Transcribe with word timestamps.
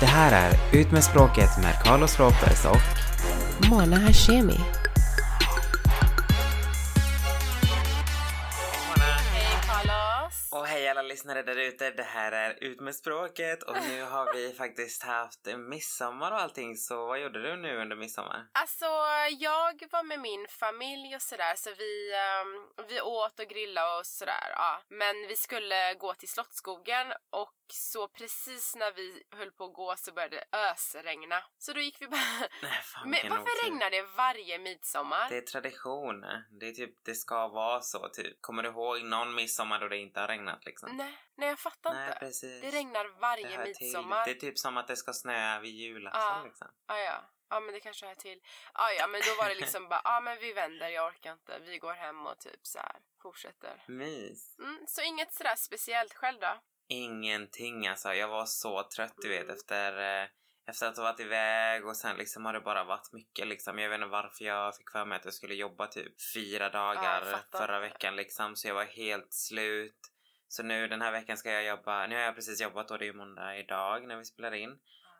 Det 0.00 0.06
här 0.06 0.50
är 0.50 0.78
Ut 0.80 0.92
med 0.92 1.04
språket 1.04 1.50
med 1.62 1.74
Carlos 1.84 2.20
Ropez 2.20 2.64
och 2.64 3.70
Mona 3.70 3.96
Hashemi. 3.96 4.60
Lyssnare 11.20 11.42
där 11.42 11.56
ute, 11.56 11.90
det 11.90 12.02
här 12.02 12.32
är 12.32 12.64
Ut 12.64 12.80
med 12.80 12.94
språket 12.94 13.62
och 13.62 13.76
nu 13.88 14.02
har 14.02 14.32
vi 14.34 14.52
faktiskt 14.58 15.02
haft 15.02 15.46
midsommar 15.56 16.32
och 16.32 16.40
allting 16.40 16.76
så 16.76 17.06
vad 17.06 17.20
gjorde 17.20 17.42
du 17.42 17.56
nu 17.56 17.76
under 17.82 17.96
midsommar? 17.96 18.48
Alltså, 18.52 18.86
jag 19.38 19.88
var 19.90 20.02
med 20.02 20.20
min 20.20 20.46
familj 20.48 21.14
och 21.14 21.22
sådär 21.22 21.54
så 21.56 21.70
vi, 21.78 22.14
ehm, 22.14 22.86
vi 22.88 23.00
åt 23.00 23.40
och 23.40 23.46
grillade 23.46 23.98
och 23.98 24.06
sådär. 24.06 24.52
Ja. 24.56 24.82
Men 24.88 25.26
vi 25.28 25.36
skulle 25.36 25.94
gå 25.94 26.14
till 26.14 26.28
Slottsskogen 26.28 27.12
och 27.30 27.54
så 27.72 28.08
precis 28.08 28.76
när 28.76 28.92
vi 28.92 29.22
höll 29.30 29.50
på 29.50 29.64
att 29.64 29.74
gå 29.74 29.94
så 29.96 30.12
började 30.12 30.36
det 30.36 30.58
ösregna. 30.58 31.42
Så 31.58 31.72
då 31.72 31.80
gick 31.80 32.02
vi 32.02 32.06
bara... 32.06 32.20
Nej, 32.62 32.80
fan, 32.82 33.10
Men 33.10 33.30
varför 33.30 33.42
otur. 33.42 33.64
regnar 33.64 33.90
det 33.90 34.02
varje 34.02 34.58
midsommar? 34.58 35.28
Det 35.30 35.36
är 35.36 35.40
tradition. 35.40 36.20
Det 36.60 36.68
är 36.68 36.72
typ, 36.72 37.04
det 37.04 37.14
ska 37.14 37.48
vara 37.48 37.80
så 37.80 38.08
typ. 38.08 38.36
Kommer 38.40 38.62
du 38.62 38.68
ihåg 38.68 39.02
någon 39.02 39.34
midsommar 39.34 39.80
då 39.80 39.88
det 39.88 39.98
inte 39.98 40.20
har 40.20 40.28
regnat 40.28 40.64
liksom? 40.64 40.96
Nej, 40.96 41.09
nej 41.34 41.48
jag 41.48 41.58
fattar 41.58 41.94
Nej, 41.94 42.06
inte. 42.06 42.18
precis. 42.18 42.60
Det 42.62 42.70
regnar 42.70 43.04
Det 43.04 43.10
varje 43.20 43.48
till. 43.64 43.82
midsommar. 43.82 44.24
Det 44.24 44.30
är 44.30 44.34
typ 44.34 44.58
som 44.58 44.76
att 44.76 44.88
det 44.88 44.96
ska 44.96 45.12
snöa 45.12 45.60
vid 45.60 45.74
julafton 45.74 46.20
Ja. 46.22 46.42
liksom. 46.44 46.68
Ah, 46.86 46.98
ja. 46.98 47.30
ja, 47.50 47.60
men 47.60 47.74
det 47.74 47.80
kanske 47.80 48.06
hör 48.06 48.14
till. 48.14 48.40
Ah, 48.72 48.90
ja, 48.90 49.06
men 49.06 49.20
då 49.26 49.42
var 49.42 49.48
det 49.48 49.54
liksom 49.54 49.88
bara, 49.88 50.00
ja 50.04 50.16
ah, 50.16 50.20
men 50.20 50.38
vi 50.38 50.52
vänder, 50.52 50.88
jag 50.88 51.06
orkar 51.06 51.32
inte. 51.32 51.58
Vi 51.58 51.78
går 51.78 51.92
hem 51.92 52.26
och 52.26 52.38
typ 52.38 52.66
så 52.66 52.78
här 52.78 52.96
fortsätter. 53.22 53.82
Mys. 53.86 54.58
Mm, 54.58 54.84
så 54.88 55.02
inget 55.02 55.34
sådär 55.34 55.56
speciellt 55.56 56.14
själv 56.14 56.40
då? 56.40 56.60
Ingenting 56.88 57.86
alltså. 57.88 58.14
Jag 58.14 58.28
var 58.28 58.46
så 58.46 58.82
trött 58.82 59.14
du 59.16 59.28
vet 59.28 59.48
efter, 59.48 60.22
eh, 60.22 60.28
efter 60.66 60.86
att 60.86 60.96
ha 60.96 61.04
varit 61.04 61.20
iväg 61.20 61.86
och 61.86 61.96
sen 61.96 62.16
liksom 62.16 62.44
har 62.44 62.52
det 62.52 62.60
bara 62.60 62.84
varit 62.84 63.12
mycket 63.12 63.46
liksom. 63.46 63.78
Jag 63.78 63.88
vet 63.90 63.96
inte 63.96 64.06
varför 64.06 64.44
jag 64.44 64.76
fick 64.76 64.90
för 64.90 65.04
mig 65.04 65.16
att 65.16 65.24
jag 65.24 65.34
skulle 65.34 65.54
jobba 65.54 65.86
typ 65.86 66.14
fyra 66.34 66.64
Ja, 66.64 66.68
dagar 66.70 67.32
fattar. 67.32 67.58
förra 67.58 67.80
veckan 67.80 68.16
liksom. 68.16 68.56
Så 68.56 68.68
jag 68.68 68.74
var 68.74 68.84
helt 68.84 69.32
slut. 69.32 69.96
Så 70.52 70.62
nu 70.62 70.88
den 70.88 71.02
här 71.02 71.12
veckan 71.12 71.36
ska 71.36 71.50
jag 71.52 71.64
jobba, 71.64 72.06
nu 72.06 72.14
har 72.14 72.22
jag 72.22 72.34
precis 72.34 72.60
jobbat 72.60 72.90
och 72.90 72.98
det 72.98 73.04
är 73.04 73.06
ju 73.06 73.12
måndag 73.12 73.56
idag 73.56 74.06
när 74.06 74.16
vi 74.16 74.24
spelar 74.24 74.52
in. 74.54 74.78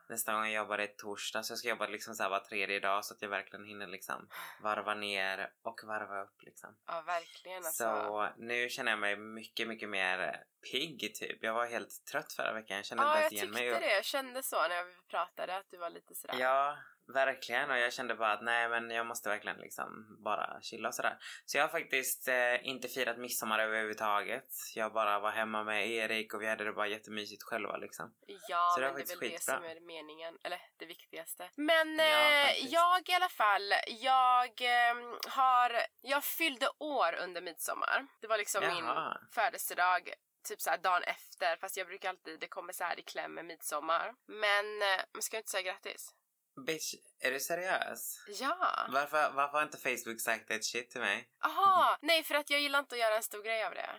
Nästa 0.08 0.32
gång 0.32 0.42
jag 0.44 0.52
jobbar 0.52 0.78
är 0.78 0.86
torsdag 0.86 1.42
så 1.42 1.52
jag 1.52 1.58
ska 1.58 1.68
jobba 1.68 1.86
liksom 1.86 2.14
så 2.14 2.22
här 2.22 2.30
var 2.30 2.38
tredje 2.40 2.80
dag 2.80 3.04
så 3.04 3.14
att 3.14 3.22
jag 3.22 3.28
verkligen 3.28 3.64
hinner 3.64 3.86
liksom 3.86 4.28
varva 4.62 4.94
ner 4.94 5.52
och 5.62 5.80
varva 5.86 6.22
upp 6.22 6.42
liksom. 6.42 6.76
Ja, 6.86 7.02
verkligen 7.06 7.56
alltså. 7.56 7.84
Så 7.84 8.28
nu 8.36 8.68
känner 8.68 8.92
jag 8.92 8.98
mig 8.98 9.16
mycket, 9.16 9.68
mycket 9.68 9.88
mer 9.88 10.44
pigg 10.72 11.14
typ. 11.14 11.42
Jag 11.42 11.54
var 11.54 11.66
helt 11.66 12.04
trött 12.12 12.32
förra 12.32 12.52
veckan. 12.52 12.76
Jag 12.76 12.86
kände 12.86 13.04
Ja, 13.04 13.08
inte 13.08 13.16
jag 13.16 13.22
ens 13.22 13.32
igen 13.32 13.46
tyckte 13.54 13.70
mig. 13.70 13.80
det. 13.88 13.94
Jag 13.94 14.04
kände 14.04 14.42
så 14.42 14.56
när 14.68 14.84
vi 14.84 14.92
pratade 15.10 15.56
att 15.56 15.70
du 15.70 15.76
var 15.76 15.90
lite 15.90 16.14
sådär. 16.14 16.36
Ja, 16.38 16.78
verkligen. 17.12 17.70
Och 17.70 17.78
jag 17.78 17.92
kände 17.92 18.14
bara 18.14 18.32
att 18.32 18.42
nej 18.42 18.68
men 18.68 18.90
jag 18.90 19.06
måste 19.06 19.28
verkligen 19.28 19.56
liksom 19.58 20.16
bara 20.24 20.60
chilla 20.62 20.88
och 20.88 20.94
sådär. 20.94 21.18
Så 21.46 21.56
jag 21.58 21.64
har 21.64 21.68
faktiskt 21.68 22.28
eh, 22.28 22.66
inte 22.68 22.88
firat 22.88 23.18
midsommar 23.18 23.58
överhuvudtaget. 23.58 24.44
Jag 24.74 24.92
bara 24.92 25.18
var 25.18 25.30
hemma 25.30 25.64
med 25.64 25.88
Erik 25.90 26.34
och 26.34 26.42
vi 26.42 26.46
hade 26.48 26.64
det 26.64 26.72
bara 26.72 26.86
jättemysigt 26.86 27.42
själva 27.42 27.76
liksom. 27.76 28.14
Ja, 28.48 28.70
Så 28.74 28.80
det 28.80 28.86
men 28.86 28.94
det 28.94 29.00
är 29.02 29.06
väl 29.06 29.06
faktiskt 29.06 29.20
det 29.20 29.28
skitbra. 29.28 29.56
som 29.56 29.64
är 29.64 29.80
meningen. 29.80 30.38
Eller 30.44 30.60
det 30.76 30.86
viktigaste. 30.86 31.50
Men 31.56 31.98
Ja, 31.98 32.04
eh, 32.04 32.66
jag 32.66 33.08
i 33.08 33.12
alla 33.14 33.28
fall, 33.28 33.72
jag 33.86 34.60
eh, 34.62 34.94
har, 35.28 35.72
jag 36.02 36.24
fyllde 36.24 36.68
år 36.78 37.14
under 37.14 37.40
midsommar. 37.42 38.06
Det 38.20 38.26
var 38.26 38.38
liksom 38.38 38.60
min 38.66 38.84
Jaha. 38.84 39.18
födelsedag. 39.30 40.12
Typ 40.48 40.60
såhär 40.60 40.78
dagen 40.78 41.02
efter, 41.02 41.56
fast 41.56 41.76
jag 41.76 41.86
brukar 41.86 42.08
alltid, 42.08 42.40
det 42.40 42.48
kommer 42.48 42.72
så 42.72 42.84
här 42.84 42.98
i 42.98 43.02
kläm 43.02 43.34
med 43.34 43.44
midsommar. 43.44 44.14
Men, 44.26 44.82
eh, 44.82 45.00
men 45.12 45.22
ska 45.22 45.36
jag 45.36 45.40
inte 45.40 45.50
säga 45.50 45.62
grattis? 45.72 46.14
Bitch, 46.66 46.94
är 47.20 47.30
du 47.30 47.40
seriös? 47.40 48.24
Ja! 48.40 48.86
Varför, 48.88 49.30
varför 49.30 49.58
har 49.58 49.62
inte 49.62 49.78
Facebook 49.78 50.20
sagt 50.20 50.50
ett 50.50 50.64
shit 50.64 50.90
till 50.90 51.00
mig? 51.00 51.28
Aha! 51.44 51.98
Nej, 52.02 52.22
för 52.24 52.34
att 52.34 52.50
jag 52.50 52.60
gillar 52.60 52.78
inte 52.78 52.94
att 52.94 53.00
göra 53.00 53.16
en 53.16 53.22
stor 53.22 53.42
grej 53.42 53.64
av 53.64 53.74
det. 53.74 53.90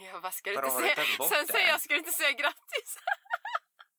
Jag 0.12 0.22
bara, 0.22 0.32
ska 0.32 0.50
du 0.50 0.56
inte 0.56 0.70
säga... 0.70 0.94
Sen 1.28 1.46
säger 1.46 1.68
jag, 1.68 1.80
ska 1.80 1.94
du 1.94 1.98
inte 1.98 2.12
säga 2.12 2.32
grattis? 2.32 2.98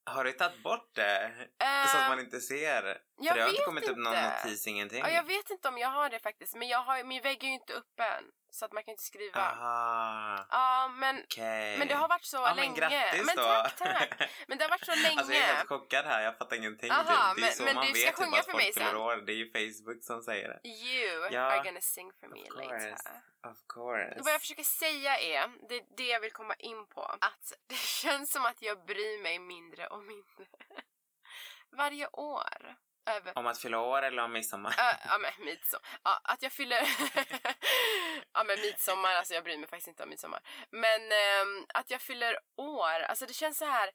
Har 0.05 0.23
du 0.23 0.31
tagit 0.31 0.63
bort 0.63 0.95
det? 0.95 1.23
Eh, 1.59 1.87
Så 1.91 1.97
att 1.97 2.09
man 2.09 2.19
inte 2.19 2.39
ser? 2.41 2.81
För 2.81 2.99
jag 3.17 3.35
det 3.35 3.41
har 3.41 3.49
inte 3.49 3.61
kommit 3.65 3.89
upp 3.89 3.97
någon 3.97 4.13
inte. 4.13 4.43
notis, 4.45 4.67
ingenting. 4.67 4.99
Ja, 4.99 5.09
jag 5.09 5.23
vet 5.23 5.49
inte 5.49 5.67
om 5.67 5.77
jag 5.77 5.87
har 5.89 6.09
det 6.09 6.19
faktiskt, 6.19 6.55
men 6.55 6.67
jag 6.67 6.79
har, 6.79 7.03
min 7.03 7.21
vägg 7.21 7.43
är 7.43 7.47
ju 7.47 7.53
inte 7.53 7.73
öppen. 7.73 8.23
Så 8.53 8.65
att 8.65 8.71
man 8.73 8.83
kan 8.83 8.91
inte 8.91 9.03
skriva. 9.03 9.41
Aha, 9.41 10.45
Ja, 10.49 10.87
men, 10.87 11.23
okej. 11.23 11.77
men 11.77 11.87
det 11.87 11.93
har 11.93 12.07
varit 12.07 12.23
så 12.23 12.37
ja, 12.37 12.53
länge. 12.53 12.69
Men 12.69 12.89
grattis 12.89 13.25
men 13.25 13.35
då! 13.35 13.43
tack, 13.43 13.77
tack. 13.77 14.29
Men 14.47 14.57
det 14.57 14.63
har 14.63 14.69
varit 14.69 14.85
så 14.85 14.95
länge. 14.95 15.15
Alltså 15.17 15.33
jag 15.33 15.43
är 15.43 15.53
helt 15.53 15.69
chockad 15.69 16.05
här, 16.05 16.21
jag 16.21 16.37
fattar 16.37 16.55
ingenting. 16.55 16.91
Aha, 16.91 17.33
det 17.33 17.41
är 17.41 17.45
men- 17.45 17.53
så 17.53 17.63
men 17.63 17.75
man 17.75 17.85
du 17.85 17.93
vet 17.93 18.15
typ 18.15 18.27
att 18.27 18.35
för 18.35 18.51
folk 18.51 18.55
mig 18.55 18.73
fyller 18.73 18.95
år. 18.95 19.15
Det 19.17 19.31
är 19.31 19.35
ju 19.35 19.51
Facebook 19.51 20.03
som 20.03 20.21
säger 20.21 20.47
det. 20.49 20.69
You 20.69 21.27
Ja, 21.31 21.41
are 21.41 21.63
gonna 21.63 21.81
sing 21.81 22.11
for 22.19 22.27
me 22.27 22.41
Of 22.41 22.55
later. 22.55 22.93
Of 23.51 23.57
course. 23.73 24.21
Vad 24.23 24.33
jag 24.33 24.41
försöker 24.41 24.63
säga 24.63 25.19
är, 25.19 25.67
det 25.69 25.75
är 25.75 25.83
det 25.97 26.07
jag 26.07 26.19
vill 26.19 26.31
komma 26.31 26.53
in 26.53 26.85
på, 26.87 27.01
att 27.03 27.53
det 27.67 27.75
känns 27.75 28.31
som 28.31 28.45
att 28.45 28.61
jag 28.61 28.85
bryr 28.85 29.23
mig 29.23 29.39
mindre 29.39 29.87
och 29.87 30.03
mindre. 30.03 30.45
Varje 31.77 32.07
år. 32.07 32.75
Över... 33.05 33.37
Om 33.37 33.47
att 33.47 33.59
fylla 33.59 33.79
år 33.79 34.01
eller 34.01 34.23
om 34.23 34.33
midsommar? 34.33 34.69
Ö, 34.69 34.95
ja 35.05 35.17
men 35.17 35.45
midsommar. 35.45 35.99
Ja, 36.03 36.21
att 36.23 36.41
jag 36.41 36.51
fyller... 36.51 36.77
ja 38.33 38.43
men 38.43 38.61
midsommar, 38.61 39.13
alltså 39.15 39.33
jag 39.33 39.43
bryr 39.43 39.57
mig 39.57 39.69
faktiskt 39.69 39.87
inte 39.87 40.03
om 40.03 40.09
midsommar. 40.09 40.41
Men 40.69 41.01
ehm, 41.11 41.65
att 41.73 41.91
jag 41.91 42.01
fyller 42.01 42.39
år, 42.57 42.99
alltså 42.99 43.25
det 43.25 43.33
känns 43.33 43.57
så 43.57 43.65
här. 43.65 43.91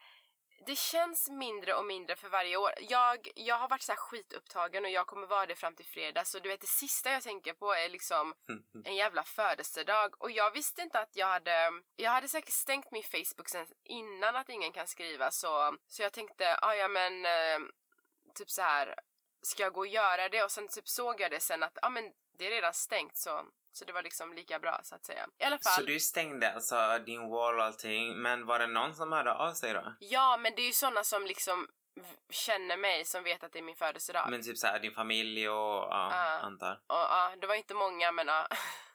Det 0.66 0.78
känns 0.78 1.30
mindre 1.30 1.74
och 1.74 1.84
mindre 1.84 2.16
för 2.16 2.28
varje 2.28 2.56
år. 2.56 2.72
Jag, 2.80 3.28
jag 3.34 3.58
har 3.58 3.68
varit 3.68 3.82
så 3.82 3.92
här 3.92 3.96
skitupptagen 3.96 4.84
och 4.84 4.90
jag 4.90 5.06
kommer 5.06 5.26
vara 5.26 5.46
det 5.46 5.54
fram 5.54 5.74
till 5.74 5.86
fredag. 5.86 6.24
Så 6.24 6.38
du 6.38 6.48
vet 6.48 6.60
det 6.60 6.66
sista 6.66 7.10
jag 7.10 7.22
tänker 7.22 7.52
på 7.52 7.72
är 7.72 7.88
liksom 7.88 8.34
en 8.84 8.96
jävla 8.96 9.22
födelsedag. 9.22 10.22
Och 10.22 10.30
jag 10.30 10.50
visste 10.50 10.82
inte 10.82 11.00
att 11.00 11.16
jag 11.16 11.26
hade... 11.26 11.70
Jag 11.96 12.10
hade 12.10 12.28
säkert 12.28 12.54
stängt 12.54 12.90
min 12.90 13.02
Facebook 13.02 13.48
sen 13.48 13.66
innan 13.84 14.36
att 14.36 14.48
ingen 14.48 14.72
kan 14.72 14.86
skriva. 14.86 15.30
Så, 15.30 15.76
så 15.86 16.02
jag 16.02 16.12
tänkte, 16.12 16.58
ah, 16.62 16.74
ja 16.74 16.88
men 16.88 17.26
eh, 17.26 17.58
typ 18.38 18.50
så 18.50 18.62
här 18.62 18.94
ska 19.42 19.62
jag 19.62 19.72
gå 19.72 19.80
och 19.80 19.86
göra 19.86 20.28
det? 20.28 20.42
Och 20.44 20.50
sen 20.50 20.68
typ 20.68 20.88
såg 20.88 21.20
jag 21.20 21.30
det 21.30 21.40
sen 21.40 21.62
att 21.62 21.78
ja 21.82 21.88
men 21.88 22.04
det 22.38 22.46
är 22.46 22.50
redan 22.50 22.74
stängt 22.74 23.16
så, 23.16 23.44
så 23.72 23.84
det 23.84 23.92
var 23.92 24.02
liksom 24.02 24.32
lika 24.34 24.58
bra 24.58 24.80
så 24.82 24.94
att 24.94 25.04
säga. 25.04 25.26
I 25.38 25.44
alla 25.44 25.58
fall. 25.58 25.72
Så 25.72 25.82
du 25.82 26.00
stängde 26.00 26.52
alltså 26.52 26.98
din 27.06 27.28
wall 27.30 27.58
och 27.58 27.64
allting, 27.64 28.22
men 28.22 28.46
var 28.46 28.58
det 28.58 28.66
någon 28.66 28.94
som 28.94 29.12
hörde 29.12 29.32
av 29.34 29.52
sig 29.52 29.72
då? 29.72 29.94
Ja 30.00 30.36
men 30.36 30.54
det 30.54 30.62
är 30.62 30.66
ju 30.66 30.72
såna 30.72 31.04
som 31.04 31.26
liksom 31.26 31.68
känner 32.30 32.76
mig 32.76 33.04
som 33.04 33.22
vet 33.24 33.44
att 33.44 33.52
det 33.52 33.58
är 33.58 33.62
min 33.62 33.76
födelsedag. 33.76 34.26
Men 34.30 34.42
typ 34.42 34.58
såhär 34.58 34.78
din 34.78 34.92
familj 34.94 35.48
och 35.48 35.54
ja, 35.54 36.08
Ja. 36.12 36.38
antar. 36.38 36.80
Ja, 36.88 37.32
det 37.40 37.46
var 37.46 37.54
inte 37.54 37.74
många 37.74 38.12
men 38.12 38.26
ja. 38.28 38.48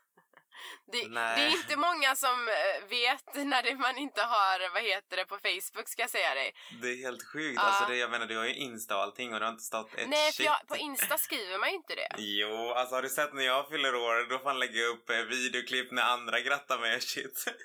Det, 0.91 1.07
det 1.07 1.41
är 1.41 1.49
inte 1.49 1.75
många 1.75 2.15
som 2.15 2.47
eh, 2.47 2.87
vet 2.89 3.35
när 3.51 3.63
det, 3.63 3.75
man 3.75 3.97
inte 3.97 4.21
har, 4.21 4.73
vad 4.73 4.83
heter 4.83 5.17
det, 5.17 5.25
på 5.25 5.37
Facebook 5.37 5.87
ska 5.89 6.01
jag 6.01 6.09
säga 6.09 6.33
dig. 6.33 6.53
Det 6.81 6.87
är 6.87 6.97
helt 6.97 7.23
sjukt. 7.33 7.55
Ja. 7.55 7.61
Alltså 7.61 7.85
det, 7.85 7.95
jag 7.95 8.11
menar 8.11 8.25
du 8.25 8.37
har 8.37 8.45
ju 8.45 8.55
Insta 8.55 8.95
och 8.97 9.03
allting 9.03 9.33
och 9.33 9.39
det 9.39 9.45
har 9.45 9.51
inte 9.51 9.63
stått 9.63 9.93
ett 9.93 10.09
Nej 10.09 10.31
shit. 10.31 10.45
jag, 10.45 10.67
på 10.67 10.77
Insta 10.77 11.17
skriver 11.17 11.57
man 11.57 11.69
ju 11.69 11.75
inte 11.75 11.95
det. 11.95 12.15
Jo, 12.17 12.71
alltså 12.71 12.95
har 12.95 13.01
du 13.01 13.09
sett 13.09 13.33
när 13.33 13.43
jag 13.43 13.69
fyller 13.69 13.95
år 13.95 14.29
då 14.29 14.39
fan 14.39 14.59
lägger 14.59 14.81
jag 14.81 14.89
upp 14.89 15.09
eh, 15.09 15.17
videoklipp 15.17 15.91
när 15.91 16.03
andra 16.03 16.39
grattar 16.39 16.79
mig 16.79 16.95
och 16.95 17.03
shit. 17.03 17.45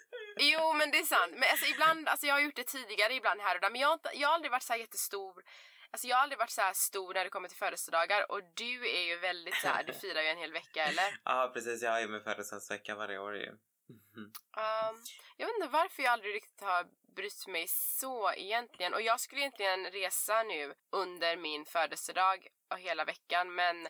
Jo 0.40 0.72
men 0.72 0.90
det 0.90 0.98
är 0.98 1.04
sant. 1.04 1.32
Men 1.32 1.48
alltså 1.50 1.66
ibland, 1.66 2.08
alltså 2.08 2.26
jag 2.26 2.34
har 2.34 2.40
gjort 2.40 2.56
det 2.56 2.66
tidigare 2.66 3.14
ibland 3.14 3.40
här 3.40 3.54
och 3.54 3.60
där 3.60 3.70
men 3.70 3.80
jag 3.80 4.00
jag 4.14 4.28
har 4.28 4.34
aldrig 4.34 4.50
varit 4.50 4.62
så 4.62 4.72
här 4.72 4.80
jättestor 4.80 5.34
Alltså 5.90 6.06
jag 6.06 6.16
har 6.16 6.22
aldrig 6.22 6.38
varit 6.38 6.50
så 6.50 6.60
här 6.60 6.72
stor 6.72 7.14
när 7.14 7.24
det 7.24 7.30
kommer 7.30 7.48
till 7.48 7.58
födelsedagar 7.58 8.32
och 8.32 8.40
du 8.54 8.88
är 8.88 9.02
ju 9.02 9.16
väldigt 9.16 9.54
så 9.54 9.68
här, 9.68 9.84
du 9.84 9.92
firar 10.02 10.22
ju 10.22 10.28
en 10.28 10.38
hel 10.38 10.52
vecka 10.52 10.84
eller? 10.84 11.20
Ja 11.24 11.50
precis, 11.54 11.82
jag 11.82 11.90
har 11.90 12.00
ju 12.00 12.08
min 12.08 12.20
födelsedagsvecka 12.20 12.94
varje 12.94 13.18
år 13.18 13.36
ju. 13.36 13.48
Um, 13.48 14.96
jag 15.36 15.46
vet 15.46 15.56
inte 15.56 15.68
varför 15.68 16.02
jag 16.02 16.12
aldrig 16.12 16.34
riktigt 16.34 16.60
har 16.60 16.86
brytt 17.16 17.46
mig 17.46 17.68
så 17.68 18.32
egentligen 18.32 18.94
och 18.94 19.02
jag 19.02 19.20
skulle 19.20 19.40
egentligen 19.40 19.86
resa 19.86 20.42
nu 20.42 20.74
under 20.90 21.36
min 21.36 21.64
födelsedag 21.64 22.46
och 22.70 22.78
hela 22.78 23.04
veckan 23.04 23.54
men 23.54 23.88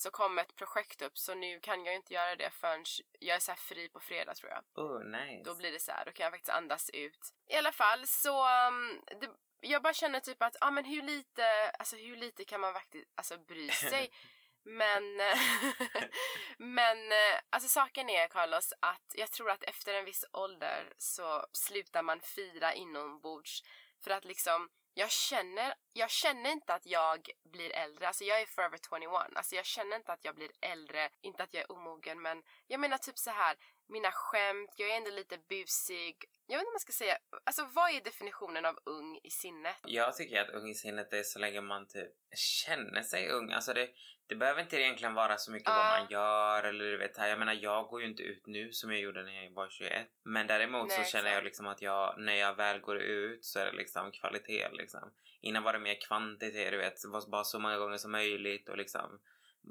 så 0.00 0.10
kom 0.10 0.38
ett 0.38 0.56
projekt 0.56 1.02
upp 1.02 1.18
så 1.18 1.34
nu 1.34 1.60
kan 1.60 1.84
jag 1.84 1.94
inte 1.94 2.14
göra 2.14 2.36
det 2.36 2.50
förrän 2.50 2.84
jag 3.18 3.36
är 3.36 3.40
så 3.40 3.50
här 3.50 3.58
fri 3.58 3.88
på 3.88 4.00
fredag 4.00 4.34
tror 4.34 4.52
jag. 4.52 4.84
Oh 4.84 5.04
nice. 5.04 5.42
Då 5.44 5.54
blir 5.54 5.72
det 5.72 5.80
så 5.80 5.92
här, 5.92 6.04
då 6.04 6.12
kan 6.12 6.24
jag 6.24 6.32
faktiskt 6.32 6.56
andas 6.56 6.90
ut. 6.90 7.32
I 7.46 7.56
alla 7.56 7.72
fall 7.72 8.06
så, 8.06 8.66
um, 8.68 9.02
det, 9.20 9.30
jag 9.60 9.82
bara 9.82 9.92
känner 9.92 10.20
typ 10.20 10.42
att, 10.42 10.56
ja 10.60 10.66
ah, 10.66 10.70
men 10.70 10.84
hur 10.84 11.02
lite, 11.02 11.70
alltså 11.70 11.96
hur 11.96 12.16
lite 12.16 12.44
kan 12.44 12.60
man 12.60 12.72
faktiskt, 12.72 13.08
alltså 13.14 13.38
bry 13.38 13.68
sig? 13.70 14.10
Men, 14.62 15.16
men 16.58 17.12
eh, 17.12 17.40
alltså 17.50 17.68
saken 17.68 18.10
är 18.10 18.28
Carlos 18.28 18.72
att 18.80 19.14
jag 19.14 19.30
tror 19.30 19.50
att 19.50 19.64
efter 19.64 19.94
en 19.94 20.04
viss 20.04 20.24
ålder 20.32 20.92
så 20.98 21.46
slutar 21.52 22.02
man 22.02 22.20
fira 22.20 22.74
inombords 22.74 23.62
för 24.04 24.10
att 24.10 24.24
liksom 24.24 24.68
jag 24.94 25.10
känner, 25.10 25.74
jag 25.92 26.10
känner 26.10 26.50
inte 26.50 26.74
att 26.74 26.86
jag 26.86 27.30
blir 27.44 27.72
äldre, 27.72 28.06
alltså 28.06 28.24
jag 28.24 28.40
är 28.40 28.46
forever 28.46 28.78
21, 28.90 29.36
alltså 29.36 29.54
jag 29.56 29.66
känner 29.66 29.96
inte 29.96 30.12
att 30.12 30.24
jag 30.24 30.34
blir 30.34 30.50
äldre, 30.60 31.10
inte 31.20 31.42
att 31.42 31.54
jag 31.54 31.62
är 31.62 31.72
omogen 31.72 32.22
men 32.22 32.42
jag 32.66 32.80
menar 32.80 32.98
typ 32.98 33.18
så 33.18 33.30
här 33.30 33.56
mina 33.90 34.10
skämt, 34.12 34.70
jag 34.76 34.90
är 34.90 34.96
ändå 34.96 35.10
lite 35.10 35.38
busig. 35.48 36.16
Jag 36.46 36.56
vet 36.56 36.60
inte 36.62 36.66
vad 36.68 36.72
man 36.72 36.80
ska 36.80 36.92
säga. 36.92 37.18
Alltså 37.44 37.68
vad 37.74 37.90
är 37.90 38.00
definitionen 38.00 38.64
av 38.66 38.78
ung 38.84 39.20
i 39.22 39.30
sinnet? 39.30 39.76
Jag 39.86 40.16
tycker 40.16 40.40
att 40.40 40.50
ung 40.50 40.68
i 40.68 40.74
sinnet 40.74 41.12
är 41.12 41.22
så 41.22 41.38
länge 41.38 41.60
man 41.60 41.86
typ 41.88 42.12
känner 42.36 43.02
sig 43.02 43.28
ung. 43.30 43.52
Alltså 43.52 43.72
det, 43.74 43.88
det 44.26 44.36
behöver 44.36 44.62
inte 44.62 44.76
egentligen 44.80 45.14
vara 45.14 45.36
så 45.36 45.52
mycket 45.52 45.68
Ja. 45.68 45.74
vad 45.76 46.00
man 46.00 46.08
gör 46.10 46.62
eller 46.62 46.84
du 46.84 46.98
vet. 46.98 47.18
Jag 47.18 47.38
menar 47.38 47.52
jag 47.52 47.86
går 47.86 48.00
ju 48.02 48.08
inte 48.08 48.22
ut 48.22 48.46
nu 48.46 48.72
som 48.72 48.90
jag 48.90 49.00
gjorde 49.00 49.22
när 49.22 49.42
jag 49.44 49.50
var 49.52 49.68
21. 49.70 50.06
Men 50.24 50.46
däremot 50.46 50.88
Nej, 50.88 51.04
så 51.04 51.10
känner 51.10 51.28
jag 51.30 51.36
exakt. 51.38 51.44
liksom 51.44 51.66
att 51.66 51.82
jag, 51.82 52.14
när 52.18 52.34
jag 52.34 52.54
väl 52.54 52.80
går 52.80 52.96
ut 52.98 53.44
så 53.44 53.58
är 53.58 53.66
det 53.66 53.72
liksom 53.72 54.12
kvalitet 54.12 54.68
liksom. 54.72 55.12
Innan 55.40 55.62
var 55.62 55.72
det 55.72 55.78
mer 55.78 56.00
kvantitet, 56.08 56.70
du 56.70 56.78
vet. 56.78 56.94
Bara 57.30 57.44
så 57.44 57.58
många 57.58 57.78
gånger 57.78 57.96
som 57.96 58.12
möjligt 58.12 58.68
och 58.68 58.76
liksom 58.76 59.20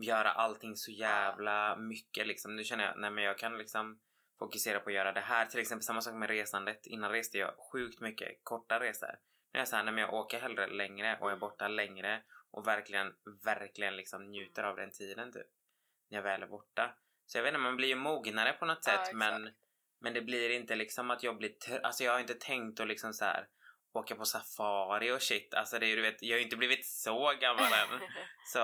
göra 0.01 0.31
allting 0.31 0.75
så 0.75 0.91
jävla 0.91 1.75
mycket 1.75 2.27
liksom. 2.27 2.55
Nu 2.55 2.63
känner 2.63 2.83
jag, 2.85 2.99
nej 2.99 3.11
men 3.11 3.23
jag 3.23 3.37
kan 3.37 3.57
liksom 3.57 3.99
fokusera 4.39 4.79
på 4.79 4.89
att 4.89 4.95
göra 4.95 5.11
det 5.11 5.21
här. 5.21 5.45
Till 5.45 5.59
exempel 5.59 5.83
samma 5.83 6.01
sak 6.01 6.13
med 6.13 6.29
resandet. 6.29 6.85
Innan 6.85 7.11
reste 7.11 7.37
jag 7.37 7.53
sjukt 7.71 8.01
mycket 8.01 8.39
korta 8.43 8.79
resor. 8.79 9.15
Nu 9.53 9.57
är 9.57 9.61
jag 9.61 9.67
såhär, 9.67 9.97
jag 9.97 10.13
åker 10.13 10.39
hellre 10.39 10.67
längre 10.67 11.17
och 11.21 11.31
är 11.31 11.35
borta 11.35 11.67
längre 11.67 12.21
och 12.51 12.67
verkligen, 12.67 13.13
verkligen 13.43 13.95
liksom 13.95 14.31
njuter 14.31 14.63
av 14.63 14.75
den 14.75 14.91
tiden 14.91 15.31
typ. 15.31 15.47
När 16.09 16.17
jag 16.17 16.23
väl 16.23 16.43
är 16.43 16.47
borta. 16.47 16.95
Så 17.25 17.37
jag 17.37 17.43
vet 17.43 17.49
inte, 17.49 17.59
man 17.59 17.75
blir 17.77 17.87
ju 17.87 17.95
mognare 17.95 18.53
på 18.53 18.65
något 18.65 18.83
Ja, 18.87 18.91
sätt 18.91 18.99
exakt. 18.99 19.15
men, 19.17 19.49
men 20.01 20.13
det 20.13 20.21
blir 20.21 20.49
inte 20.49 20.75
liksom 20.75 21.11
att 21.11 21.23
jag 21.23 21.37
blir, 21.37 21.51
alltså 21.83 22.03
jag 22.03 22.11
har 22.11 22.19
inte 22.19 22.33
tänkt 22.33 22.79
att 22.79 22.87
liksom 22.87 23.13
så 23.13 23.25
här 23.25 23.47
åka 23.93 24.15
på 24.15 24.25
safari 24.25 25.11
och 25.11 25.21
shit. 25.21 25.53
Alltså 25.53 25.79
det 25.79 25.85
är 25.85 25.87
ju, 25.87 25.95
du 25.95 26.01
vet, 26.01 26.21
jag 26.21 26.35
har 26.35 26.39
ju 26.39 26.43
inte 26.43 26.57
blivit 26.57 26.85
så 26.85 27.33
gammal 27.41 27.63
än. 27.73 27.99
Så 28.53 28.59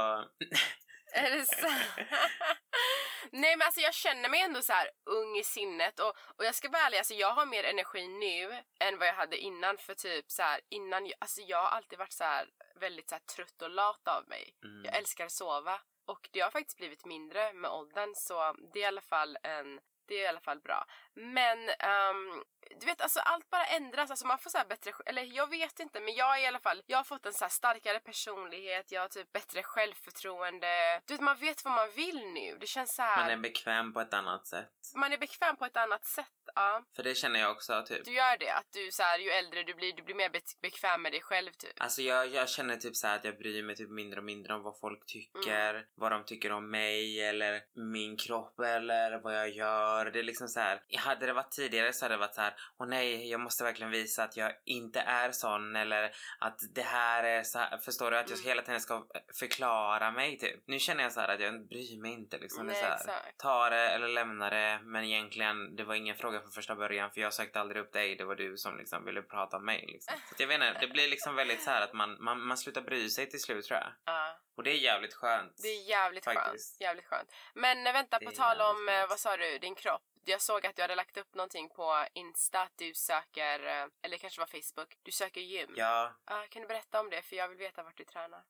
Är 1.14 1.32
det 1.38 1.46
så? 1.46 1.68
Nej 3.32 3.58
men 3.58 3.66
alltså 3.66 3.82
jag 3.82 3.94
känner 3.94 4.30
mig 4.30 4.42
ändå 4.42 4.62
så 4.62 4.74
här 4.74 4.90
ung 5.06 5.38
i 5.38 5.44
sinnet 5.44 6.00
och, 6.00 6.14
och 6.38 6.46
jag 6.46 6.56
ska 6.56 6.70
vara 6.70 6.82
ärlig, 6.82 6.98
alltså 6.98 7.14
jag 7.14 7.32
har 7.32 7.46
mer 7.46 7.64
energi 7.64 8.08
nu 8.08 8.64
än 8.80 8.98
vad 9.00 9.08
jag 9.08 9.14
hade 9.14 9.38
innan 9.38 9.78
för 9.78 9.94
typ 9.94 10.32
så 10.32 10.42
här 10.42 10.62
innan, 10.70 11.12
alltså 11.20 11.42
jag 11.42 11.62
har 11.62 11.70
alltid 11.70 12.00
varit 12.00 12.14
så 12.14 12.24
här 12.24 12.50
väldigt 12.80 13.10
så 13.10 13.16
här 13.16 13.22
trött 13.36 13.62
och 13.62 13.70
lat 13.70 14.08
av 14.08 14.28
mig. 14.28 14.56
mm. 14.64 14.86
Jag 14.86 14.96
älskar 14.96 15.26
att 15.26 15.32
sova 15.32 15.82
och 16.08 16.30
det 16.32 16.40
har 16.40 16.52
faktiskt 16.52 16.78
blivit 16.78 17.06
mindre 17.06 17.54
med 17.54 17.72
åldern 17.72 18.14
så 18.16 18.56
det 18.74 18.80
är 18.80 18.84
i 18.84 18.86
alla 18.86 19.02
fall 19.02 19.38
en 19.44 19.80
det 20.08 20.16
är 20.16 20.24
i 20.24 20.28
alla 20.28 20.40
fall 20.40 20.60
bra. 20.60 20.86
Men 21.14 21.70
ehm, 21.70 22.44
du 22.80 22.86
vet 22.86 23.02
alltså 23.02 23.20
allt 23.20 23.50
bara 23.50 23.66
ändras, 23.66 24.10
alltså 24.10 24.28
man 24.28 24.38
får 24.40 24.50
så 24.50 24.58
här 24.58 24.66
bättre, 24.66 24.92
eller 25.06 25.24
jag 25.24 25.50
vet 25.50 25.80
inte 25.80 26.00
men 26.00 26.14
jag 26.16 26.42
i 26.42 26.46
alla 26.46 26.60
fall, 26.60 26.82
jag 26.86 26.98
har 26.98 27.04
fått 27.04 27.26
en 27.26 27.34
så 27.34 27.50
starkare 27.50 28.00
personlighet, 28.00 28.92
jag 28.92 29.02
har 29.02 29.08
typ 29.08 29.32
bättre 29.34 29.64
självförtroende. 29.64 31.02
Du 31.06 31.14
vet 31.14 31.22
man 31.22 31.38
vet 31.38 31.66
vad 31.66 31.74
man 31.74 31.92
vill 31.92 32.26
nu, 32.34 32.58
det 32.60 32.68
känns 32.68 32.96
så 32.96 33.02
här. 33.02 33.18
Man 33.24 33.32
är 33.32 33.38
bekväm 33.38 33.94
på 33.94 34.02
ett 34.02 34.14
annat 34.14 34.48
sätt. 34.48 34.70
man 34.96 35.14
är 35.14 35.18
bekväm 35.18 35.56
på 35.58 35.66
ett 35.66 35.78
annat 35.78 36.06
sätt. 36.06 36.26
Ja. 36.56 36.84
För 36.96 37.04
det 37.04 37.16
känner 37.16 37.40
jag 37.40 37.52
också 37.52 37.84
typ. 37.88 38.06
Du 38.06 38.14
gör 38.14 38.38
det, 38.38 38.50
att 38.54 38.68
du 38.74 38.92
så 38.92 39.04
här, 39.04 39.20
ju 39.20 39.30
äldre 39.30 39.64
du 39.64 39.74
blir, 39.74 39.94
du 39.94 40.04
blir 40.04 40.16
mer 40.16 40.30
be- 40.30 40.40
bekväm 40.62 41.02
med 41.02 41.12
dig 41.12 41.22
själv 41.22 41.52
typ. 41.52 41.74
Alltså 41.82 42.02
jag, 42.02 42.28
jag 42.28 42.50
känner 42.50 42.76
typ 42.78 42.96
så 42.96 43.08
här 43.08 43.16
att 43.16 43.26
jag 43.26 43.38
bryr 43.38 43.64
mig 43.64 43.76
typ 43.76 43.90
mindre 43.90 44.20
och 44.20 44.24
mindre 44.26 44.54
om 44.54 44.64
vad 44.64 44.80
folk 44.80 45.06
tycker, 45.06 45.70
Mm. 45.74 45.86
vad 45.96 46.12
de 46.12 46.26
tycker 46.26 46.52
om 46.52 46.72
mig 46.72 47.22
eller 47.30 47.62
min 47.94 48.18
kropp 48.18 48.60
eller 48.60 49.20
vad 49.24 49.36
jag 49.38 49.50
gör. 49.50 50.06
Det 50.12 50.20
är 50.20 50.24
liksom 50.24 50.48
så 50.48 50.60
här. 50.60 50.82
hade 50.98 51.26
det 51.26 51.34
varit 51.34 51.52
tidigare 51.52 51.94
så 51.94 52.06
hade 52.06 52.14
det 52.16 52.20
varit 52.20 52.36
så 52.36 52.42
här, 52.42 52.55
åh 52.80 52.88
nej, 52.88 53.30
jag 53.30 53.40
måste 53.40 53.64
verkligen 53.64 53.92
visa 53.92 54.24
att 54.24 54.38
jag 54.38 54.52
inte 54.66 55.00
är 55.00 55.32
sån 55.32 55.76
eller 55.76 56.12
att 56.40 56.60
det 56.76 56.82
här 56.82 57.24
är 57.24 57.44
så 57.44 57.60
här. 57.60 57.78
Förstår 57.78 58.12
du? 58.12 58.18
Att 58.18 58.30
jag 58.30 58.40
Mm. 58.40 58.48
hela 58.48 58.62
tiden 58.62 58.82
ska 58.82 59.06
förklara 59.40 60.12
mig 60.12 60.38
typ. 60.38 60.64
Nu 60.68 60.80
känner 60.80 61.04
jag 61.04 61.12
så 61.12 61.20
här 61.20 61.28
att 61.28 61.40
jag 61.42 61.68
bryr 61.68 62.02
mig 62.02 62.12
inte 62.12 62.38
liksom. 62.38 62.68
det 62.68 62.74
Nej, 62.74 62.82
så 62.82 63.12
här, 63.12 63.32
ta 63.38 63.70
det 63.70 63.90
eller 63.90 64.08
lämna 64.08 64.50
det. 64.50 64.80
Men 64.84 65.04
egentligen, 65.04 65.76
det 65.76 65.84
var 65.84 65.96
ingen 65.96 66.16
fråga 66.16 66.40
från 66.42 66.52
första 66.52 66.76
början 66.76 67.12
för 67.12 67.22
jag 67.22 67.34
sökte 67.34 67.60
aldrig 67.60 67.82
upp 67.82 67.94
dig. 67.94 68.16
Det 68.16 68.24
var 68.24 68.36
du 68.36 68.58
som 68.58 68.78
liksom 68.78 69.06
ville 69.06 69.22
prata 69.22 69.58
om 69.58 69.66
mig 69.66 69.86
liksom. 69.88 70.16
Så 70.38 70.44
jag 70.44 70.48
vet 70.48 70.56
inte, 70.56 70.78
det 70.80 70.88
blir 70.88 71.08
liksom 71.08 71.36
väldigt 71.36 71.64
så 71.64 71.70
här 71.70 71.82
att 71.82 71.94
man, 71.94 72.24
man, 72.24 72.42
man 72.48 72.58
slutar 72.58 72.82
bry 72.82 73.10
sig 73.10 73.30
till 73.30 73.42
slut 73.42 73.66
tror 73.66 73.80
jag. 73.80 73.92
Ja. 74.06 74.40
Och 74.58 74.64
det 74.64 74.72
är 74.72 74.78
jävligt 74.78 75.14
skönt. 75.14 75.54
Det 75.62 75.68
är 75.68 75.90
jävligt 75.90 76.26
skönt. 76.26 76.62
Jävligt 76.80 77.06
skönt. 77.06 77.30
Men 77.54 77.88
eh, 77.88 77.94
vänta, 77.94 78.20
Det 78.20 78.26
på 78.26 78.32
tal 78.32 78.62
om, 78.62 78.90
eh, 78.90 79.08
vad 79.10 79.20
sa 79.20 79.38
du, 79.38 79.58
din 79.58 79.76
kropp. 79.76 80.02
Jag 80.28 80.42
såg 80.42 80.66
att 80.66 80.76
du 80.76 80.82
hade 80.82 80.96
lagt 80.96 81.18
upp 81.18 81.36
någonting 81.36 81.70
på 81.70 82.06
Insta 82.14 82.62
att 82.62 82.78
du 82.78 82.94
söker, 82.94 83.66
eh, 83.68 83.88
eller 84.02 84.18
kanske 84.18 84.42
var 84.42 84.46
Facebook, 84.48 84.98
du 85.04 85.12
söker 85.12 85.42
gym. 85.42 85.74
Ja, 85.76 86.16
Ah, 86.26 86.44
kan 86.50 86.62
du 86.62 86.68
berätta 86.68 87.00
om 87.00 87.10
det? 87.10 87.22
För 87.22 87.36
jag 87.36 87.48
vill 87.50 87.58
veta 87.58 87.84
vart 87.84 87.98
du 87.98 88.04
tränar. 88.04 88.44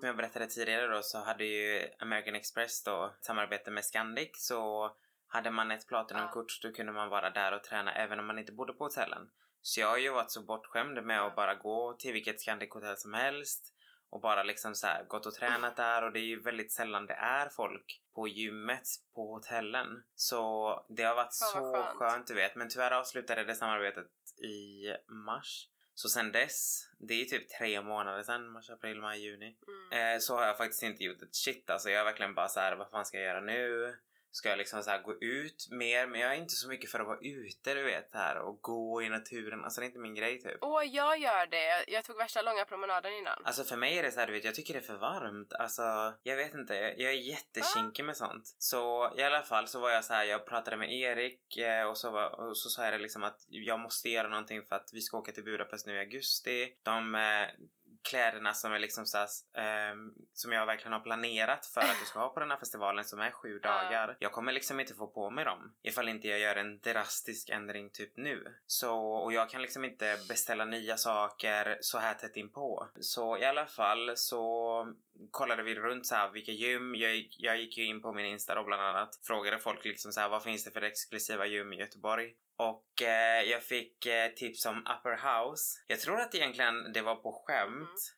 som 0.00 0.06
jag 0.06 0.16
berättade 0.16 0.46
tidigare 0.46 0.86
då 0.86 1.02
så 1.02 1.18
hade 1.18 1.44
ju 1.44 1.88
American 1.98 2.34
Express 2.34 2.82
då 2.84 3.14
samarbete 3.20 3.70
med 3.70 3.84
Scandic 3.84 4.30
så 4.34 4.90
hade 5.28 5.50
man 5.50 5.70
ett 5.70 5.86
Platinum-kort 5.88 6.50
så 6.50 6.68
då 6.68 6.74
kunde 6.74 6.92
man 6.92 7.08
vara 7.08 7.30
där 7.30 7.52
och 7.52 7.64
träna 7.64 7.92
även 7.94 8.18
om 8.18 8.26
man 8.26 8.38
inte 8.38 8.52
bodde 8.52 8.72
på 8.72 8.84
hotellen. 8.84 9.30
Så 9.62 9.80
jag 9.80 9.88
har 9.88 9.98
ju 9.98 10.10
varit 10.10 10.30
så 10.30 10.42
bortskämd 10.42 11.02
med 11.04 11.20
att 11.22 11.36
bara 11.36 11.54
gå 11.54 11.92
till 11.98 12.12
vilket 12.12 12.40
Scandic-hotell 12.46 12.96
som 12.96 13.14
helst 13.14 13.74
och 14.10 14.20
bara 14.20 14.42
liksom 14.42 14.74
så 14.74 14.86
här 14.86 15.04
gått 15.04 15.26
och 15.26 15.34
tränat 15.34 15.76
där 15.76 16.02
och 16.02 16.12
det 16.12 16.18
är 16.18 16.24
ju 16.24 16.40
väldigt 16.40 16.72
sällan 16.72 17.06
det 17.06 17.14
är 17.14 17.48
folk 17.48 18.02
på 18.14 18.28
gymmet 18.28 18.88
på 19.14 19.34
hotellen. 19.34 20.02
Så 20.14 20.84
det 20.88 21.02
har 21.02 21.14
varit 21.14 21.38
Fan, 21.38 21.52
så 21.52 21.72
skönt. 21.72 21.98
skönt 21.98 22.26
du 22.26 22.34
vet. 22.34 22.56
Men 22.56 22.68
tyvärr 22.68 22.90
avslutade 22.90 23.44
det 23.44 23.54
samarbetet 23.54 24.06
i 24.42 24.86
mars. 25.08 25.68
Så 25.94 26.08
sen 26.08 26.32
dess, 26.32 26.88
det 26.98 27.14
är 27.14 27.18
ju 27.18 27.24
typ 27.24 27.48
tre 27.58 27.82
månader 27.82 28.22
sen, 28.22 28.50
mars, 28.50 28.70
april, 28.70 29.00
maj, 29.00 29.20
juni. 29.20 29.56
Mm. 29.92 30.14
Eh, 30.14 30.18
så 30.18 30.36
har 30.36 30.46
jag 30.46 30.56
faktiskt 30.56 30.82
inte 30.82 31.04
gjort 31.04 31.22
ett 31.22 31.34
shit 31.34 31.70
alltså. 31.70 31.90
Jag 31.90 32.00
är 32.00 32.04
verkligen 32.04 32.34
bara 32.34 32.48
så 32.48 32.60
här, 32.60 32.76
vad 32.76 32.90
fan 32.90 33.06
ska 33.06 33.16
jag 33.16 33.26
göra 33.26 33.40
nu? 33.40 33.96
Ska 34.32 34.48
jag 34.48 34.58
liksom 34.58 34.82
så 34.82 34.90
här 34.90 35.02
gå 35.02 35.14
ut 35.20 35.68
mer? 35.70 36.06
Men 36.06 36.20
jag 36.20 36.34
är 36.34 36.36
inte 36.36 36.54
så 36.54 36.68
mycket 36.68 36.90
för 36.90 37.00
att 37.00 37.06
vara 37.06 37.18
ute 37.20 37.74
du 37.74 37.82
vet 37.82 38.14
här 38.14 38.36
och 38.38 38.60
gå 38.60 39.02
i 39.02 39.08
naturen. 39.08 39.64
Alltså 39.64 39.80
det 39.80 39.84
är 39.84 39.88
inte 39.88 39.98
min 39.98 40.14
grej 40.14 40.40
typ. 40.40 40.58
Åh, 40.60 40.84
jag 40.84 41.18
gör 41.18 41.46
det. 41.46 41.84
Jag 41.88 42.04
tog 42.04 42.16
värsta 42.16 42.42
långa 42.42 42.64
promenaden 42.64 43.12
innan. 43.12 43.42
Alltså 43.44 43.64
för 43.64 43.76
mig 43.76 43.98
är 43.98 44.02
det 44.02 44.12
så 44.12 44.20
här, 44.20 44.26
du 44.26 44.32
vet, 44.32 44.44
jag 44.44 44.54
tycker 44.54 44.74
det 44.74 44.80
är 44.80 44.84
för 44.84 44.96
varmt. 44.96 45.52
Alltså, 45.52 46.14
jag 46.22 46.36
vet 46.36 46.54
inte, 46.54 46.74
jag, 46.74 47.12
är 47.12 47.16
jättekinkig 47.16 48.04
med 48.04 48.16
sånt. 48.16 48.54
Så 48.58 49.12
i 49.16 49.22
alla 49.22 49.42
fall 49.42 49.68
så 49.68 49.80
var 49.80 49.90
jag 49.90 50.04
så 50.04 50.12
här, 50.12 50.24
jag 50.24 50.46
pratade 50.46 50.76
med 50.76 50.92
Erik 50.92 51.56
eh, 51.56 51.84
och 51.84 51.98
så, 51.98 52.10
var, 52.10 52.48
och 52.48 52.56
så 52.56 52.68
sa 52.68 52.84
jag 52.84 52.92
det 52.92 52.98
liksom 52.98 53.22
att 53.22 53.46
jag 53.48 53.80
måste 53.80 54.08
göra 54.08 54.28
någonting 54.28 54.62
för 54.62 54.76
att 54.76 54.90
vi 54.92 55.00
ska 55.00 55.18
åka 55.18 55.32
till 55.32 55.44
Budapest 55.44 55.86
nu 55.86 55.94
i 55.94 55.98
augusti. 55.98 56.74
De 56.82 57.14
eh, 57.14 57.20
kläderna 58.02 58.54
som 58.54 58.72
är 58.72 58.78
liksom 58.78 59.06
så 59.06 59.18
här, 59.18 59.28
eh, 59.54 59.96
som 60.32 60.52
jag 60.52 60.66
verkligen 60.66 60.92
har 60.92 61.00
planerat 61.00 61.66
för 61.66 61.80
att 61.80 62.00
du 62.00 62.06
ska 62.06 62.18
ha 62.18 62.28
på 62.28 62.40
den 62.40 62.50
här 62.50 62.58
festivalen 62.58 63.04
som 63.04 63.20
är 63.20 63.30
sju 63.30 63.58
dagar. 63.58 64.16
Jag 64.20 64.32
kommer 64.32 64.52
liksom 64.52 64.80
inte 64.80 64.94
få 64.94 65.06
på 65.06 65.30
mig 65.30 65.44
dem 65.44 65.72
ifall 65.82 66.08
inte 66.08 66.28
jag 66.28 66.38
gör 66.38 66.56
en 66.56 66.80
drastisk 66.80 67.48
ändring 67.48 67.90
typ 67.90 68.16
nu. 68.16 68.54
Så, 68.66 68.96
och 69.00 69.32
jag 69.32 69.50
kan 69.50 69.62
liksom 69.62 69.84
inte 69.84 70.18
beställa 70.28 70.64
nya 70.64 70.96
saker 70.96 71.78
så 71.80 71.98
här 71.98 72.14
tätt 72.14 72.36
inpå. 72.36 72.88
Så 73.00 73.38
i 73.38 73.44
alla 73.44 73.66
fall 73.66 74.12
så 74.16 74.94
kollade 75.30 75.62
vi 75.62 75.74
runt 75.74 76.06
så 76.06 76.14
här 76.14 76.30
vilka 76.30 76.52
gym. 76.52 76.94
Jag, 76.94 77.14
gick- 77.14 77.36
jag 77.38 77.56
gick 77.60 77.76
ju 77.78 77.84
in 77.84 78.02
på 78.02 78.12
min 78.12 78.26
Insta 78.26 78.54
då 78.54 78.64
bland 78.64 78.82
annat. 78.82 79.20
Frågade 79.26 79.58
folk 79.58 79.84
liksom 79.84 80.12
så 80.12 80.20
här 80.20 80.28
vad 80.28 80.42
finns 80.42 80.64
det 80.64 80.70
för 80.70 80.82
exklusiva 80.82 81.46
gym 81.46 81.72
i 81.72 81.76
Göteborg? 81.76 82.32
Och 82.56 83.02
eh, 83.02 83.42
jag 83.42 83.62
fick 83.62 84.06
eh, 84.06 84.28
tips 84.28 84.66
om 84.66 84.78
Upper 84.78 85.16
House. 85.16 85.78
Jag 85.86 86.00
tror 86.00 86.20
att 86.20 86.34
egentligen 86.34 86.92
det 86.92 87.02
var 87.02 87.16
på 87.16 87.44
skämt. 87.46 88.16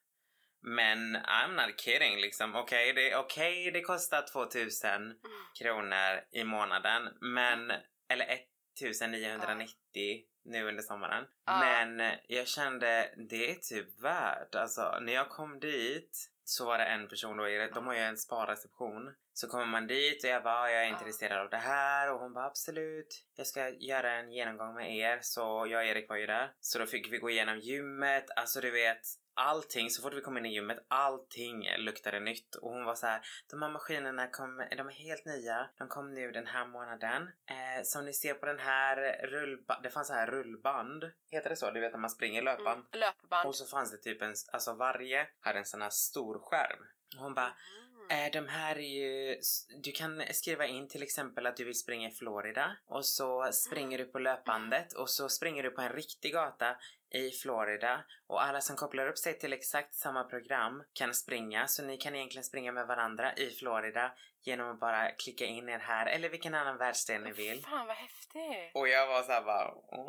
Men 0.65 1.17
I'm 1.17 1.67
not 1.67 1.81
kidding 1.81 2.21
liksom. 2.21 2.55
Okej, 2.55 2.93
det, 2.93 3.17
okej, 3.17 3.71
det 3.71 3.81
kostar 3.81 4.23
2000 4.33 4.91
Mm. 5.03 5.17
kronor 5.63 6.21
i 6.33 6.45
månaden. 6.45 7.09
Men, 7.21 7.71
eller 8.09 8.25
1990 8.27 10.25
nu 10.45 10.69
under 10.69 10.83
sommaren. 10.83 11.25
Ja. 11.47 11.59
Men 11.61 12.17
jag 12.29 12.49
kände 12.49 13.15
det 13.31 13.51
är 13.51 13.55
typ 13.55 14.03
värt. 14.03 14.55
Alltså 14.55 14.99
när 15.01 15.13
jag 15.13 15.29
kom 15.29 15.61
dit 15.61 16.29
så 16.53 16.65
var 16.65 16.79
det 16.79 16.85
en 16.85 17.09
person 17.09 17.37
då, 17.37 17.45
de 17.75 17.87
har 17.87 17.95
ju 17.95 18.01
en 18.01 18.17
sparreception. 18.17 19.15
Så 19.35 19.49
kommer 19.49 19.67
man 19.67 19.87
dit 19.87 20.25
och 20.25 20.31
jag 20.31 20.43
bara, 20.43 20.71
jag 20.71 20.85
är 20.85 20.89
intresserad 20.89 21.41
av 21.41 21.51
det 21.51 21.57
här 21.57 22.13
och 22.13 22.21
hon 22.21 22.33
bara 22.33 22.47
absolut. 22.47 23.25
Jag 23.37 23.47
ska 23.47 23.69
göra 23.69 24.13
en 24.13 24.33
genomgång 24.33 24.75
med 24.75 24.97
er. 24.97 25.19
Så 25.23 25.41
jag 25.41 25.81
och 25.81 25.85
Erik 25.85 26.09
var 26.09 26.17
ju 26.17 26.27
där. 26.27 26.53
Så 26.61 26.79
då 26.79 26.87
fick 26.87 27.13
vi 27.13 27.19
gå 27.19 27.31
igenom 27.31 27.59
gymmet. 27.59 28.27
Alltså 28.37 28.61
du 28.61 28.71
vet, 28.71 29.01
allting, 29.35 29.91
så 29.91 30.03
fort 30.03 30.15
vi 30.15 30.21
kom 30.21 30.39
in 30.39 30.47
i 30.47 30.55
gymmet, 30.55 30.85
allting 30.89 31.69
luktade 31.79 32.21
nytt. 32.21 32.55
Och 32.55 32.71
hon 32.71 32.85
var 32.85 32.95
så 32.95 33.07
här, 33.07 33.21
de 33.51 33.63
här 33.63 33.71
maskinerna 33.71 34.27
kom, 34.27 34.67
de 34.77 34.89
är 34.89 34.93
helt 34.93 35.25
nya. 35.25 35.71
De 35.79 35.89
kom 35.89 36.15
nu 36.15 36.33
den 36.33 36.47
här 36.47 36.67
månaden. 36.67 37.23
Eh, 37.23 37.83
som 37.85 38.05
ni 38.05 38.13
ser 38.13 38.35
på 38.35 38.47
den 38.47 38.59
här 38.59 39.27
rullband, 39.27 39.83
det 39.83 39.91
fanns 39.91 40.09
så 40.09 40.15
här 40.15 40.27
rullband. 40.27 41.05
Heter 41.31 41.51
det 41.51 41.57
så? 41.57 41.71
Du 41.71 41.81
vet 41.81 41.93
när 41.93 42.01
man 42.01 42.11
springer 42.11 42.43
löpband. 42.43 42.87
Mm. 42.93 43.01
Löpband. 43.01 43.49
Och 43.49 43.55
så 43.55 43.65
fanns 43.65 43.91
det 43.91 43.99
typ 43.99 44.23
en, 44.23 44.35
alltså 44.53 44.75
varje 44.75 45.29
hade 45.41 45.59
en 45.59 45.65
sån 45.65 45.83
här 45.83 45.91
stor 45.91 46.39
skärm. 46.39 46.81
Och 47.17 47.23
hon 47.23 47.35
bara, 47.35 47.47
Mm. 47.47 47.82
Eh, 48.11 48.33
de 48.33 48.49
här 48.49 48.79
är 48.79 48.81
ju, 48.81 49.37
du 49.83 49.93
kan 49.93 50.23
skriva 50.31 50.67
in 50.67 50.89
till 50.89 51.03
exempel 51.03 51.47
att 51.47 51.57
du 51.57 51.65
vill 51.65 51.79
springa 51.79 52.09
i 52.09 52.13
Florida 52.13 52.77
och 52.87 53.05
så 53.05 53.53
springer 53.53 53.99
du 53.99 54.05
på 54.05 54.19
löpbandet 54.19 54.93
och 54.93 55.11
så 55.11 55.29
springer 55.29 55.63
du 55.63 55.71
på 55.71 55.81
en 55.81 55.93
riktig 55.93 56.33
gata 56.33 56.77
i 57.15 57.31
Florida 57.31 58.05
och 58.27 58.45
alla 58.45 58.61
som 58.61 58.77
kopplar 58.77 59.09
upp 59.09 59.19
sig 59.19 59.39
till 59.39 59.53
exakt 59.53 59.95
samma 59.95 60.25
program 60.25 60.83
kan 60.93 61.15
springa 61.15 61.67
så 61.67 61.83
ni 61.83 61.97
kan 61.97 62.15
egentligen 62.15 62.45
springa 62.45 62.73
med 62.73 62.87
varandra 62.87 63.35
i 63.37 63.51
Florida 63.51 64.13
genom 64.45 64.71
att 64.71 64.81
bara 64.81 65.11
klicka 65.11 65.45
in 65.45 65.69
er 65.69 65.79
här 65.79 66.07
eller 66.07 66.29
vilken 66.29 66.55
annan 66.55 66.77
världsdel 66.79 67.23
ni 67.23 67.33
vill. 67.33 67.63
Fan 67.65 67.87
vad 67.87 67.97
häftigt. 67.97 68.71
Och 68.75 68.89
jag 68.89 69.07
var 69.07 69.23
såhär 69.23 69.43
bara 69.43 69.69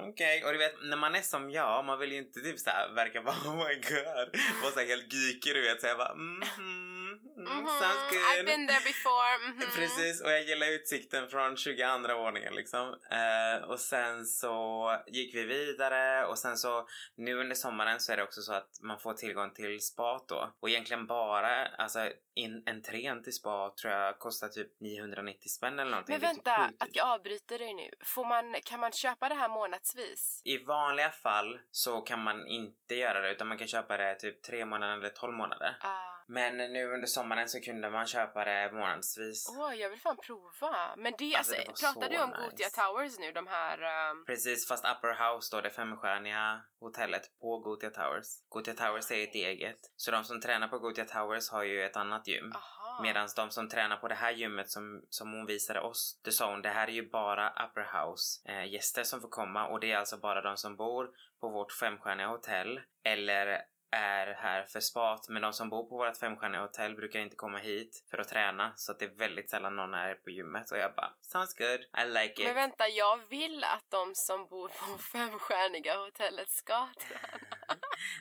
okej. 0.10 0.44
Och 0.46 0.52
du 0.52 0.58
vet 0.58 0.76
när 0.84 0.98
man 0.98 1.16
är 1.16 1.22
som 1.22 1.52
jag, 1.52 1.86
man 1.86 2.00
vill 2.00 2.12
ju 2.12 2.18
inte 2.18 2.40
typ 2.40 2.60
såhär 2.60 2.94
verka 2.96 3.22
bara 3.22 3.36
oh 3.46 3.56
my 3.56 3.76
god. 3.76 4.36
Vara 4.62 4.72
såhär 4.72 4.88
helt 4.88 5.14
geeky 5.14 5.54
du 5.54 5.62
vet. 5.62 5.82
Så 5.82 5.88
jag 5.88 5.98
bara 5.98 6.14
mhm. 6.16 6.44
Mm, 6.58 6.94
Mhm, 7.38 7.68
sounds 7.68 8.10
good. 8.12 8.22
I've 8.22 8.46
been 8.46 8.68
there 8.68 8.80
before. 8.80 9.38
mhm. 9.48 9.60
Precis, 9.76 10.22
och 10.22 10.32
jag 10.32 10.44
gillar 10.44 10.68
utsikten 10.68 11.30
från 11.30 11.58
22 11.58 12.16
våningen 12.18 12.56
liksom. 12.56 12.96
Eh, 13.12 13.64
och 13.70 13.80
sen 13.80 14.26
så 14.26 14.98
gick 15.08 15.36
vi 15.36 15.44
vidare 15.44 16.26
och 16.26 16.40
sen 16.40 16.58
så 16.58 16.88
nu 17.16 17.34
under 17.34 17.56
sommaren 17.56 18.00
så 18.00 18.12
är 18.12 18.18
det 18.18 18.24
också 18.24 18.42
så 18.42 18.54
att 18.54 18.70
man 18.82 19.00
får 19.00 19.14
tillgång 19.14 19.54
till 19.54 19.82
spa 19.82 20.26
då. 20.28 20.54
Och 20.60 20.70
egentligen 20.70 21.08
bara, 21.08 21.66
alltså 21.66 22.10
in, 22.36 22.64
entrén 22.66 23.24
till 23.24 23.34
spa 23.34 23.74
tror 23.82 23.94
jag 23.94 24.20
kostar 24.24 24.48
typ 24.48 24.80
990 24.80 25.50
spänn 25.50 25.80
eller 25.80 25.92
någonting. 25.92 26.14
Men 26.14 26.22
typ 26.22 26.30
vänta, 26.30 26.68
sjukt 26.68 26.84
att 26.84 26.96
jag 26.96 27.08
avbryter 27.08 27.60
dig 27.60 27.74
nu. 27.74 27.90
Får 28.06 28.26
man, 28.26 28.56
kan 28.66 28.80
man 28.80 28.92
köpa 28.92 29.30
det 29.30 29.36
här 29.36 29.50
månadsvis? 29.50 30.42
I 30.44 30.58
vanliga 30.58 31.10
fall 31.10 31.60
så 31.72 32.02
kan 32.02 32.24
man 32.24 32.48
inte 32.48 32.96
göra 32.96 33.22
det 33.22 33.32
utan 33.32 33.48
man 33.48 33.58
kan 33.58 33.68
köpa 33.68 33.98
det 33.98 34.16
typ 34.16 34.44
tre 34.44 34.66
månader 34.66 34.98
eller 34.98 35.10
12 35.10 35.34
månader. 35.34 35.78
Ah. 35.82 36.14
Men 36.28 36.58
nu 36.58 36.94
under 36.94 37.08
sommaren 37.08 37.50
så 37.50 37.60
kunde 37.60 37.90
man 37.90 38.06
köpa 38.06 38.46
det 38.46 38.72
månadsvis. 38.74 39.56
Åh, 39.60 39.76
jag 39.76 39.90
vill 39.90 40.00
fan 40.00 40.18
prova. 40.18 40.96
Men 40.98 41.14
det, 41.18 41.36
Alltså, 41.36 41.56
alltså, 41.56 41.86
pratar 41.86 42.10
du 42.10 42.24
om 42.24 42.30
nice. 42.30 42.42
Gothia 42.42 42.70
Towers 42.70 43.20
nu? 43.20 43.32
De 43.32 43.48
här... 43.48 43.78
Um... 44.12 44.26
Precis, 44.26 44.68
fast 44.68 44.86
Upper 44.86 45.14
House 45.24 45.56
då, 45.56 45.62
det 45.62 45.70
femstjärniga 45.70 46.62
hotellet 46.80 47.24
på 47.42 47.60
Gothia 47.60 47.90
Towers. 47.90 48.28
Gothia 48.50 48.74
Towers 48.74 49.12
är 49.12 49.24
ett 49.24 49.36
eget. 49.36 49.80
Så 49.96 50.12
de 50.12 50.24
som 50.24 50.42
tränar 50.42 50.68
på 50.68 50.80
Gothia 50.80 51.06
Towers 51.06 51.50
har 51.50 51.64
ju 51.64 51.86
ett 51.86 51.98
annat 51.98 52.28
gym. 52.28 52.52
Aha. 52.56 52.83
Medan 53.02 53.28
de 53.36 53.50
som 53.50 53.70
tränar 53.70 53.98
på 53.98 54.08
det 54.08 54.16
här 54.16 54.32
gymmet 54.32 54.70
som, 54.70 55.06
som 55.10 55.32
hon 55.32 55.46
visade 55.46 55.80
oss, 55.80 56.22
The 56.26 56.32
Zone, 56.44 56.62
det 56.62 56.70
här 56.70 56.88
är 56.88 56.92
ju 56.92 57.10
bara 57.10 57.50
Upper 57.50 57.88
House 57.94 58.52
eh, 58.52 58.74
gäster 58.74 59.04
som 59.04 59.22
får 59.22 59.30
komma 59.30 59.68
och 59.68 59.80
det 59.80 59.92
är 59.92 59.98
alltså 59.98 60.18
bara 60.18 60.42
de 60.42 60.58
som 60.58 60.76
bor 60.76 61.10
på 61.40 61.50
vårt 61.50 61.72
femstjärniga 61.72 62.28
hotell 62.28 62.82
eller 63.04 63.62
är 63.94 64.34
här 64.34 64.64
för 64.64 64.80
spat 64.80 65.30
men 65.30 65.42
de 65.42 65.54
som 65.54 65.70
bor 65.70 65.90
på 65.90 65.98
vårt 65.98 66.18
femstjärniga 66.18 66.62
hotell 66.62 66.96
brukar 66.96 67.20
inte 67.20 67.36
komma 67.36 67.58
hit 67.58 68.04
för 68.12 68.18
att 68.18 68.28
träna 68.28 68.74
så 68.76 68.92
att 68.92 69.00
det 69.00 69.06
är 69.06 69.16
väldigt 69.16 69.50
sällan 69.50 69.76
någon 69.76 69.94
är 69.94 70.16
på 70.16 70.30
gymmet 70.30 70.72
och 70.72 70.78
jag 70.78 70.96
bara 70.96 71.14
sounds 71.22 71.54
good, 71.54 71.80
I 72.04 72.10
like 72.10 72.42
it. 72.42 72.46
Men 72.46 72.56
vänta, 72.56 72.88
jag 72.88 73.30
vill 73.30 73.64
att 73.64 73.86
de 73.90 74.12
som 74.16 74.48
bor 74.48 74.68
på 74.68 74.98
femstjärniga 74.98 75.98
hotellet 75.98 76.50
ska 76.50 76.88
träna. 77.00 77.80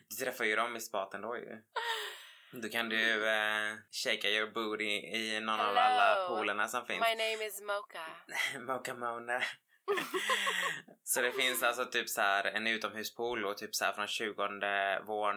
Du 0.09 0.25
träffar 0.25 0.45
ju 0.45 0.57
dem 0.57 0.77
i 0.77 0.81
spaten 0.81 1.23
då 1.23 1.37
ju. 1.37 1.63
Då 2.53 2.69
kan 2.69 2.89
du 2.89 3.29
eh, 3.29 3.75
shaka 3.91 4.29
your 4.29 4.51
booty 4.51 4.85
i 4.85 5.41
någon 5.41 5.61
av 5.61 5.75
Hello. 5.75 5.81
alla 5.81 6.29
poolerna 6.29 6.69
som 6.69 6.87
finns. 6.87 7.01
My 7.01 7.15
name 7.15 7.47
is 7.47 7.61
Mocha. 7.61 8.07
Mocha 8.73 8.95
Mona. 8.95 9.43
så 11.05 11.23
det 11.23 11.33
finns 11.33 11.63
alltså 11.63 11.85
typ 11.85 12.09
så 12.09 12.21
här 12.21 12.45
en 12.45 12.67
utomhuspool 12.67 13.45
och 13.45 13.57
typ 13.57 13.75
så 13.75 13.85
här 13.85 13.93
från 13.93 14.07
20 14.07 15.03
vån 15.07 15.35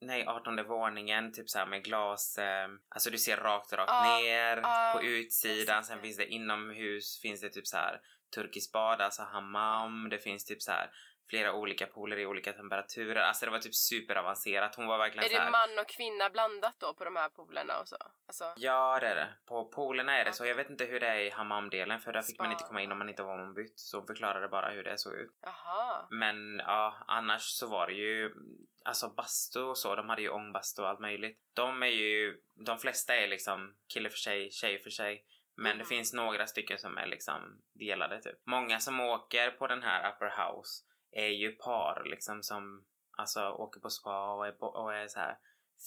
nej 0.00 0.26
18 0.26 0.66
våningen 0.66 1.32
typ 1.32 1.50
så 1.50 1.58
här 1.58 1.66
med 1.66 1.84
glas 1.84 2.38
eh, 2.38 2.68
alltså 2.88 3.10
du 3.10 3.18
ser 3.18 3.36
rakt 3.36 3.72
rakt 3.72 3.90
Ja, 3.90 4.18
ner 4.20 4.56
ja, 4.56 4.92
på 4.94 5.02
utsidan 5.04 5.84
sen 5.84 6.00
finns 6.00 6.16
det 6.16 6.26
inomhus 6.26 7.20
finns 7.22 7.40
det 7.40 7.48
typ 7.48 7.66
så 7.66 7.76
här 7.76 8.00
turkisk 8.34 8.72
bad 8.72 9.00
alltså 9.00 9.22
hammam 9.22 10.08
det 10.10 10.18
finns 10.18 10.44
typ 10.44 10.62
så 10.62 10.72
här 10.72 10.90
flera 11.28 11.52
olika 11.52 11.86
pooler 11.86 12.16
i 12.18 12.26
olika 12.26 12.52
temperaturer 12.52 13.20
alltså 13.20 13.44
det 13.46 13.50
var 13.52 13.58
typ 13.58 13.74
superavancerat 13.74 14.74
hon 14.74 14.86
var 14.86 14.98
verkligen 14.98 15.24
Är 15.24 15.28
så 15.28 15.36
här 15.38 15.44
det 15.44 15.50
man 15.50 15.78
och 15.78 15.88
kvinna 15.88 16.30
blandat 16.30 16.74
då 16.80 16.94
på 16.94 17.04
de 17.04 17.16
här 17.16 17.28
poolerna 17.28 17.80
och 17.80 17.88
så? 17.88 17.96
Alltså, 18.26 18.52
Ja 18.56 18.98
det 19.00 19.06
är 19.06 19.14
det. 19.14 19.28
På 19.46 19.64
poolerna 19.64 20.16
är 20.18 20.24
det 20.24 20.32
så. 20.32 20.46
Jag 20.46 20.54
vet 20.54 20.70
inte 20.70 20.84
hur 20.84 21.00
det 21.00 21.06
är 21.06 21.18
i 21.18 21.30
hammamdelen 21.30 22.00
för 22.00 22.12
där 22.12 22.22
fick 22.22 22.38
man 22.38 22.52
inte 22.52 22.64
komma 22.64 22.82
in 22.82 22.92
om 22.92 22.98
man 22.98 23.08
inte 23.08 23.22
var 23.22 23.42
ombytt. 23.42 23.78
Så 23.80 23.98
hon 23.98 24.06
förklarade 24.06 24.48
bara 24.48 24.70
hur 24.70 24.84
det 24.84 24.98
såg 24.98 25.14
ut. 25.14 25.30
aha. 25.46 26.06
Men 26.10 26.58
ja, 26.58 26.96
annars 27.06 27.42
så 27.42 27.66
var 27.66 27.86
det 27.86 27.92
ju 27.92 28.34
alltså 28.84 29.08
bastu 29.08 29.60
och 29.60 29.78
så. 29.78 29.94
De 29.94 30.08
hade 30.08 30.22
ju 30.22 30.28
ångbastu 30.28 30.82
och 30.82 30.88
allt 30.88 31.00
möjligt. 31.00 31.38
De 31.54 31.82
är 31.82 31.86
ju, 31.86 32.40
de 32.66 32.78
flesta 32.78 33.16
är 33.16 33.28
liksom 33.28 33.74
kille 33.94 34.10
för 34.10 34.18
sig, 34.18 34.50
tjej 34.50 34.78
för 34.82 34.90
sig. 34.90 35.24
Men 35.56 35.78
det 35.78 35.84
Mhm. 35.84 35.88
finns 35.88 36.12
några 36.12 36.46
stycken 36.46 36.78
som 36.78 36.98
är 36.98 37.06
liksom 37.06 37.62
delade 37.72 38.20
typ. 38.22 38.38
Många 38.46 38.80
som 38.80 39.00
åker 39.00 39.50
på 39.50 39.66
den 39.66 39.82
här 39.82 40.12
upper 40.12 40.26
house 40.46 40.84
är 41.14 41.28
ju 41.28 41.52
par 41.52 42.02
liksom 42.04 42.42
som 42.42 42.84
alltså 43.18 43.40
åker 43.48 43.80
på 43.80 43.90
spa 43.90 44.34
och 44.34 44.46
är, 44.46 44.64
och 44.64 44.94
är 44.94 45.08
så 45.08 45.18
här 45.18 45.36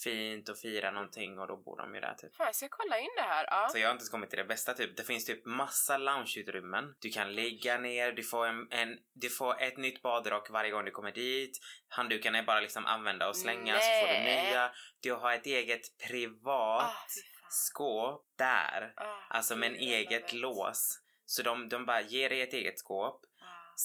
fint 0.04 0.48
och 0.48 0.58
firar 0.58 0.92
någonting 0.92 1.38
och 1.38 1.48
då 1.48 1.56
bor 1.56 1.76
de 1.76 1.94
ju 1.94 2.00
där 2.00 2.14
typ. 2.14 2.32
Jag 2.38 2.54
ska 2.54 2.68
kolla 2.70 2.98
in 2.98 3.10
det 3.16 3.22
här. 3.22 3.46
Ja. 3.50 3.68
Så 3.72 3.78
jag 3.78 3.88
har 3.88 3.92
inte 3.92 4.10
kommit 4.10 4.30
till 4.30 4.38
det 4.38 4.44
bästa 4.44 4.74
typ. 4.74 4.96
Det 4.96 5.02
finns 5.02 5.24
typ 5.24 5.46
massa 5.46 5.98
loungeutrymmen. 5.98 6.94
Du 7.00 7.10
kan 7.10 7.32
ligga 7.34 7.78
ner, 7.78 8.12
du 8.12 8.22
får, 8.22 8.46
en, 8.46 8.66
en, 8.70 8.98
du 9.12 9.30
får 9.30 9.62
ett 9.62 9.76
nytt 9.76 10.02
badrock 10.02 10.50
varje 10.50 10.70
gång 10.70 10.84
du 10.84 10.90
kommer 10.90 11.12
dit. 11.12 11.58
Handdukarna 11.88 12.38
är 12.38 12.42
bara 12.42 12.60
liksom 12.60 12.86
använda 12.86 13.28
och 13.28 13.36
slänga 13.36 13.74
så 13.80 13.90
får 14.00 14.06
du 14.06 14.12
Nej. 14.12 14.50
nya. 14.50 14.70
Du 15.00 15.12
har 15.12 15.32
ett 15.32 15.46
eget 15.46 15.98
privat 16.08 16.82
fan. 16.82 17.50
skåp 17.50 18.24
där. 18.38 18.92
Ah, 18.96 19.16
Alltså 19.30 19.56
med 19.56 19.68
en 19.70 19.76
eget 19.76 20.32
lås. 20.32 20.98
Så 21.24 21.42
de, 21.42 21.68
de 21.68 21.86
bara 21.86 22.00
ger 22.00 22.28
dig 22.28 22.40
ett 22.40 22.52
eget 22.52 22.78
skåp. 22.78 23.20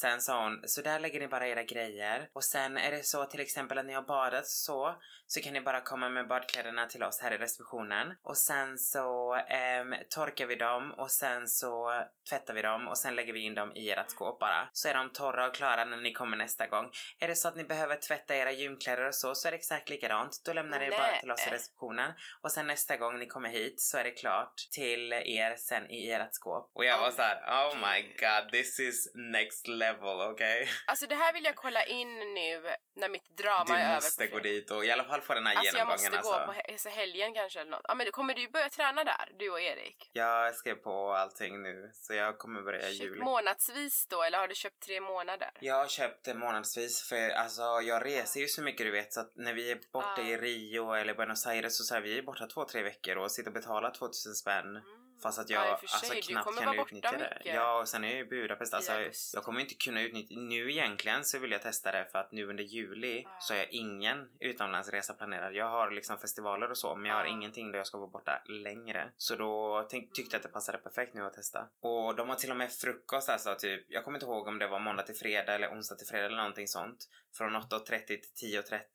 Sen 0.01 0.21
sa 0.21 0.43
hon, 0.43 0.61
så 0.65 0.81
där 0.81 0.99
lägger 0.99 1.19
ni 1.19 1.27
bara 1.27 1.47
era 1.47 1.63
grejer. 1.63 2.29
Och 2.33 2.43
sen 2.43 2.77
är 2.77 2.91
det 2.91 3.03
så 3.03 3.25
till 3.25 3.39
exempel 3.39 3.77
att 3.77 3.85
ni 3.85 3.93
har 3.93 4.01
badat 4.01 4.47
så, 4.47 4.95
så 5.27 5.41
kan 5.41 5.53
ni 5.53 5.61
bara 5.61 5.81
komma 5.81 6.09
med 6.09 6.27
badkläderna 6.27 6.85
till 6.85 7.03
oss 7.03 7.19
här 7.21 7.31
i 7.31 7.37
receptionen. 7.37 8.13
Och 8.23 8.37
sen 8.37 8.77
så 8.77 9.33
ehm, 9.33 9.95
torkar 10.09 10.45
vi 10.45 10.55
dem 10.55 10.93
och 10.97 11.11
sen 11.11 11.47
så 11.47 12.03
tvättar 12.29 12.53
vi 12.53 12.61
dem 12.61 12.87
och 12.87 12.97
sen 12.97 13.15
lägger 13.15 13.33
vi 13.33 13.39
in 13.39 13.55
dem 13.55 13.71
i 13.75 13.89
ert 13.89 14.09
skåp 14.09 14.39
bara. 14.39 14.69
Så 14.73 14.89
är 14.89 14.93
de 14.93 15.09
torra 15.09 15.47
och 15.47 15.55
klara 15.55 15.85
när 15.85 15.97
ni 15.97 16.13
kommer 16.13 16.37
nästa 16.37 16.67
gång. 16.67 16.91
Är 17.19 17.27
det 17.27 17.35
så 17.35 17.47
att 17.47 17.55
ni 17.55 17.63
behöver 17.63 17.95
tvätta 17.95 18.35
era 18.35 18.51
gymkläder 18.51 19.07
och 19.07 19.15
så, 19.15 19.35
så 19.35 19.47
är 19.47 19.51
det 19.51 19.57
exakt 19.57 19.89
likadant. 19.89 20.41
Då 20.45 20.53
lämnar 20.53 20.79
ni 20.79 20.85
det 20.85 20.97
bara 20.97 21.19
till 21.19 21.31
oss 21.31 21.47
i 21.47 21.49
receptionen. 21.49 22.11
Och 22.41 22.51
sen 22.51 22.67
nästa 22.67 22.97
gång 22.97 23.19
ni 23.19 23.25
kommer 23.25 23.49
hit 23.49 23.81
så 23.81 23.97
är 23.97 24.03
det 24.03 24.11
klart 24.11 24.53
till 24.71 25.13
er 25.13 25.55
sen 25.57 25.91
i 25.91 26.11
ert 26.11 26.33
skåp. 26.33 26.71
Och 26.73 26.85
jag 26.85 26.99
var 26.99 27.11
så 27.11 27.21
här: 27.21 27.37
oh 27.37 27.75
my 27.77 28.01
god, 28.01 28.51
this 28.51 28.79
is 28.79 29.11
next 29.15 29.67
level, 29.67 29.82
okej? 30.31 30.69
Alltså 30.87 31.07
det 31.07 31.15
här 31.15 31.33
vill 31.33 31.43
jag 31.43 31.55
kolla 31.55 31.83
in 31.85 32.19
nu 32.19 32.75
när 32.95 33.09
mitt 33.09 33.37
drama 33.37 33.65
Du 33.67 33.73
är 33.73 33.85
över. 33.85 33.95
måste 33.95 34.27
på 34.27 34.35
gå 34.35 34.39
dit 34.43 34.71
och 34.71 34.85
i 34.85 34.91
alla 34.91 35.03
fall 35.03 35.21
få 35.21 35.33
den 35.33 35.45
här 35.47 35.55
Alltså 35.55 35.77
jag 35.77 35.87
genomgången 35.87 36.11
måste 36.11 36.29
gå 36.29 36.33
alltså. 36.33 36.45
på 36.53 36.59
he- 36.59 36.71
alltså 36.71 36.89
helgen 36.89 37.33
kanske 37.33 37.59
eller 37.61 37.71
något. 37.71 37.81
Ja 37.87 37.95
men 37.95 38.11
kommer 38.11 38.33
du 38.33 38.47
börja 38.49 38.69
träna 38.69 39.03
där, 39.03 39.31
du 39.39 39.49
och 39.49 39.61
Erik? 39.61 40.09
Jag 40.13 40.55
skrev 40.55 40.75
på 40.75 41.11
allting 41.13 41.61
nu 41.63 41.91
så 41.93 42.13
jag 42.13 42.37
kommer 42.37 42.61
börja 42.61 42.89
i 42.89 42.93
juli. 42.93 43.19
månadsvis 43.23 44.07
då 44.07 44.23
eller 44.23 44.37
har 44.37 44.47
du 44.47 44.55
köpt 44.55 44.79
tre 44.79 45.01
månader? 45.01 45.49
Jag 45.59 45.75
har 45.75 45.87
köpt 45.87 46.25
det 46.25 46.33
månadsvis 46.33 47.09
för 47.09 47.29
alltså 47.29 47.61
jag 47.61 48.05
reser 48.05 48.39
ju 48.39 48.47
så 48.47 48.61
mycket 48.61 48.85
du 48.85 48.91
vet 48.91 49.13
så 49.13 49.19
att 49.19 49.31
när 49.35 49.53
vi 49.53 49.71
är 49.71 49.79
borta 49.93 50.21
Ah. 50.21 50.21
i 50.27 50.37
Rio 50.37 50.93
eller 50.93 51.13
Buenos 51.13 51.47
Aires 51.47 51.77
så, 51.77 51.83
så 51.83 51.95
är 51.95 52.01
vi 52.01 52.21
borta 52.21 52.47
två, 52.47 52.65
tre 52.65 52.83
veckor 52.83 53.17
och 53.17 53.31
sitter 53.31 53.49
och 53.49 53.53
betalar 53.53 53.91
2000 53.91 54.33
spänn. 54.35 54.65
Mm. 54.65 55.02
Fast 55.23 55.39
att 55.39 55.49
Ja, 55.49 55.59
jag 55.65 55.71
i 55.71 55.75
och 55.75 55.79
för 55.79 55.87
sig, 55.87 56.15
alltså, 56.17 56.31
knappt 56.31 56.59
kan 56.59 56.79
utnyttja 56.79 57.11
det. 57.11 57.33
mycket. 57.37 57.55
Ja, 57.55 57.79
och 57.79 57.87
sen 57.87 58.03
är 58.03 58.09
jag 58.11 58.19
i 58.19 58.25
Budapest. 58.25 58.73
Alltså, 58.73 58.91
augusti. 58.91 59.37
jag 59.37 59.43
kommer 59.43 59.59
inte 59.61 59.73
kunna 59.75 60.01
utnyttja... 60.01 60.35
Nu 60.37 60.71
egentligen 60.71 61.25
så 61.25 61.39
vill 61.39 61.51
jag 61.51 61.61
testa 61.61 61.91
det 61.91 62.05
för 62.11 62.19
att 62.19 62.31
nu 62.31 62.45
under 62.49 62.63
juli 62.63 63.25
Ah. 63.27 63.39
så 63.39 63.53
har 63.53 63.57
jag 63.59 63.71
ingen 63.71 64.29
utomlandsresa 64.39 65.13
planerad. 65.13 65.53
Jag 65.55 65.69
har 65.69 65.91
liksom 65.91 66.17
festivaler 66.17 66.71
och 66.71 66.77
så 66.77 66.95
men 66.95 67.05
jag 67.09 67.15
har 67.17 67.23
Ah. 67.23 67.27
ingenting 67.27 67.71
där 67.71 67.77
jag 67.79 67.87
ska 67.87 67.97
vara 67.97 68.09
borta 68.09 68.41
längre. 68.45 69.09
Så 69.17 69.35
då 69.35 69.87
tänk, 69.89 70.13
tyckte 70.13 70.35
jag 70.35 70.39
att 70.39 70.43
det 70.43 70.49
passade 70.49 70.77
perfekt 70.77 71.13
nu 71.13 71.25
att 71.25 71.33
testa. 71.33 71.67
Och 71.81 72.15
de 72.15 72.29
har 72.29 72.35
till 72.35 72.51
och 72.51 72.57
med 72.57 72.71
frukost 72.71 73.29
alltså 73.29 73.55
typ. 73.55 73.85
Jag 73.89 74.03
kommer 74.03 74.17
inte 74.17 74.25
ihåg 74.25 74.47
om 74.47 74.59
det 74.59 74.67
var 74.67 74.79
måndag 74.79 75.03
till 75.03 75.15
fredag 75.15 75.55
eller 75.55 75.67
onsdag 75.71 75.95
till 75.95 76.07
fredag 76.07 76.25
eller 76.25 76.37
någonting 76.37 76.67
sånt. 76.67 77.09
Från 77.37 77.55
8.30 77.55 78.05
till 78.05 78.21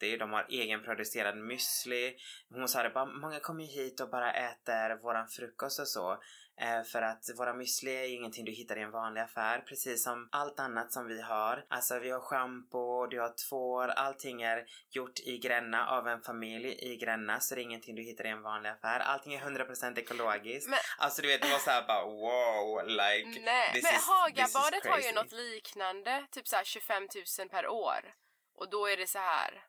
10.30. 0.00 0.18
De 0.18 0.32
har 0.32 0.46
egenproducerad 0.48 1.34
müsli. 1.34 2.14
Hon 2.50 2.68
sa 2.68 2.82
det 2.82 2.90
bara, 2.90 3.06
många 3.06 3.40
kommer 3.40 3.64
ju 3.64 3.70
hit 3.82 4.00
och 4.00 4.10
bara 4.10 4.32
äter 4.32 5.02
våran 5.02 5.28
frukost 5.28 5.80
och 5.80 5.88
så. 5.88 6.18
Eh, 6.60 6.82
för 6.82 7.02
att 7.02 7.24
våra 7.36 7.52
müsli 7.52 7.88
är 7.88 8.04
ju 8.04 8.14
ingenting 8.14 8.44
du 8.44 8.52
hittar 8.52 8.78
i 8.78 8.80
en 8.82 8.90
vanlig 8.90 9.20
affär. 9.20 9.58
Precis 9.60 10.04
som 10.04 10.28
allt 10.32 10.60
annat 10.60 10.92
som 10.92 11.06
vi 11.06 11.20
har. 11.22 11.64
Alltså 11.68 11.98
vi 11.98 12.10
har 12.10 12.20
schampo, 12.20 13.06
du 13.06 13.20
har 13.20 13.48
tvål, 13.48 13.90
allting 13.90 14.42
är 14.42 14.64
gjort 14.90 15.20
i 15.20 15.38
Gränna 15.38 15.86
av 15.88 16.08
en 16.08 16.20
familj 16.22 16.68
i 16.78 16.96
Gränna. 16.96 17.40
Så 17.40 17.54
det 17.54 17.60
är 17.60 17.62
ingenting 17.62 17.94
du 17.94 18.02
hittar 18.02 18.26
i 18.26 18.28
en 18.28 18.42
vanlig 18.42 18.70
affär. 18.70 19.00
Allting 19.00 19.34
är 19.34 19.40
100% 19.40 19.98
ekologiskt. 19.98 20.68
Men, 20.70 20.78
Alltså 20.98 21.22
du 21.22 21.28
vet 21.28 21.42
det 21.42 21.48
var 21.50 21.58
såhär 21.58 21.86
bara 21.86 22.04
wow 22.04 22.86
like 22.86 23.40
nej, 23.44 23.72
this 23.72 23.82
men 23.82 23.92
is- 23.92 23.98
this 23.98 24.00
is 24.02 24.06
Hagabadet 24.08 24.86
har 24.86 24.96
ju 24.96 25.02
crazy. 25.02 25.14
något 25.14 25.32
liknande, 25.32 26.26
typ 26.30 26.48
så 26.48 26.56
här 26.56 26.64
25 26.64 27.08
000 27.38 27.48
per 27.48 27.66
år. 27.68 28.14
Och 28.60 28.70
då 28.70 28.86
är 28.86 28.96
det 28.96 29.06
så 29.06 29.18
här. 29.18 29.64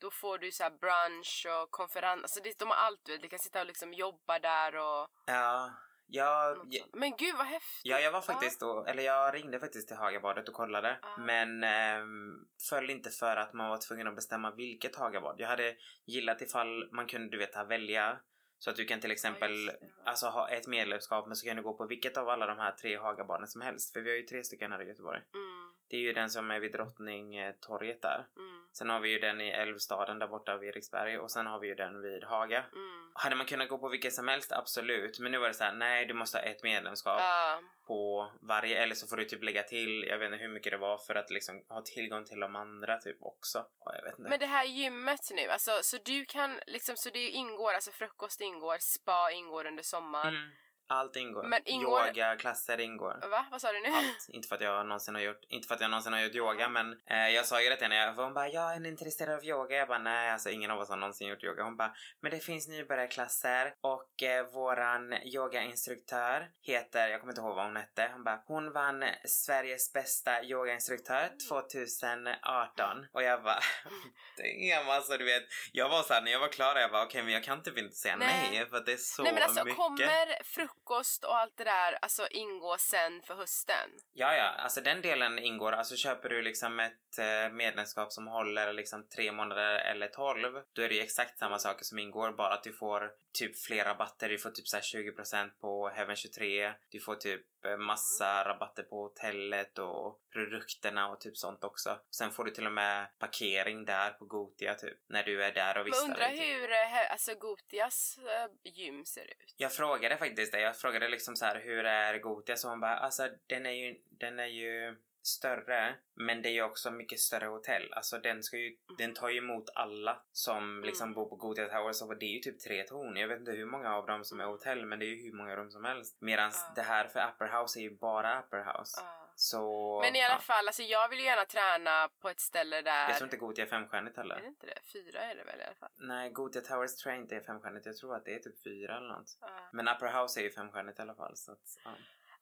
Då 0.00 0.10
får 0.10 0.38
du 0.38 0.52
så 0.52 0.70
brunch 0.80 1.46
och 1.48 1.70
konferens, 1.70 2.22
alltså 2.22 2.40
det, 2.42 2.58
de 2.58 2.68
har 2.68 2.76
allt 2.76 3.00
du 3.04 3.12
vet, 3.12 3.22
du 3.22 3.28
kan 3.28 3.38
sitta 3.38 3.60
och 3.60 3.66
liksom 3.66 3.92
jobba 3.92 4.38
där 4.38 4.76
och 4.76 5.08
Ja, 5.26 5.72
jag. 6.06 6.56
Men 6.92 7.16
gud 7.16 7.34
vad 7.36 7.46
häftigt! 7.46 7.80
Ja, 7.84 8.00
jag 8.00 8.12
var 8.12 8.20
faktiskt 8.20 8.60
då, 8.60 8.84
eller 8.84 9.02
jag 9.02 9.34
ringde 9.34 9.60
faktiskt 9.60 9.88
till 9.88 9.96
Hagabadet 9.96 10.48
och 10.48 10.54
kollade. 10.54 10.98
Ah. 11.02 11.20
Men 11.20 11.64
ehm, 11.64 12.46
föll 12.70 12.90
inte 12.90 13.10
för 13.10 13.36
att 13.36 13.52
man 13.52 13.68
var 13.68 13.78
tvungen 13.78 14.08
att 14.08 14.14
bestämma 14.14 14.50
vilket 14.50 14.96
Hagabad. 14.96 15.36
Jag 15.38 15.48
hade 15.48 15.76
gillat 16.06 16.42
ifall 16.42 16.88
man 16.92 17.06
kunde, 17.06 17.28
du 17.30 17.38
vet, 17.38 17.68
välja. 17.68 18.20
Så 18.58 18.70
att 18.70 18.76
du 18.76 18.84
kan 18.84 19.00
till 19.00 19.10
exempel 19.10 19.66
det. 19.66 19.78
alltså, 20.04 20.26
ha 20.26 20.48
ett 20.48 20.66
medlemskap 20.66 21.26
men 21.26 21.36
så 21.36 21.46
kan 21.46 21.56
du 21.56 21.62
gå 21.62 21.76
på 21.76 21.86
vilket 21.86 22.16
av 22.16 22.28
alla 22.28 22.46
de 22.46 22.58
här 22.58 22.72
tre 22.72 22.96
Hagabaden 22.96 23.48
som 23.48 23.60
helst. 23.60 23.92
För 23.92 24.00
vi 24.00 24.10
har 24.10 24.16
ju 24.16 24.22
tre 24.22 24.44
stycken 24.44 24.72
här 24.72 24.82
i 24.82 24.88
Göteborg. 24.88 25.20
Mm, 25.34 25.74
Det 25.94 25.98
är 25.98 26.02
ju 26.02 26.12
den 26.12 26.30
som 26.30 26.50
är 26.50 26.60
vid 26.60 26.72
Drottningtorget 26.72 28.02
där. 28.02 28.26
mm, 28.36 28.66
Sen 28.72 28.90
har 28.90 29.00
vi 29.00 29.08
ju 29.08 29.18
den 29.18 29.40
i 29.40 29.50
Älvstaden 29.50 30.18
där 30.18 30.26
borta 30.26 30.56
vid 30.56 30.68
Eriksberg 30.68 31.18
och 31.18 31.30
sen 31.30 31.46
har 31.46 31.58
vi 31.60 31.68
ju 31.68 31.74
den 31.74 32.02
vid 32.02 32.24
Haga. 32.24 32.64
mm. 32.72 33.12
Hade 33.14 33.36
man 33.36 33.46
kunnat 33.46 33.68
gå 33.68 33.78
på 33.78 33.88
vilket 33.88 34.12
som 34.14 34.28
helst? 34.28 34.52
Absolut. 34.52 35.18
Men 35.18 35.32
nu 35.32 35.38
var 35.38 35.48
det 35.48 35.54
så 35.54 35.64
här: 35.64 35.72
nej 35.72 36.06
du 36.06 36.14
måste 36.14 36.38
ha 36.38 36.42
ett 36.44 36.62
medlemskap 36.62 37.20
Ja, 37.20 37.60
på 37.86 38.30
varje 38.42 38.82
eller 38.82 38.94
så 38.94 39.06
får 39.06 39.16
du 39.16 39.24
typ 39.24 39.42
lägga 39.42 39.62
till, 39.62 40.04
jag 40.08 40.18
vet 40.18 40.26
inte 40.32 40.42
hur 40.44 40.48
mycket 40.48 40.70
det 40.72 40.76
var 40.78 40.98
för 40.98 41.14
att 41.14 41.30
liksom 41.30 41.64
ha 41.68 41.82
tillgång 41.82 42.24
till 42.24 42.40
de 42.40 42.56
andra 42.56 42.98
typ 42.98 43.16
också. 43.20 43.66
Ja, 43.84 43.94
jag 43.96 44.02
vet 44.02 44.18
inte. 44.18 44.30
men 44.30 44.38
det 44.38 44.46
här 44.46 44.64
gymmet 44.64 45.20
nu, 45.30 45.48
alltså 45.48 45.70
så 45.82 45.96
du 46.04 46.24
kan 46.24 46.60
liksom, 46.66 46.96
så 46.96 47.10
det 47.10 47.28
ingår, 47.30 47.72
alltså 47.72 47.90
frukost 47.90 48.40
ingår, 48.40 48.76
spa 48.80 49.30
ingår 49.30 49.66
under 49.66 49.82
sommaren. 49.82 50.34
Mm, 50.36 50.50
allt 50.86 51.16
ingår. 51.16 51.42
Men 51.42 51.62
ingår- 51.64 52.06
Yoga, 52.08 52.36
klasser 52.36 52.80
ingår. 52.80 53.28
Va? 53.30 53.46
Vad 53.50 53.60
sa 53.60 53.72
du 53.72 53.80
nu? 53.80 53.88
Allt. 53.88 54.26
Inte 54.28 54.48
för 54.48 54.54
att 54.54 54.60
jag 54.60 54.86
någonsin 54.86 55.14
har 55.14 55.22
gjort, 55.22 55.44
inte 55.48 55.68
för 55.68 55.74
att 55.74 55.80
jag 55.80 55.90
någonsin 55.90 56.12
har 56.12 56.20
gjort 56.20 56.34
yoga 56.34 56.68
men 56.68 57.00
eh, 57.10 57.28
jag 57.28 57.46
sa 57.46 57.62
ju 57.62 57.68
det 57.68 57.76
till 57.76 57.86
henne, 57.92 58.12
hon 58.16 58.34
bara 58.34 58.48
ja 58.48 58.74
är 58.74 58.86
intresserad 58.86 59.34
av 59.34 59.44
yoga? 59.44 59.76
Jag 59.76 59.88
bara 59.88 59.98
nej 59.98 60.30
alltså 60.30 60.50
ingen 60.50 60.70
av 60.70 60.78
oss 60.78 60.88
har 60.88 60.96
någonsin 60.96 61.28
gjort 61.28 61.44
yoga. 61.44 61.62
Hon 61.62 61.76
bara 61.76 61.94
men 62.20 62.30
det 62.30 62.38
finns 62.40 62.68
nybörjarklasser 62.68 63.74
och 63.80 64.22
eh, 64.22 64.46
våran 64.46 65.12
yogainstruktör 65.12 66.48
heter, 66.62 67.08
jag 67.08 67.20
kommer 67.20 67.32
inte 67.32 67.40
ihåg 67.40 67.56
vad 67.56 67.64
hon 67.64 67.76
hette, 67.76 68.10
hon 68.12 68.24
bara 68.24 68.42
hon 68.46 68.72
vann 68.72 69.04
Sveriges 69.24 69.92
bästa 69.92 70.42
yogainstruktör 70.44 71.30
2018 71.48 73.06
och 73.12 73.22
jag 73.22 73.42
bara 73.42 73.60
damn 74.36 74.88
alltså 74.90 75.16
du 75.16 75.24
vet 75.24 75.42
jag 75.72 75.88
var 75.88 76.02
såhär 76.02 76.22
när 76.22 76.30
jag 76.32 76.40
var 76.40 76.48
klar 76.48 76.76
jag 76.76 76.90
bara 76.90 77.04
okej 77.04 77.22
men 77.22 77.32
jag 77.32 77.44
kan 77.44 77.62
typ 77.62 77.78
inte 77.78 77.96
säga 77.96 78.16
Nej. 78.16 78.48
nej, 78.52 78.66
för 78.66 78.76
att 78.76 78.86
det 78.86 78.92
är 78.92 78.96
så 78.96 79.22
Nej 79.22 79.32
men 79.34 79.42
alltså 79.42 79.64
mycket. 79.64 79.76
kommer 79.76 80.42
frukost 80.74 81.24
och 81.24 81.36
allt 81.36 81.56
det 81.56 81.64
där 81.64 81.98
alltså 82.02 82.26
ingå 82.30 82.76
sen 82.78 83.22
för 83.22 83.34
hösten? 83.34 83.90
Ja, 84.12 84.36
ja, 84.36 84.48
alltså 84.48 84.80
den 84.80 85.02
delen 85.02 85.38
ingår. 85.38 85.72
Alltså 85.72 85.96
köper 85.96 86.28
du 86.28 86.42
liksom 86.42 86.80
ett 86.80 87.18
eh, 87.18 87.52
medlemskap 87.52 88.12
som 88.12 88.26
håller 88.26 88.72
liksom 88.72 89.08
tre 89.16 89.32
månader 89.32 89.74
eller 89.74 90.08
tolv, 90.08 90.62
då 90.72 90.82
är 90.82 90.88
det 90.88 90.94
ju 90.94 91.00
exakt 91.00 91.38
samma 91.38 91.58
saker 91.58 91.84
som 91.84 91.98
ingår, 91.98 92.32
bara 92.32 92.54
att 92.54 92.64
du 92.64 92.72
får 92.72 93.10
typ 93.38 93.58
fler 93.58 93.84
rabatter. 93.84 94.28
Du 94.28 94.38
får 94.38 94.50
typ 94.50 94.68
så 94.68 94.76
här 94.76 94.82
20% 94.82 95.50
på 95.60 95.88
Heaven 95.88 96.16
23. 96.16 96.72
Du 96.90 97.00
får 97.00 97.14
typ 97.14 97.42
massa 97.78 98.44
rabatter 98.44 98.82
på 98.82 99.02
hotellet 99.02 99.78
och 99.78 100.20
produkterna 100.32 101.08
och 101.08 101.20
typ 101.20 101.36
sånt 101.36 101.64
också. 101.64 101.98
Sen 102.10 102.30
får 102.30 102.44
du 102.44 102.50
till 102.50 102.66
och 102.66 102.72
med 102.72 103.06
parkering 103.18 103.84
där 103.84 104.10
på 104.10 104.24
Gotia 104.24 104.74
typ, 104.74 104.98
när 105.08 105.22
du 105.22 105.44
är 105.44 105.52
där 105.52 105.70
och 105.70 105.76
Men 105.76 105.84
vistar 105.84 106.04
undrar 106.04 106.28
typ. 106.28 106.40
hur 106.40 106.68
he- 106.68 107.08
alltså 107.10 107.34
Gotias 107.34 108.18
eh, 108.18 108.70
gym 108.72 109.04
ser 109.04 109.24
ut? 109.24 109.54
Jag 109.56 109.72
frågade 109.72 110.16
faktiskt 110.16 110.52
det. 110.52 110.60
Jag 110.60 110.76
frågade 110.76 111.08
liksom 111.08 111.36
så 111.36 111.44
här, 111.44 111.60
hur 111.60 111.84
är 111.84 112.18
Gotia? 112.18 112.56
Så 112.56 112.68
hon 112.68 112.80
bara, 112.80 112.96
alltså 112.96 113.28
den 113.46 113.66
är 113.66 113.70
ju, 113.70 114.00
den 114.10 114.38
är 114.38 114.46
ju 114.46 114.96
större, 115.26 115.94
men 116.14 116.42
det 116.42 116.48
är 116.48 116.52
ju 116.52 116.62
också 116.62 116.90
mycket 116.90 117.18
större 117.20 117.46
hotell. 117.46 117.92
Alltså 117.92 118.18
den 118.18 118.42
ska 118.42 118.56
ju, 118.56 118.76
den 118.98 119.14
tar 119.14 119.28
ju 119.28 119.38
emot 119.38 119.64
alla 119.74 120.22
som 120.32 120.82
liksom 120.84 121.04
Mm. 121.04 121.14
bor 121.14 121.28
på 121.28 121.36
Gotia 121.36 121.68
Towers 121.68 122.02
och 122.02 122.18
det 122.18 122.26
är 122.26 122.34
ju 122.34 122.40
typ 122.40 122.60
tre 122.60 122.82
torn. 122.82 123.16
Jag 123.16 123.28
vet 123.28 123.38
inte 123.40 123.52
hur 123.52 123.66
många 123.66 123.94
av 123.94 124.06
dem 124.06 124.24
som 124.24 124.40
är 124.40 124.44
hotell, 124.44 124.86
men 124.86 124.98
det 124.98 125.04
är 125.04 125.08
ju 125.08 125.22
hur 125.22 125.32
många 125.36 125.56
rum 125.56 125.70
som 125.70 125.84
helst. 125.84 126.16
Medan 126.20 126.50
Ja. 126.54 126.72
det 126.76 126.82
här 126.82 127.08
för 127.08 127.28
Upper 127.28 127.60
House 127.60 127.78
är 127.80 127.82
ju 127.82 127.96
bara 127.98 128.40
Upper 128.40 128.58
House. 128.64 129.00
Ja. 129.00 129.20
Så... 129.36 130.00
Men 130.04 130.16
i 130.16 130.22
alla 130.22 130.34
ja. 130.34 130.38
fall, 130.40 130.66
alltså 130.66 130.82
jag 130.82 131.08
vill 131.08 131.18
ju 131.18 131.24
gärna 131.24 131.44
träna 131.44 132.08
på 132.20 132.28
ett 132.28 132.40
ställe 132.40 132.82
där... 132.82 133.08
Jag 133.08 133.16
tror 133.16 133.26
inte 133.26 133.36
Gotia 133.36 133.64
är 133.64 133.68
femstjärnigt 133.68 134.16
heller. 134.16 134.34
Är 134.34 134.40
det 134.40 134.46
inte 134.46 134.66
det? 134.66 134.78
Fyra 134.92 135.20
är 135.20 135.34
det 135.34 135.44
väl 135.44 135.60
i 135.60 135.64
alla 135.64 135.74
fall? 135.74 135.90
Nej, 135.94 136.30
Gotia 136.30 136.62
Towers 136.62 136.96
tror 136.96 137.14
jag 137.14 137.22
inte 137.22 137.36
är 137.36 137.40
femstjärnigt. 137.40 137.86
Jag 137.86 137.96
tror 137.96 138.14
att 138.16 138.24
det 138.24 138.34
är 138.34 138.38
typ 138.38 138.62
fyra 138.62 138.96
eller 138.96 139.08
något. 139.08 139.38
Men 139.72 139.88
Upper 139.88 140.22
House 140.22 140.40
är 140.40 140.44
ju 140.44 140.50
femstjärnigt 140.50 140.98
i 140.98 141.02
alla 141.02 141.14
fall. 141.14 141.36
Så 141.36 141.52
att, 141.52 141.58
ja. 141.84 141.90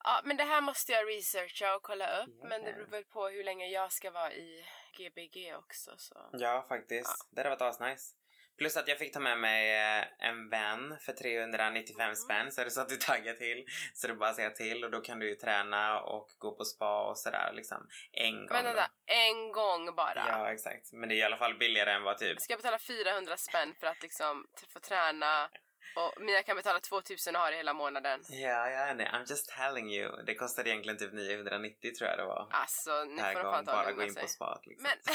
Ja, 0.05 0.21
men 0.25 0.37
det 0.37 0.45
här 0.45 0.61
måste 0.61 0.93
jag 0.93 1.09
researcha 1.09 1.75
och 1.77 1.83
kolla 1.83 2.23
upp. 2.23 2.35
Ja. 2.41 2.49
Men 2.49 2.65
det 2.65 2.73
beror 2.73 2.87
väl 2.87 3.05
på 3.05 3.29
hur 3.29 3.45
länge 3.45 3.67
jag 3.67 3.93
ska 3.93 4.11
vara 4.11 4.33
i 4.33 4.65
GBG 4.97 5.55
också. 5.57 5.91
Så. 5.97 6.29
Ja, 6.33 6.65
faktiskt. 6.69 7.29
Det 7.31 7.41
hade 7.41 7.51
varit 7.51 7.63
asnice. 7.63 8.15
Plus 8.59 8.77
att 8.77 8.89
jag 8.89 8.99
fick 8.99 9.13
ta 9.13 9.21
med 9.21 9.39
mig 9.39 9.71
eh, 9.99 10.05
en 10.19 10.49
vän 10.49 10.99
för 11.01 11.13
395 11.13 12.01
Mm. 12.05 12.17
spänn 12.17 12.53
så 12.53 12.61
är 12.61 12.65
det 12.65 12.71
så 12.71 12.81
att 12.81 12.89
du 12.89 12.97
taggar 12.97 13.35
till 13.35 13.65
så 13.95 14.09
är 14.09 14.15
bara 14.15 14.35
säga 14.35 14.51
till 14.51 14.85
och 14.85 14.91
då 14.91 15.01
kan 15.01 15.19
du 15.19 15.29
ju 15.29 15.35
träna 15.35 16.01
och 16.01 16.29
gå 16.39 16.57
på 16.57 16.65
spa 16.65 17.03
och 17.11 17.19
sådär 17.19 17.53
liksom 17.55 17.89
en 18.13 18.35
gång. 18.37 18.49
Men 18.51 18.65
vänta, 18.65 18.91
en 19.07 19.53
gång 19.53 19.95
bara. 19.95 20.25
Ja, 20.29 20.53
exakt. 20.53 20.93
Men 20.93 21.09
det 21.09 21.15
är 21.15 21.17
i 21.17 21.23
alla 21.23 21.37
fall 21.37 21.59
billigare 21.59 21.93
än 21.93 22.03
vad 22.03 22.19
typ... 22.19 22.41
Ska 22.41 22.53
jag 22.53 22.59
betala 22.59 22.79
400 22.79 23.37
spänn 23.37 23.75
för 23.81 23.87
att 23.87 24.03
liksom 24.03 24.47
få 24.73 24.81
träna 24.81 25.51
och 25.97 26.23
Mia 26.23 26.43
kan 26.43 26.57
betala 26.57 26.81
2000 26.81 27.37
och 27.37 27.43
ha 27.43 27.51
det 27.51 27.57
hela 27.57 27.75
månaden. 27.75 28.21
Ja, 28.29 28.71
ja, 28.71 28.95
nej. 28.95 29.11
I'm 29.13 29.31
just 29.31 29.49
telling 29.49 29.95
you. 29.95 30.23
Det 30.27 30.35
kostade 30.35 30.71
egentligen 30.71 30.99
typ 30.99 31.13
990 31.13 31.95
tror 31.99 32.11
jag 32.11 32.19
det 32.19 32.25
var. 32.25 32.49
Alltså, 32.51 33.05
nu 33.05 33.23
får 33.23 33.35
de 33.35 33.43
fan 33.43 33.65
ta 33.65 33.73
bara 33.73 33.93
gå 33.93 34.03
in 34.03 34.15
på 34.15 34.27
spat 34.27 34.67
liksom. 34.67 34.83
Men, 34.83 34.99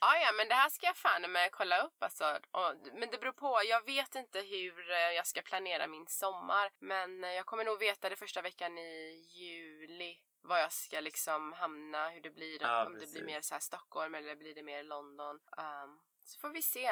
ja, 0.00 0.16
ja, 0.16 0.32
men 0.36 0.48
det 0.48 0.54
här 0.54 0.68
ska 0.68 0.86
jag 0.86 0.96
fan 0.96 1.32
med 1.32 1.52
kolla 1.52 1.82
upp 1.82 2.02
alltså. 2.02 2.38
Och, 2.50 2.74
men 2.94 3.10
det 3.10 3.18
beror 3.18 3.32
på, 3.32 3.60
jag 3.68 3.84
vet 3.86 4.14
inte 4.14 4.40
hur 4.40 4.90
eh, 4.90 4.96
jag 4.96 5.26
ska 5.26 5.42
planera 5.42 5.86
min 5.86 6.06
sommar. 6.06 6.70
Men 6.78 7.24
eh, 7.24 7.30
jag 7.30 7.46
kommer 7.46 7.64
nog 7.64 7.78
veta 7.78 8.08
det 8.08 8.16
första 8.16 8.42
veckan 8.42 8.78
i 8.78 9.26
juli. 9.30 10.18
Var 10.42 10.58
jag 10.58 10.72
ska 10.72 11.00
liksom 11.00 11.52
hamna, 11.52 12.08
hur 12.08 12.20
det 12.20 12.30
blir. 12.30 12.62
Ja, 12.62 12.86
om 12.86 12.92
det 12.92 12.98
precis. 13.00 13.14
blir 13.14 13.24
mer 13.24 13.40
så 13.40 13.54
här 13.54 13.60
Stockholm 13.60 14.14
eller 14.14 14.36
blir 14.36 14.54
det 14.54 14.62
mer 14.62 14.82
London. 14.82 15.40
Um, 15.56 16.00
så 16.24 16.38
får 16.40 16.48
vi 16.48 16.62
se. 16.62 16.90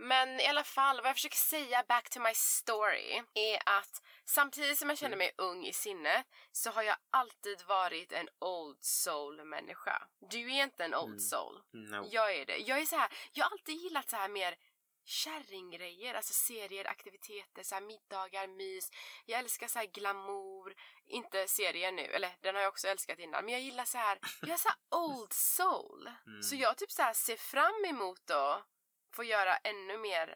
Men 0.00 0.40
i 0.40 0.46
alla 0.46 0.64
fall, 0.64 0.96
vad 0.96 1.08
jag 1.08 1.16
försöker 1.16 1.36
säga 1.36 1.84
back 1.88 2.10
to 2.10 2.20
my 2.20 2.34
story 2.34 3.22
är 3.34 3.62
att 3.66 4.02
samtidigt 4.24 4.78
som 4.78 4.88
jag 4.88 4.98
känner 4.98 5.16
mig 5.16 5.32
ung 5.38 5.66
i 5.66 5.72
sinnet 5.72 6.26
så 6.52 6.70
har 6.70 6.82
jag 6.82 6.96
alltid 7.10 7.62
varit 7.66 8.12
en 8.12 8.28
old 8.38 8.78
soul 8.84 9.44
människa. 9.44 10.02
Du 10.30 10.52
är 10.52 10.62
inte 10.62 10.84
en 10.84 10.94
old 10.94 11.08
Mm. 11.08 11.18
soul. 11.20 11.60
No. 11.72 12.08
Jag 12.10 12.34
är 12.34 12.46
det. 12.46 12.56
Jag 12.56 12.78
är 12.78 12.86
så 12.86 12.96
här, 12.96 13.12
jag 13.32 13.44
har 13.44 13.50
alltid 13.50 13.74
gillat 13.74 14.10
så 14.10 14.16
här 14.16 14.28
mer 14.28 14.56
kärringgrejer, 15.04 16.14
alltså 16.14 16.34
serier, 16.34 16.84
aktiviteter, 16.88 17.62
så 17.62 17.74
här 17.74 17.82
middagar, 17.82 18.46
mys. 18.46 18.90
Jag 19.26 19.38
älskar 19.38 19.68
så 19.68 19.78
här 19.78 19.86
glamour, 19.86 20.74
inte 21.06 21.48
serier 21.48 21.92
nu, 21.92 22.02
eller 22.02 22.36
den 22.40 22.54
har 22.54 22.62
jag 22.62 22.68
också 22.68 22.88
älskat 22.88 23.18
innan, 23.18 23.44
men 23.44 23.52
jag 23.54 23.62
gillar 23.62 23.84
så 23.84 23.98
här, 23.98 24.18
jag 24.40 24.50
är 24.50 24.56
så 24.56 24.68
här 24.68 24.78
old 25.00 25.32
soul. 25.32 26.10
Mm. 26.26 26.42
Så 26.42 26.54
jag 26.56 26.76
typ 26.76 26.90
så 26.90 27.02
här 27.02 27.12
ser 27.12 27.36
fram 27.36 27.84
emot 27.84 28.30
att 28.30 28.66
få 29.12 29.24
göra 29.24 29.56
ännu 29.56 29.98
mer 29.98 30.34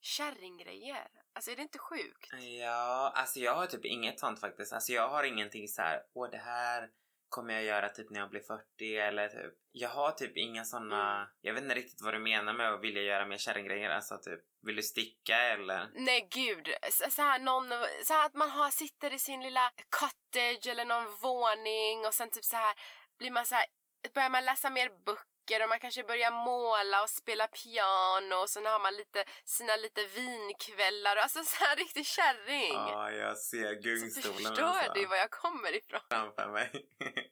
kärringgrejer. 0.00 1.08
Alltså 1.34 1.50
är 1.50 1.56
det 1.56 1.62
inte 1.62 1.78
sjukt? 1.78 2.28
Ja, 2.60 3.12
alltså 3.14 3.38
jag 3.40 3.54
har 3.54 3.66
typ 3.66 3.84
inget 3.84 4.20
sånt 4.20 4.40
faktiskt. 4.40 4.72
Alltså 4.72 4.92
jag 4.92 5.08
har 5.08 5.24
ingenting 5.24 5.68
så 5.68 5.82
här, 5.82 6.02
åh 6.14 6.30
det 6.30 6.38
här 6.38 6.88
kommer 7.28 7.54
jag 7.54 7.62
göra 7.64 7.88
typ 7.88 8.10
när 8.10 8.20
jag 8.20 8.30
blir 8.30 8.40
40 8.40 8.96
eller 8.96 9.28
typ. 9.28 9.54
Jag 9.72 9.88
har 9.88 10.10
typ 10.12 10.36
inga 10.36 10.64
såna, 10.64 11.16
Mm. 11.16 11.28
jag 11.40 11.54
vet 11.54 11.62
inte 11.62 11.74
riktigt 11.74 12.02
vad 12.02 12.14
du 12.14 12.18
menar 12.18 12.52
med 12.52 12.72
att 12.74 12.80
vilja 12.80 13.02
göra 13.02 13.26
mer 13.26 13.38
kärringgrejer. 13.38 13.90
Alltså 13.90 14.18
typ, 14.18 14.40
vill 14.66 14.76
du 14.76 14.82
sticka 14.82 15.36
eller? 15.36 15.90
Nej 15.94 16.28
gud, 16.30 16.68
så, 16.90 17.10
så 17.10 17.22
här, 17.22 17.38
någon, 17.38 17.68
så 18.04 18.12
här 18.14 18.26
att 18.26 18.34
man 18.34 18.50
har, 18.50 18.70
sitter 18.70 19.12
i 19.14 19.18
sin 19.18 19.42
lilla 19.42 19.70
cottage 20.00 20.66
eller 20.66 20.84
någon 20.84 21.16
våning 21.22 22.06
och 22.06 22.14
sen 22.14 22.30
typ 22.30 22.44
så 22.44 22.56
här 22.56 22.74
blir 23.18 23.30
man 23.30 23.46
så 23.46 23.54
här, 23.54 23.66
börjar 24.14 24.30
man 24.30 24.44
läsa 24.44 24.70
mer 24.70 24.88
böcker 25.06 25.29
och 25.62 25.68
man 25.68 25.80
kanske 25.80 26.02
börjar 26.02 26.30
måla 26.30 27.02
och 27.02 27.10
spela 27.10 27.46
piano 27.46 28.34
och 28.34 28.50
sen 28.50 28.66
har 28.66 28.80
man 28.80 28.94
lite, 28.96 29.24
sina 29.44 29.76
lite 29.76 30.04
vinkvällar 30.04 31.16
och 31.16 31.22
alltså 31.22 31.44
så 31.44 31.64
här 31.64 31.76
riktig 31.76 32.06
kärring. 32.06 32.72
Ja, 32.74 33.10
jag 33.10 33.38
ser 33.38 33.74
så 33.74 33.80
gungstolen 33.80 34.36
förstår 34.36 34.64
alltså, 34.64 34.92
du 34.92 35.06
var 35.06 35.16
jag 35.16 35.30
kommer 35.30 35.74
ifrån? 35.74 36.00
framför 36.10 36.46
mig. 36.46 36.70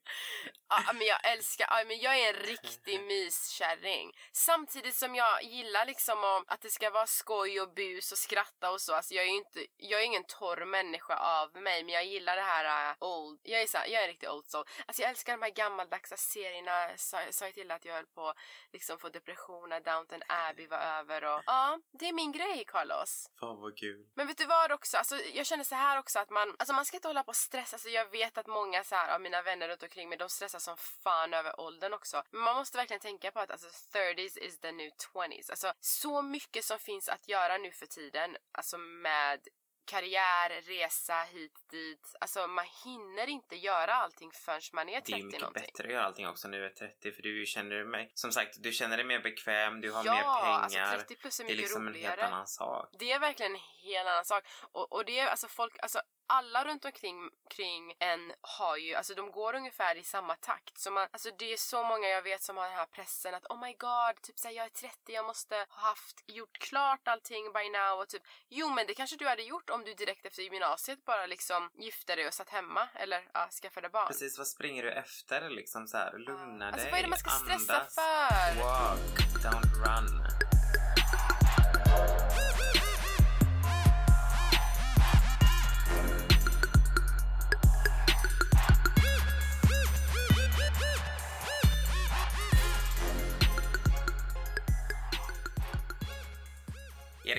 Ja, 0.70 0.92
men 0.92 1.07
jag 1.07 1.33
älskar, 1.33 1.66
ja, 1.70 1.85
men 1.87 1.98
jag 1.98 2.18
är 2.18 2.28
en 2.35 2.40
riktig 2.40 3.00
myskärring. 3.07 4.12
Samtidigt 4.33 4.94
som 4.94 5.14
jag 5.14 5.42
gillar 5.42 5.87
liksom 5.87 6.24
om 6.24 6.44
att 6.46 6.61
det 6.61 6.70
ska 6.70 6.90
vara 6.90 7.07
skoj 7.07 7.61
och 7.61 7.74
bus 7.74 8.12
och 8.12 8.18
skratta 8.18 8.70
och 8.70 8.81
så. 8.81 8.94
Alltså 8.94 9.14
jag 9.14 9.24
är 9.24 9.28
ju 9.28 9.37
inte, 9.37 9.66
jag 9.76 10.00
är 10.00 10.04
ingen 10.04 10.24
torr 10.24 10.64
människa 10.64 11.16
av 11.16 11.57
mig 11.62 11.85
men 11.85 11.94
jag 11.94 12.04
gillar 12.04 12.37
det 12.37 12.42
här 12.42 12.90
uh, 12.90 12.96
old, 13.00 13.40
jag 13.42 13.62
är, 13.62 13.66
så, 13.66 13.78
här- 13.78 13.87
jag 13.87 13.98
är 14.00 14.02
en 14.02 14.09
riktig 14.09 14.31
old 14.31 14.46
soul. 14.46 14.64
Alltså 14.87 15.02
jag 15.02 15.11
älskar 15.11 15.33
de 15.33 15.42
här 15.42 15.50
gammaldags 15.50 16.11
serierna, 16.16 16.90
sa, 16.96 17.20
sa 17.31 17.44
jag 17.44 17.54
till 17.54 17.70
att 17.70 17.85
jag 17.85 17.94
höll 17.94 18.07
på 18.14 18.35
liksom 18.73 18.99
få 18.99 19.09
depression 19.09 19.68
när 19.68 19.81
Downton 19.81 20.23
Abbey 20.29 20.66
var 20.66 20.79
över 20.79 21.25
och 21.25 21.42
ja, 21.47 21.81
det 21.92 22.09
är 22.09 22.12
min 22.12 22.33
grej 22.33 22.64
Carlos. 22.66 23.31
Fan 23.40 23.61
vad 23.61 23.79
kul. 23.79 24.07
Men 24.14 24.27
vet 24.27 24.38
du 24.38 24.47
vad 24.47 24.73
också? 24.73 24.97
Alltså, 24.97 25.16
jag 25.35 25.47
känner 25.47 25.64
så 25.64 25.75
här 25.75 25.99
också 25.99 26.18
att 26.18 26.31
man, 26.31 26.55
alltså 26.59 26.75
man 26.75 26.85
ska 26.85 26.97
inte 26.97 27.09
hålla 27.09 27.23
på 27.23 27.29
och 27.29 27.37
stressa. 27.37 27.75
Alltså, 27.75 27.88
jag 27.88 28.11
vet 28.11 28.38
att 28.38 28.47
många 28.47 28.85
så 28.85 28.94
här, 28.94 29.14
av 29.14 29.21
mina 29.21 29.42
vänner 29.42 29.68
runt 29.68 29.83
omkring 29.83 30.09
mig 30.09 30.18
de 30.18 30.29
stressar 30.29 30.59
som 30.59 30.77
fan 30.77 31.35
över 31.35 31.61
åldern 31.61 31.94
också. 31.94 32.23
Men 32.31 32.40
man 32.40 32.57
måste 32.57 32.79
verkligen 32.79 33.01
tänka 33.01 33.31
på 33.31 33.40
att 33.40 33.51
alltså, 33.51 33.68
30s 33.99 34.38
is 34.38 34.61
the 34.61 34.73
new 34.73 34.90
20s. 35.14 35.51
Alltså 35.51 35.73
så 35.81 36.23
mycket 36.23 36.64
som 36.64 36.79
finns 36.79 37.09
att 37.09 37.29
göra 37.29 37.59
nu 37.59 37.73
för 37.73 37.87
tiden. 37.87 38.37
Alltså 38.53 38.79
med 38.79 39.49
karriär, 39.88 40.62
resa 40.62 41.22
hit 41.22 41.53
dit. 41.70 42.14
Alltså 42.20 42.46
man 42.46 42.66
hinner 42.85 43.27
inte 43.27 43.57
göra 43.57 43.94
allting 43.94 44.31
förrän 44.33 44.61
man 44.72 44.88
är 44.88 44.94
Det 44.94 45.01
30 45.01 45.12
är 45.12 45.18
ju 45.18 45.24
mycket 45.24 45.40
någonting. 45.40 45.62
bättre 45.62 45.85
att 45.85 45.92
göra 45.92 46.05
allting 46.05 46.29
också 46.29 46.48
när 46.48 46.59
du 46.59 46.64
är 46.66 46.70
30 46.70 47.12
för 47.12 47.22
du 47.22 47.46
känner 47.46 47.85
dig, 47.85 48.11
som 48.14 48.33
sagt, 48.33 48.62
du 48.62 48.72
känner 48.72 48.96
dig 48.96 49.07
mer 49.07 49.20
bekväm, 49.20 49.81
du 49.81 49.90
har 49.92 50.05
ja, 50.05 50.14
mer 50.14 50.68
pengar. 50.68 50.83
alltså 50.85 50.98
30 50.98 51.16
plus 51.16 51.40
är 51.40 51.44
det 51.44 51.51
är 51.51 51.53
mycket 51.53 51.62
liksom 51.62 51.87
en 51.87 51.92
roligare. 51.92 52.11
helt 52.20 52.33
annan 52.33 52.46
sak. 52.46 52.88
Det 52.98 53.12
är 53.12 53.18
verkligen 53.18 53.53
en 53.55 53.61
helt 53.83 54.09
annan 54.09 54.24
sak. 54.24 54.44
Och, 54.72 54.92
och 54.92 55.05
det 55.05 55.18
är 55.18 55.27
alltså 55.27 55.48
folk, 55.48 55.77
alltså 55.83 56.01
alla 56.28 56.64
runt 56.64 56.84
omkring 56.84 57.30
kring 57.50 57.94
en 57.98 58.32
har 58.40 58.76
ju, 58.76 58.94
alltså 58.94 59.14
de 59.14 59.30
går 59.30 59.54
ungefär 59.54 59.94
i 59.96 60.02
samma 60.04 60.34
takt. 60.34 60.78
Så 60.78 60.90
man, 60.90 61.08
alltså 61.10 61.30
det 61.38 61.52
är 61.52 61.56
så 61.56 61.84
många 61.84 62.08
jag 62.08 62.22
vet 62.22 62.42
som 62.42 62.56
har 62.56 62.64
den 62.64 62.74
här 62.76 62.86
pressen 62.86 63.34
att 63.34 63.46
oh 63.46 63.60
my 63.60 63.72
god, 63.72 64.22
typ 64.22 64.38
såhär 64.38 64.54
jag 64.54 64.64
är 64.64 64.70
30, 64.70 65.12
jag 65.12 65.26
måste 65.26 65.54
ha 65.56 65.88
haft, 65.88 66.24
gjort 66.26 66.58
klart 66.58 67.08
allting 67.08 67.52
by 67.52 67.68
now 67.78 68.00
och 68.00 68.08
typ 68.08 68.22
jo 68.48 68.68
men 68.68 68.86
det 68.86 68.94
kanske 68.94 69.16
du 69.16 69.28
hade 69.28 69.42
gjort 69.42 69.70
om 69.70 69.84
du 69.84 69.94
direkt 69.94 70.26
efter 70.26 70.42
gymnasiet 70.42 71.04
bara 71.04 71.26
liksom 71.26 71.70
gifte 71.78 72.16
dig 72.16 72.26
och 72.26 72.34
satt 72.34 72.48
hemma 72.50 72.88
eller 72.94 73.28
ja, 73.34 73.48
skaffade 73.62 73.88
barn. 73.88 74.06
Precis, 74.06 74.38
vad 74.38 74.46
springer 74.46 74.82
du 74.82 74.92
efter 74.92 75.50
liksom 75.50 75.86
så 75.86 75.96
här? 75.96 76.18
Lugna 76.18 76.64
dig, 76.64 76.72
Alltså 76.72 76.90
vad 76.90 76.98
är 76.98 77.02
det 77.02 77.08
man 77.08 77.18
ska 77.18 77.30
stressa 77.30 77.74
andas. 77.74 77.94
för? 77.94 78.62
Walk, 78.62 79.44
don't 79.44 79.74
run. 79.86 80.47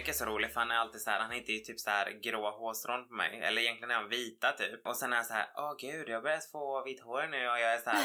Är 0.09 0.13
så 0.13 0.25
rolig 0.25 0.53
för 0.53 0.59
han 0.59 0.71
är 0.71 0.75
alltid 0.75 1.01
så 1.01 1.09
här, 1.09 1.19
han 1.19 1.31
hittar 1.31 1.53
ju 1.53 1.59
typ 1.59 1.79
så 1.79 1.89
här 1.89 2.11
gråa 2.23 2.51
hårstrån 2.51 3.07
på 3.07 3.13
mig. 3.13 3.39
Eller 3.43 3.61
egentligen 3.61 3.91
är 3.91 3.95
han 3.95 4.09
vita 4.09 4.51
typ. 4.51 4.85
Och 4.87 4.97
sen 4.97 5.11
är 5.13 5.17
han 5.17 5.25
så 5.25 5.33
här, 5.33 5.47
åh 5.55 5.75
gud 5.79 6.09
jag 6.09 6.15
har 6.15 6.21
börjat 6.21 6.51
få 6.51 6.83
vitt 6.83 7.01
hår 7.03 7.27
nu 7.27 7.37
och 7.49 7.59
jag 7.59 7.73
är 7.73 7.77
så 7.77 7.89
här, 7.89 8.03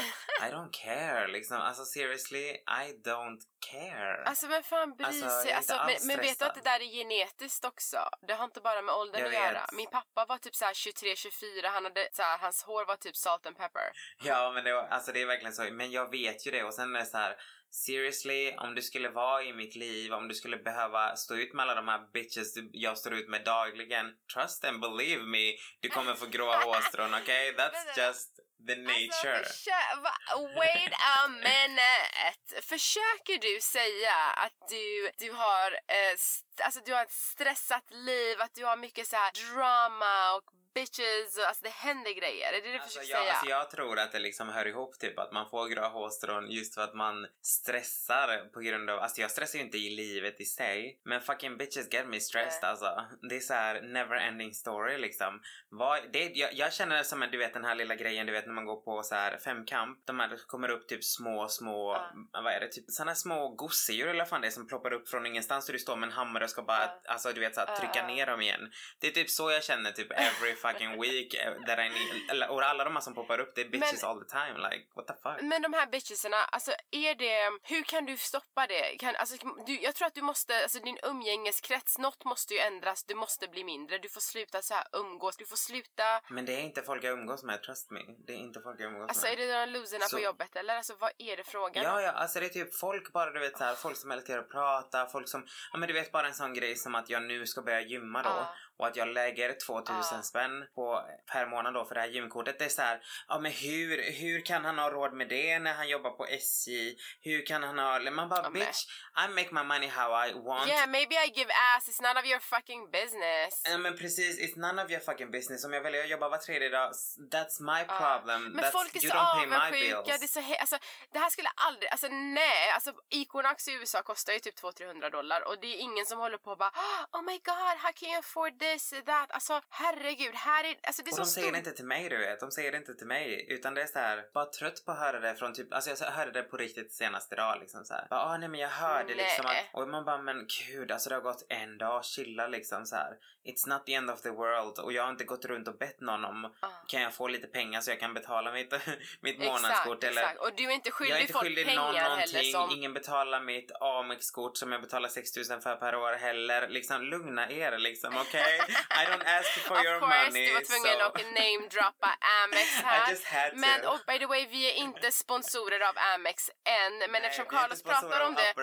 I 0.49 0.51
don't 0.53 0.69
care 0.71 1.27
liksom. 1.27 1.57
Alltså 1.57 1.83
seriously, 1.85 2.45
I 2.85 2.85
don't 3.05 3.39
care. 3.71 4.23
Alltså 4.25 4.47
vem 4.47 4.63
fan 4.63 4.95
bryr 4.95 5.07
Alltså, 5.07 5.29
sig? 5.29 5.51
Alltså, 5.53 5.73
men, 5.85 6.07
men 6.07 6.17
vet 6.17 6.39
du 6.39 6.45
att 6.45 6.55
det 6.55 6.61
där 6.61 6.79
är 6.81 6.85
genetiskt 7.03 7.65
också? 7.65 7.97
Det 8.27 8.33
har 8.33 8.45
inte 8.45 8.61
bara 8.61 8.81
med 8.81 8.95
åldern 8.95 9.21
Jag 9.21 9.27
att 9.27 9.33
göra. 9.33 9.51
vet. 9.51 9.71
Min 9.71 9.87
pappa 9.89 10.25
var 10.25 10.37
typ 10.37 10.55
såhär 10.55 10.73
23-24, 10.73 11.67
han 11.67 11.83
hade 11.83 12.09
såhär, 12.13 12.37
hans 12.37 12.63
hår 12.63 12.85
var 12.85 12.95
typ 12.95 13.15
salt 13.15 13.45
and 13.45 13.57
pepper. 13.57 13.91
Ja 14.23 14.51
men 14.51 14.63
det, 14.63 14.73
var, 14.73 14.83
alltså, 14.87 15.11
det 15.11 15.21
är 15.21 15.25
verkligen 15.25 15.53
så. 15.53 15.63
Men 15.63 15.91
jag 15.91 16.11
vet 16.11 16.47
ju 16.47 16.51
det 16.51 16.63
och 16.63 16.73
sen 16.73 16.95
är 16.95 16.99
det 16.99 17.05
så 17.05 17.17
här. 17.17 17.35
Seriously, 17.75 18.51
om 18.57 18.75
du 18.75 18.81
skulle 18.81 19.09
vara 19.09 19.43
i 19.43 19.53
mitt 19.53 19.75
liv, 19.75 20.13
om 20.13 20.27
du 20.27 20.35
skulle 20.35 20.57
behöva 20.57 21.15
stå 21.15 21.35
ut 21.35 21.53
med 21.53 21.63
alla 21.63 21.75
de 21.75 21.87
här 21.87 22.11
bitches 22.13 22.53
jag 22.71 22.97
står 22.97 23.13
ut 23.13 23.29
med 23.29 23.43
dagligen. 23.43 24.05
Trust 24.33 24.65
and 24.65 24.79
believe 24.81 25.23
me, 25.23 25.53
du 25.81 25.89
kommer 25.89 26.15
få 26.15 26.25
gråa 26.25 26.57
hårstrån, 26.65 27.13
okej? 27.13 27.53
That's 27.57 27.71
Vänta. 27.85 28.07
just 28.07 28.29
the 28.67 28.75
nature. 28.75 29.37
Alltså, 29.37 29.69
försö- 29.69 30.01
va- 30.03 30.49
wait 30.55 30.93
a 31.15 31.27
minute! 31.27 32.61
Försöker 32.61 33.37
du 33.47 33.61
säga 33.61 34.15
att 34.37 34.57
du, 34.69 35.11
du 35.25 35.31
har 35.31 35.71
eh, 35.71 36.15
alltså 36.61 36.79
du 36.85 36.93
har 36.93 37.03
ett 37.03 37.11
stressat 37.11 37.91
liv, 37.91 38.41
att 38.41 38.55
du 38.55 38.65
har 38.65 38.77
mycket 38.77 39.07
så 39.07 39.15
här 39.15 39.31
drama 39.31 40.35
och 40.35 40.43
bitches 40.73 41.37
och 41.37 41.47
alltså 41.47 41.63
det 41.63 41.69
händer 41.69 42.11
grejer? 42.11 42.47
Är 42.47 42.51
det 42.51 42.61
det 42.61 42.71
du 42.71 42.79
Alltså 42.79 42.99
försöker 42.99 43.11
jag, 43.11 43.21
säga? 43.21 43.31
alltså 43.33 43.49
jag 43.49 43.71
tror 43.71 43.99
att 43.99 44.11
det 44.11 44.19
liksom 44.19 44.49
hör 44.49 44.67
ihop 44.67 44.99
typ 44.99 45.19
att 45.19 45.31
man 45.31 45.49
får 45.49 45.67
gråa 45.67 45.87
hårstrån 45.87 46.51
just 46.51 46.75
för 46.75 46.81
att 46.81 46.93
man 46.93 47.27
stressar 47.41 48.49
på 48.53 48.59
grund 48.59 48.89
av, 48.89 48.99
alltså 48.99 49.21
jag 49.21 49.31
stressar 49.31 49.59
ju 49.59 49.65
inte 49.65 49.77
i 49.77 49.89
livet 49.89 50.41
i 50.41 50.45
sig 50.45 51.01
men 51.03 51.21
fucking 51.21 51.57
bitches 51.57 51.93
get 51.93 52.07
me 52.07 52.19
stressed 52.19 52.59
Nej. 52.61 52.71
alltså. 52.71 53.05
Det 53.29 53.35
är 53.35 53.39
så 53.39 53.53
här 53.53 53.81
never 53.81 54.15
ending 54.15 54.53
story 54.53 54.97
liksom. 54.97 55.41
Vad, 55.69 56.11
det, 56.13 56.31
jag, 56.35 56.53
jag 56.53 56.73
känner 56.73 56.97
det 56.97 57.03
som 57.03 57.27
du 57.31 57.37
vet 57.37 57.53
den 57.53 57.65
här 57.65 57.75
lilla 57.75 57.95
grejen 57.95 58.25
du 58.25 58.31
vet 58.31 58.45
när 58.45 58.53
man 58.53 58.65
går 58.65 58.81
på 58.81 59.03
så 59.03 59.15
här 59.15 59.37
femkamp, 59.37 60.05
de 60.05 60.19
här 60.19 60.39
kommer 60.47 60.69
upp 60.69 60.87
typ 60.87 61.03
små 61.03 61.47
små, 61.47 61.97
vad 62.33 62.53
är 62.53 62.59
det, 62.59 62.67
typ 62.67 62.85
såna 62.87 63.15
små 63.15 63.49
gosedjur 63.49 64.07
eller 64.07 64.19
vad 64.19 64.29
fan 64.29 64.41
det 64.41 64.47
är 64.47 64.51
som 64.51 64.67
ploppar 64.67 64.93
upp 64.93 65.09
från 65.09 65.25
ingenstans 65.25 65.69
och 65.69 65.73
du 65.73 65.79
står 65.79 65.95
med 65.95 66.07
en 66.07 66.13
hammare 66.13 66.44
och 66.45 66.49
ska 66.51 66.61
bara, 66.61 66.79
Ja. 66.85 67.01
alltså 67.13 67.33
du 67.33 67.39
vet 67.41 67.55
så 67.55 67.61
här, 67.61 67.75
trycka 67.75 68.07
ner 68.07 68.25
dem 68.25 68.41
igen. 68.41 68.71
Det 68.99 69.07
är 69.07 69.11
typ 69.11 69.29
så 69.29 69.51
jag 69.51 69.63
känner 69.63 69.91
typ 69.91 70.11
every 70.11 70.55
fucking 70.55 71.01
week 71.01 71.33
eh, 71.33 71.53
där 71.65 71.79
I 71.85 71.89
need, 71.89 72.49
och 72.49 72.63
alla 72.63 72.83
de 72.83 72.93
här 72.95 73.01
som 73.01 73.13
poppar 73.15 73.39
upp 73.39 73.55
det 73.55 73.61
är 73.61 73.69
bitches 73.69 74.01
Men- 74.01 74.09
all 74.11 74.19
the 74.25 74.29
time 74.29 74.69
like 74.69 74.85
what 74.95 75.07
the 75.07 75.13
fuck. 75.23 75.41
Men 75.41 75.61
de 75.61 75.73
här 75.73 75.87
bitchesarna, 75.87 76.37
alltså 76.37 76.71
är 76.91 77.15
det, 77.15 77.59
hur 77.63 77.83
kan 77.83 78.05
du 78.05 78.17
stoppa 78.17 78.67
det? 78.67 78.97
Kan, 78.99 79.15
alltså, 79.15 79.35
du, 79.65 79.79
jag 79.81 79.95
tror 79.95 80.07
att 80.07 80.13
du 80.15 80.21
måste, 80.21 80.61
alltså 80.63 80.79
din 80.79 80.97
umgängeskrets, 81.03 81.97
något 81.97 82.25
måste 82.25 82.53
ju 82.53 82.59
ändras, 82.59 83.03
du 83.03 83.15
måste 83.15 83.47
bli 83.47 83.63
mindre, 83.63 83.97
du 83.97 84.09
får 84.09 84.21
sluta 84.21 84.61
så 84.61 84.73
här 84.73 84.83
umgås, 84.93 85.37
du 85.37 85.45
får 85.45 85.55
sluta, 85.55 86.21
Men 86.29 86.45
det 86.45 86.53
är 86.55 86.61
inte 86.61 86.81
folk 86.81 87.03
jag 87.03 87.13
umgås 87.19 87.43
med, 87.43 87.63
trust 87.63 87.91
me. 87.91 87.99
Det 88.27 88.33
är 88.33 88.37
inte 88.37 88.61
folk 88.61 88.79
jag 88.79 88.91
umgås 88.91 89.09
alltså 89.09 89.25
med. 89.25 89.33
är 89.33 89.37
det 89.47 89.65
de 89.65 89.65
loserna 89.79 90.05
Så- 90.05 90.17
på 90.17 90.23
jobbet 90.23 90.55
eller? 90.55 90.75
Alltså 90.77 90.95
vad 90.99 91.11
är 91.17 91.37
det 91.37 91.43
frågan? 91.43 91.83
Ja, 91.83 92.01
ja, 92.01 92.11
alltså 92.11 92.39
det 92.39 92.45
är 92.45 92.49
typ 92.49 92.75
folk 92.75 93.11
bara 93.13 93.31
du 93.31 93.39
vet 93.39 93.57
så 93.57 93.63
här, 93.63 93.75
folk 93.75 93.97
som 93.97 94.11
älskar 94.11 94.37
att 94.39 94.49
prata, 94.51 95.05
folk 95.07 95.29
som, 95.29 95.47
ja 95.73 95.77
men 95.79 95.87
du 95.87 95.93
vet 95.93 96.11
bara 96.11 96.27
en 96.27 96.33
sån 96.35 96.53
grej 96.53 96.75
som 96.75 96.95
att 96.95 97.09
jag 97.09 97.23
nu 97.23 97.45
ska 97.45 97.61
börja 97.61 97.81
gymma 97.81 98.23
då 98.23 98.29
Ja 98.29 98.53
och 98.77 98.87
att 98.87 98.95
jag 98.95 99.07
lägger 99.07 99.53
2000 99.65 99.95
Ja. 100.11 100.21
spänn 100.21 100.65
på, 100.75 101.05
per 101.31 101.45
månad 101.45 101.73
då 101.73 101.85
för 101.85 101.95
det 101.95 102.01
här 102.01 102.07
gymkortet. 102.07 102.59
Det 102.59 102.65
är 102.65 102.69
så 102.69 102.81
här, 102.81 103.01
ja 103.27 103.39
men 103.39 103.51
hur, 103.51 104.11
hur 104.11 104.45
kan 104.45 104.65
han 104.65 104.77
ha 104.79 104.89
råd 104.89 105.13
med 105.13 105.27
det 105.29 105.59
när 105.59 105.73
han 105.73 105.87
jobbar 105.89 106.11
på 106.11 106.25
SJ? 106.25 106.95
Hur 107.21 107.45
kan 107.45 107.63
han 107.63 107.79
ha, 107.79 107.99
man 107.99 108.29
bara 108.29 108.41
men- 108.49 108.53
bitch, 108.53 108.81
I 109.25 109.27
make 109.29 109.49
my 109.51 109.63
money 109.63 109.87
how 109.89 110.25
I 110.27 110.33
want. 110.33 110.69
Yeah, 110.69 110.87
maybe 110.87 111.15
I 111.15 111.31
give 111.35 111.51
ass, 111.75 111.89
it's 111.89 112.01
none 112.01 112.19
of 112.19 112.25
your 112.25 112.39
fucking 112.39 112.91
business. 112.91 113.61
Ja 113.69 113.77
men 113.77 113.97
precis, 113.97 114.39
it's 114.39 114.59
none 114.59 114.83
of 114.83 114.91
your 114.91 115.01
fucking 115.01 115.31
business. 115.31 115.65
Om 115.65 115.73
jag 115.73 115.81
väljer 115.81 116.03
att 116.03 116.09
jobba 116.09 116.29
var 116.29 116.37
tredje 116.37 116.69
dag, 116.69 116.91
that's 117.31 117.57
my 117.75 117.83
problem. 117.85 118.43
Men 118.43 118.63
that's, 118.65 118.71
folk 118.71 118.95
är 118.95 118.99
så 118.99 119.17
avundsjuka. 119.17 120.17
Det, 120.17 120.23
är 120.23 120.27
så 120.27 120.39
he- 120.39 120.59
alltså, 120.59 120.77
det 121.13 121.19
här 121.19 121.29
skulle 121.29 121.49
aldrig... 121.55 121.89
Alltså 121.91 122.07
nej. 122.11 122.69
Alltså, 122.75 122.93
Iconax 123.09 123.67
i 123.67 123.71
USA 123.73 124.01
kostar 124.01 124.33
ju 124.33 124.39
typ 124.39 124.59
200-300 124.61 125.09
dollar 125.09 125.47
och 125.47 125.59
det 125.61 125.67
är 125.67 125.77
ingen 125.79 126.05
som 126.05 126.19
håller 126.19 126.37
på 126.37 126.51
och 126.51 126.57
bara 126.57 126.71
Oh 127.11 127.21
my 127.21 127.37
god, 127.49 127.75
how 127.83 127.91
can 127.95 128.09
you 128.09 128.19
afford 128.19 128.59
this, 128.59 128.64
that? 129.05 129.31
Alltså 129.31 129.61
herregud, 129.69 130.35
här 130.35 130.63
är... 130.63 130.75
Alltså 130.83 131.01
det 131.03 131.09
är 131.09 131.11
Och 131.11 131.15
så 131.15 131.21
de 131.21 131.29
säger 131.29 131.51
det 131.51 131.57
inte 131.57 131.71
till 131.71 131.85
mig 131.85 132.09
du 132.09 132.17
vet, 132.17 132.39
de 132.39 132.51
säger 132.51 132.71
det 132.71 132.77
inte 132.77 132.93
till 132.93 133.07
mig 133.07 133.45
utan 133.49 133.73
det 133.73 133.81
är 133.81 133.87
så 133.87 133.99
här, 133.99 134.25
bara 134.33 134.45
trött 134.45 134.85
på 134.85 134.91
att 134.91 134.99
höra 134.99 135.19
det 135.19 135.35
från 135.35 135.53
typ, 135.53 135.73
alltså 135.73 136.05
jag 136.05 136.11
hörde 136.11 136.31
det 136.31 136.43
på 136.43 136.57
riktigt 136.57 136.93
senast 136.93 137.33
idag 137.33 137.57
liksom 137.59 137.85
så 137.85 137.93
här. 137.93 138.07
Bara, 138.09 138.19
ah, 138.19 138.37
nej 138.37 138.49
men 138.49 138.59
jag 138.59 138.69
hörde 138.69 139.15
Nej. 139.15 139.25
liksom 139.25 139.45
att, 139.45 139.81
och 139.81 139.89
man 139.89 140.05
bara 140.05 140.21
men 140.21 140.47
gud 140.67 140.91
alltså 140.91 141.09
det 141.09 141.15
har 141.15 141.21
gått 141.21 141.45
en 141.49 141.77
dag, 141.77 142.05
chilla 142.05 142.47
liksom 142.47 142.85
så 142.85 142.95
här. 142.95 143.13
It's 143.45 143.67
not 143.67 143.85
the 143.85 143.93
end 143.93 144.09
of 144.11 144.21
the 144.21 144.29
world 144.29 144.79
och 144.79 144.93
jag 144.93 145.03
har 145.03 145.09
inte 145.09 145.23
gått 145.23 145.45
runt 145.45 145.67
och 145.67 145.77
bett 145.77 146.01
någon 146.01 146.25
om 146.25 146.45
Ah. 146.59 146.67
kan 146.87 147.01
jag 147.01 147.13
få 147.13 147.27
lite 147.27 147.47
pengar 147.47 147.81
så 147.81 147.91
jag 147.91 147.99
kan 147.99 148.13
betala 148.13 148.51
mitt, 148.51 148.71
mitt 149.21 149.35
Exakt, 149.41 149.51
månadskort 149.51 150.03
eller 150.03 150.21
exakt. 150.21 150.39
Och 150.39 150.51
du 150.57 150.63
är 150.63 150.71
inte 150.71 150.91
skyldig 150.91 151.11
jag 151.11 151.17
är 151.17 151.21
inte 151.21 151.33
folk 151.33 151.45
skyldig 151.45 151.65
pengar 151.65 151.81
någon 151.81 151.95
heller 151.95 152.09
någonting, 152.09 152.51
som... 152.51 152.71
ingen 152.71 152.93
betalar 152.93 153.39
mitt 153.41 153.71
Amex-kort 153.81 154.57
som 154.57 154.71
jag 154.71 154.81
betalar 154.81 155.09
6000 155.09 155.61
för 155.61 155.75
per 155.75 155.95
år 155.95 156.13
heller. 156.13 156.67
Liksom 156.67 157.01
lugna 157.03 157.49
er 157.51 157.77
liksom, 157.77 158.17
okej? 158.17 158.59
I 159.01 159.03
don't 159.11 159.39
ask 159.39 159.49
for 159.67 159.75
of 159.77 159.83
your 159.85 159.99
course, 159.99 160.29
money. 160.29 160.47
du 160.47 160.53
var 160.53 160.61
tvungen 160.61 160.99
so... 160.99 161.05
att 161.05 161.15
namedroppa 161.39 162.09
Amex 162.43 162.67
här. 162.83 163.07
I 163.07 163.11
just 163.11 163.25
had 163.25 163.49
to. 163.51 163.57
Men 163.57 163.85
och 163.85 163.99
by 164.07 164.19
the 164.19 164.25
way, 164.25 164.47
vi 164.47 164.71
är 164.71 164.75
inte 164.75 165.11
sponsorer 165.11 165.79
av 165.89 165.95
Amex 166.13 166.49
än. 166.49 166.93
Men 166.99 167.11
Nej, 167.11 167.21
eftersom 167.25 167.45
Carlos 167.45 167.83
pratar 167.83 168.25
om 168.27 168.35
det. 168.35 168.53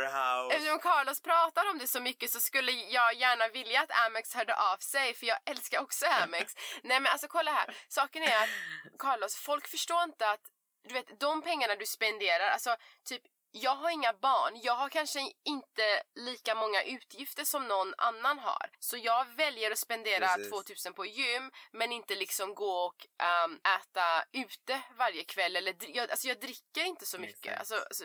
Eftersom 0.73 0.93
Carlos 0.93 1.21
pratar 1.21 1.71
om 1.71 1.79
det 1.79 1.87
så 1.87 2.01
mycket 2.01 2.31
så 2.31 2.41
skulle 2.41 2.73
jag 2.73 3.15
gärna 3.15 3.49
vilja 3.49 3.81
att 3.81 4.07
Amex 4.07 4.35
hörde 4.35 4.55
av 4.55 4.77
sig 4.77 5.15
för 5.15 5.27
jag 5.27 5.39
älskar 5.45 5.81
också 5.81 6.07
Amex. 6.07 6.55
Nej 6.83 7.01
men 7.01 7.13
alltså 7.13 7.29
kolla 7.29 7.51
här, 7.51 7.77
saken 7.89 8.23
är 8.23 8.43
att 8.43 8.49
Carlos, 8.99 9.37
folk 9.37 9.69
förstår 9.69 10.03
inte 10.03 10.31
att 10.31 10.41
du 10.89 10.95
vet 10.95 11.21
de 11.21 11.43
pengarna 11.43 11.75
du 11.75 11.87
spenderar, 11.87 12.49
alltså 12.49 12.77
typ 13.05 13.23
jag 13.51 13.77
har 13.77 13.91
inga 13.91 14.13
barn, 14.13 14.61
jag 14.63 14.75
har 14.75 14.89
kanske 14.89 15.21
inte 15.45 16.03
lika 16.15 16.55
många 16.55 16.83
utgifter 16.83 17.45
som 17.45 17.69
någon 17.69 17.95
annan 17.99 18.39
har. 18.39 18.71
Så 18.79 18.97
jag 18.97 19.27
väljer 19.37 19.71
att 19.71 19.79
spendera 19.79 20.27
Precis. 20.27 20.51
2000 20.51 20.95
på 20.95 21.07
gym 21.07 21.51
men 21.73 21.93
inte 21.93 22.15
liksom 22.15 22.55
gå 22.55 22.87
och 22.87 23.07
ehm, 23.23 23.61
äta 23.81 24.25
ute 24.33 24.83
varje 24.99 25.25
kväll 25.25 25.57
eller 25.57 25.75
jag, 25.81 26.11
alltså 26.11 26.29
jag 26.29 26.41
dricker 26.41 26.85
inte 26.85 27.07
så 27.07 27.19
mycket. 27.19 27.59
Alltså, 27.59 27.75
alltså, 27.75 28.05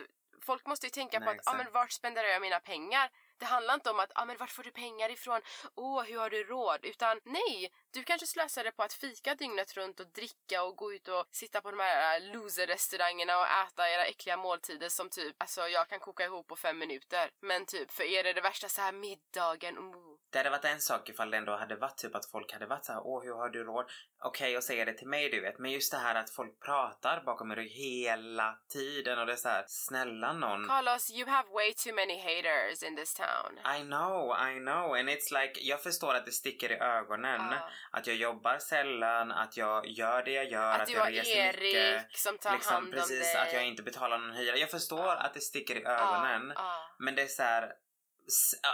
folk 0.50 0.66
måste 0.66 0.86
ju 0.86 0.90
tänka 0.90 1.18
på 1.18 1.24
Nej, 1.24 1.38
att 1.38 1.48
ah, 1.48 1.52
men 1.52 1.60
exakt. 1.60 1.74
vart 1.74 1.92
spenderar 1.92 2.28
jag 2.28 2.42
mina 2.42 2.60
pengar? 2.60 3.10
Det 3.38 3.46
handlar 3.46 3.74
inte 3.74 3.90
om 3.90 4.00
att 4.00 4.12
ah, 4.14 4.24
men 4.24 4.36
vart 4.36 4.50
får 4.50 4.62
du 4.62 4.70
pengar 4.70 5.10
ifrån? 5.10 5.40
Åh, 5.74 6.02
hur 6.02 6.18
har 6.18 6.30
du 6.30 6.44
råd? 6.44 6.84
Utan 6.84 7.20
nej, 7.24 7.72
du 7.90 8.02
kanske 8.02 8.26
slösar 8.26 8.64
det 8.64 8.72
på 8.72 8.82
att 8.82 8.92
fika 8.92 9.34
dygnet 9.34 9.76
runt 9.76 10.00
och 10.00 10.06
dricka 10.06 10.62
och 10.62 10.76
gå 10.76 10.92
ut 10.92 11.08
och 11.08 11.24
sitta 11.30 11.60
på 11.60 11.70
de 11.70 11.80
här 11.80 12.20
äh, 12.20 12.32
loser-restaurangerna 12.32 13.38
och 13.40 13.46
äta 13.46 13.90
era 13.90 14.06
äckliga 14.06 14.36
måltider 14.36 14.88
som 14.88 15.10
typ, 15.10 15.36
alltså 15.38 15.68
jag 15.68 15.88
kan 15.88 16.00
koka 16.00 16.24
ihop 16.24 16.46
på 16.46 16.56
fem 16.56 16.78
minuter. 16.78 17.30
Men 17.40 17.66
typ 17.66 17.90
för 17.90 18.04
er 18.04 18.24
är 18.24 18.34
det 18.34 18.40
värsta 18.40 18.68
så 18.68 18.80
här 18.80 18.92
middagen, 18.92 19.78
oh, 19.78 20.17
det 20.30 20.38
hade 20.38 20.50
varit 20.50 20.64
en 20.64 20.80
sak 20.80 21.08
ifall 21.08 21.30
det 21.30 21.36
ändå 21.36 21.56
hade 21.56 21.76
varit 21.76 21.96
typ 21.98 22.14
att 22.14 22.30
folk 22.30 22.52
hade 22.52 22.66
varit 22.66 22.84
så 22.84 22.92
här, 22.92 23.00
åh 23.04 23.22
hur 23.24 23.34
har 23.34 23.48
du 23.48 23.64
råd? 23.64 23.84
Okej 24.24 24.56
att 24.56 24.64
säga 24.64 24.84
det 24.84 24.92
till 24.92 25.08
mig 25.08 25.28
du 25.30 25.40
vet, 25.40 25.58
men 25.58 25.70
just 25.70 25.92
det 25.92 25.98
här 25.98 26.14
att 26.14 26.30
folk 26.30 26.60
pratar 26.64 27.22
bakom 27.24 27.48
mig 27.48 27.68
hela 27.68 28.58
tiden 28.72 29.18
och 29.18 29.26
det 29.26 29.32
är 29.32 29.36
så 29.36 29.48
här, 29.48 29.64
snälla 29.66 30.32
någon. 30.32 30.68
Carlos, 30.68 31.10
you 31.10 31.28
have 31.28 31.48
way 31.48 31.74
too 31.74 31.94
many 31.94 32.18
haters 32.20 32.82
in 32.82 32.96
this 32.96 33.14
town. 33.14 33.58
I 33.78 33.80
know, 33.82 34.36
I 34.50 34.58
know 34.58 34.94
and 34.94 35.08
it's 35.08 35.40
like, 35.40 35.60
jag 35.60 35.82
förstår 35.82 36.14
att 36.14 36.26
det 36.26 36.32
sticker 36.32 36.72
i 36.72 36.74
ögonen. 36.74 37.40
Ja. 37.50 37.70
Att 37.90 38.06
jag 38.06 38.16
jobbar 38.16 38.58
sällan, 38.58 39.32
att 39.32 39.56
jag 39.56 39.86
gör 39.86 40.22
det 40.22 40.32
jag 40.32 40.50
gör, 40.50 40.72
Att 40.74 40.80
att, 40.80 40.86
du 40.86 40.92
jag 40.92 41.00
har 41.00 41.10
reser 41.10 41.36
Erik 41.36 41.74
mycket. 42.02 42.16
som 42.18 42.38
tar 42.38 42.52
liksom, 42.52 42.74
hand 42.74 42.86
om 42.86 42.92
precis, 42.92 43.20
dig. 43.32 43.36
att 43.36 43.52
jag 43.52 43.66
inte 43.66 43.82
betalar 43.82 44.18
någon 44.18 44.36
hyra. 44.36 44.56
Jag 44.56 44.70
förstår 44.70 44.98
Ja. 45.06 45.16
att 45.16 45.34
det 45.34 45.40
sticker 45.40 45.76
i 45.76 45.84
ögonen. 45.84 46.52
Ja. 46.56 46.94
Men 46.98 47.14
det 47.14 47.22
är 47.22 47.26
så 47.26 47.42
här. 47.42 47.72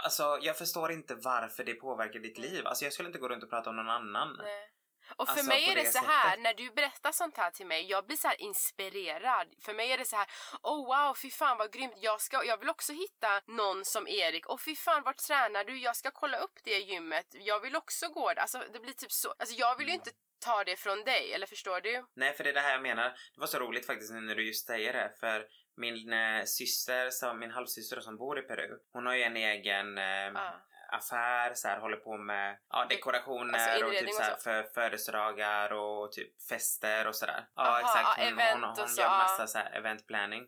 Alltså 0.03 0.39
jag 0.41 0.57
förstår 0.57 0.91
inte 0.91 1.15
varför 1.15 1.63
det 1.63 1.73
påverkar 1.73 2.19
ditt 2.19 2.37
liv. 2.37 2.67
Alltså 2.67 2.83
jag 2.83 2.93
skulle 2.93 3.07
inte 3.09 3.19
gå 3.19 3.29
runt 3.29 3.43
och 3.43 3.49
prata 3.49 3.69
om 3.69 3.75
någon 3.75 3.89
annan. 3.89 4.35
Nej. 4.43 4.69
Och 5.17 5.27
för 5.27 5.31
Alltså, 5.31 5.47
mig 5.47 5.69
är 5.69 5.75
det, 5.75 5.81
det 5.83 5.89
så 5.91 5.97
här, 6.05 6.29
sättet. 6.29 6.43
när 6.43 6.53
du 6.53 6.71
berättar 6.71 7.11
sånt 7.11 7.37
här 7.37 7.51
till 7.51 7.65
mig, 7.65 7.85
jag 7.89 8.05
blir 8.05 8.17
så 8.17 8.27
här 8.27 8.41
inspirerad. 8.41 9.47
För 9.65 9.73
mig 9.73 9.91
är 9.91 9.97
det 9.97 10.05
så 10.05 10.15
här, 10.15 10.27
oh 10.63 10.85
wow, 10.87 11.13
fy 11.21 11.29
fan 11.31 11.57
vad 11.57 11.73
grymt. 11.73 11.93
Jag, 11.97 12.21
ska, 12.21 12.43
jag 12.45 12.57
vill 12.57 12.69
också 12.69 12.93
hitta 12.93 13.41
någon 13.47 13.85
som 13.85 14.07
Erik. 14.07 14.45
Och 14.47 14.61
fy 14.61 14.75
fan, 14.75 15.03
vart 15.03 15.17
tränar 15.17 15.63
du? 15.63 15.77
Jag 15.79 15.95
ska 15.95 16.11
kolla 16.11 16.37
upp 16.37 16.59
det 16.63 16.79
gymmet. 16.79 17.25
Jag 17.31 17.59
vill 17.59 17.75
också 17.75 18.07
gå 18.09 18.33
där. 18.33 18.41
Alltså 18.41 18.63
det 18.73 18.79
blir 18.79 18.93
typ 18.93 19.11
så. 19.11 19.33
Alltså 19.39 19.55
jag 19.55 19.77
vill 19.77 19.87
ju 19.87 19.93
Mm. 19.93 20.01
inte 20.01 20.11
ta 20.45 20.63
det 20.63 20.75
från 20.75 21.03
dig, 21.03 21.33
eller 21.33 21.47
förstår 21.47 21.81
du? 21.81 22.05
Nej 22.15 22.33
för 22.33 22.43
det 22.43 22.49
är 22.49 22.53
det 22.53 22.61
här 22.61 22.71
jag 22.71 22.81
menar. 22.81 23.09
Det 23.33 23.39
var 23.39 23.47
så 23.47 23.59
roligt 23.59 23.85
faktiskt 23.85 24.11
när 24.13 24.35
du 24.35 24.47
just 24.47 24.67
säger 24.67 24.93
det. 24.93 25.13
För 25.19 25.45
min 25.77 26.13
eh, 26.13 26.43
syster, 26.43 27.09
som, 27.09 27.39
min 27.39 27.51
halvsyster 27.51 27.99
som 28.01 28.17
bor 28.17 28.39
i 28.39 28.41
Peru. 28.41 28.77
Hon 28.93 29.05
har 29.05 29.13
ju 29.15 29.23
en 29.23 29.37
egen 29.37 29.97
eh, 29.97 30.03
Ja. 30.05 30.61
affär, 30.91 31.53
så 31.53 31.67
här, 31.67 31.79
håller 31.79 31.97
på 31.97 32.17
med 32.17 32.57
ja, 32.69 32.85
dekorationer 32.89 33.59
Alltså 33.59 33.85
och 33.85 33.91
typ 33.91 34.13
så 34.13 34.21
här, 34.21 34.35
för 34.35 34.63
födelsedagar 34.63 35.73
och 35.73 36.11
typ 36.11 36.41
fester 36.49 37.07
och 37.07 37.15
sådär. 37.15 37.45
Ja 37.55 37.79
exakt, 37.79 38.19
hon, 38.19 38.39
hon, 38.61 38.63
hon, 38.77 38.87
så, 38.87 39.01
gör 39.01 39.09
massa 39.09 39.47
så 39.47 39.57
här 39.57 39.71
event 39.77 40.07
planning. 40.07 40.47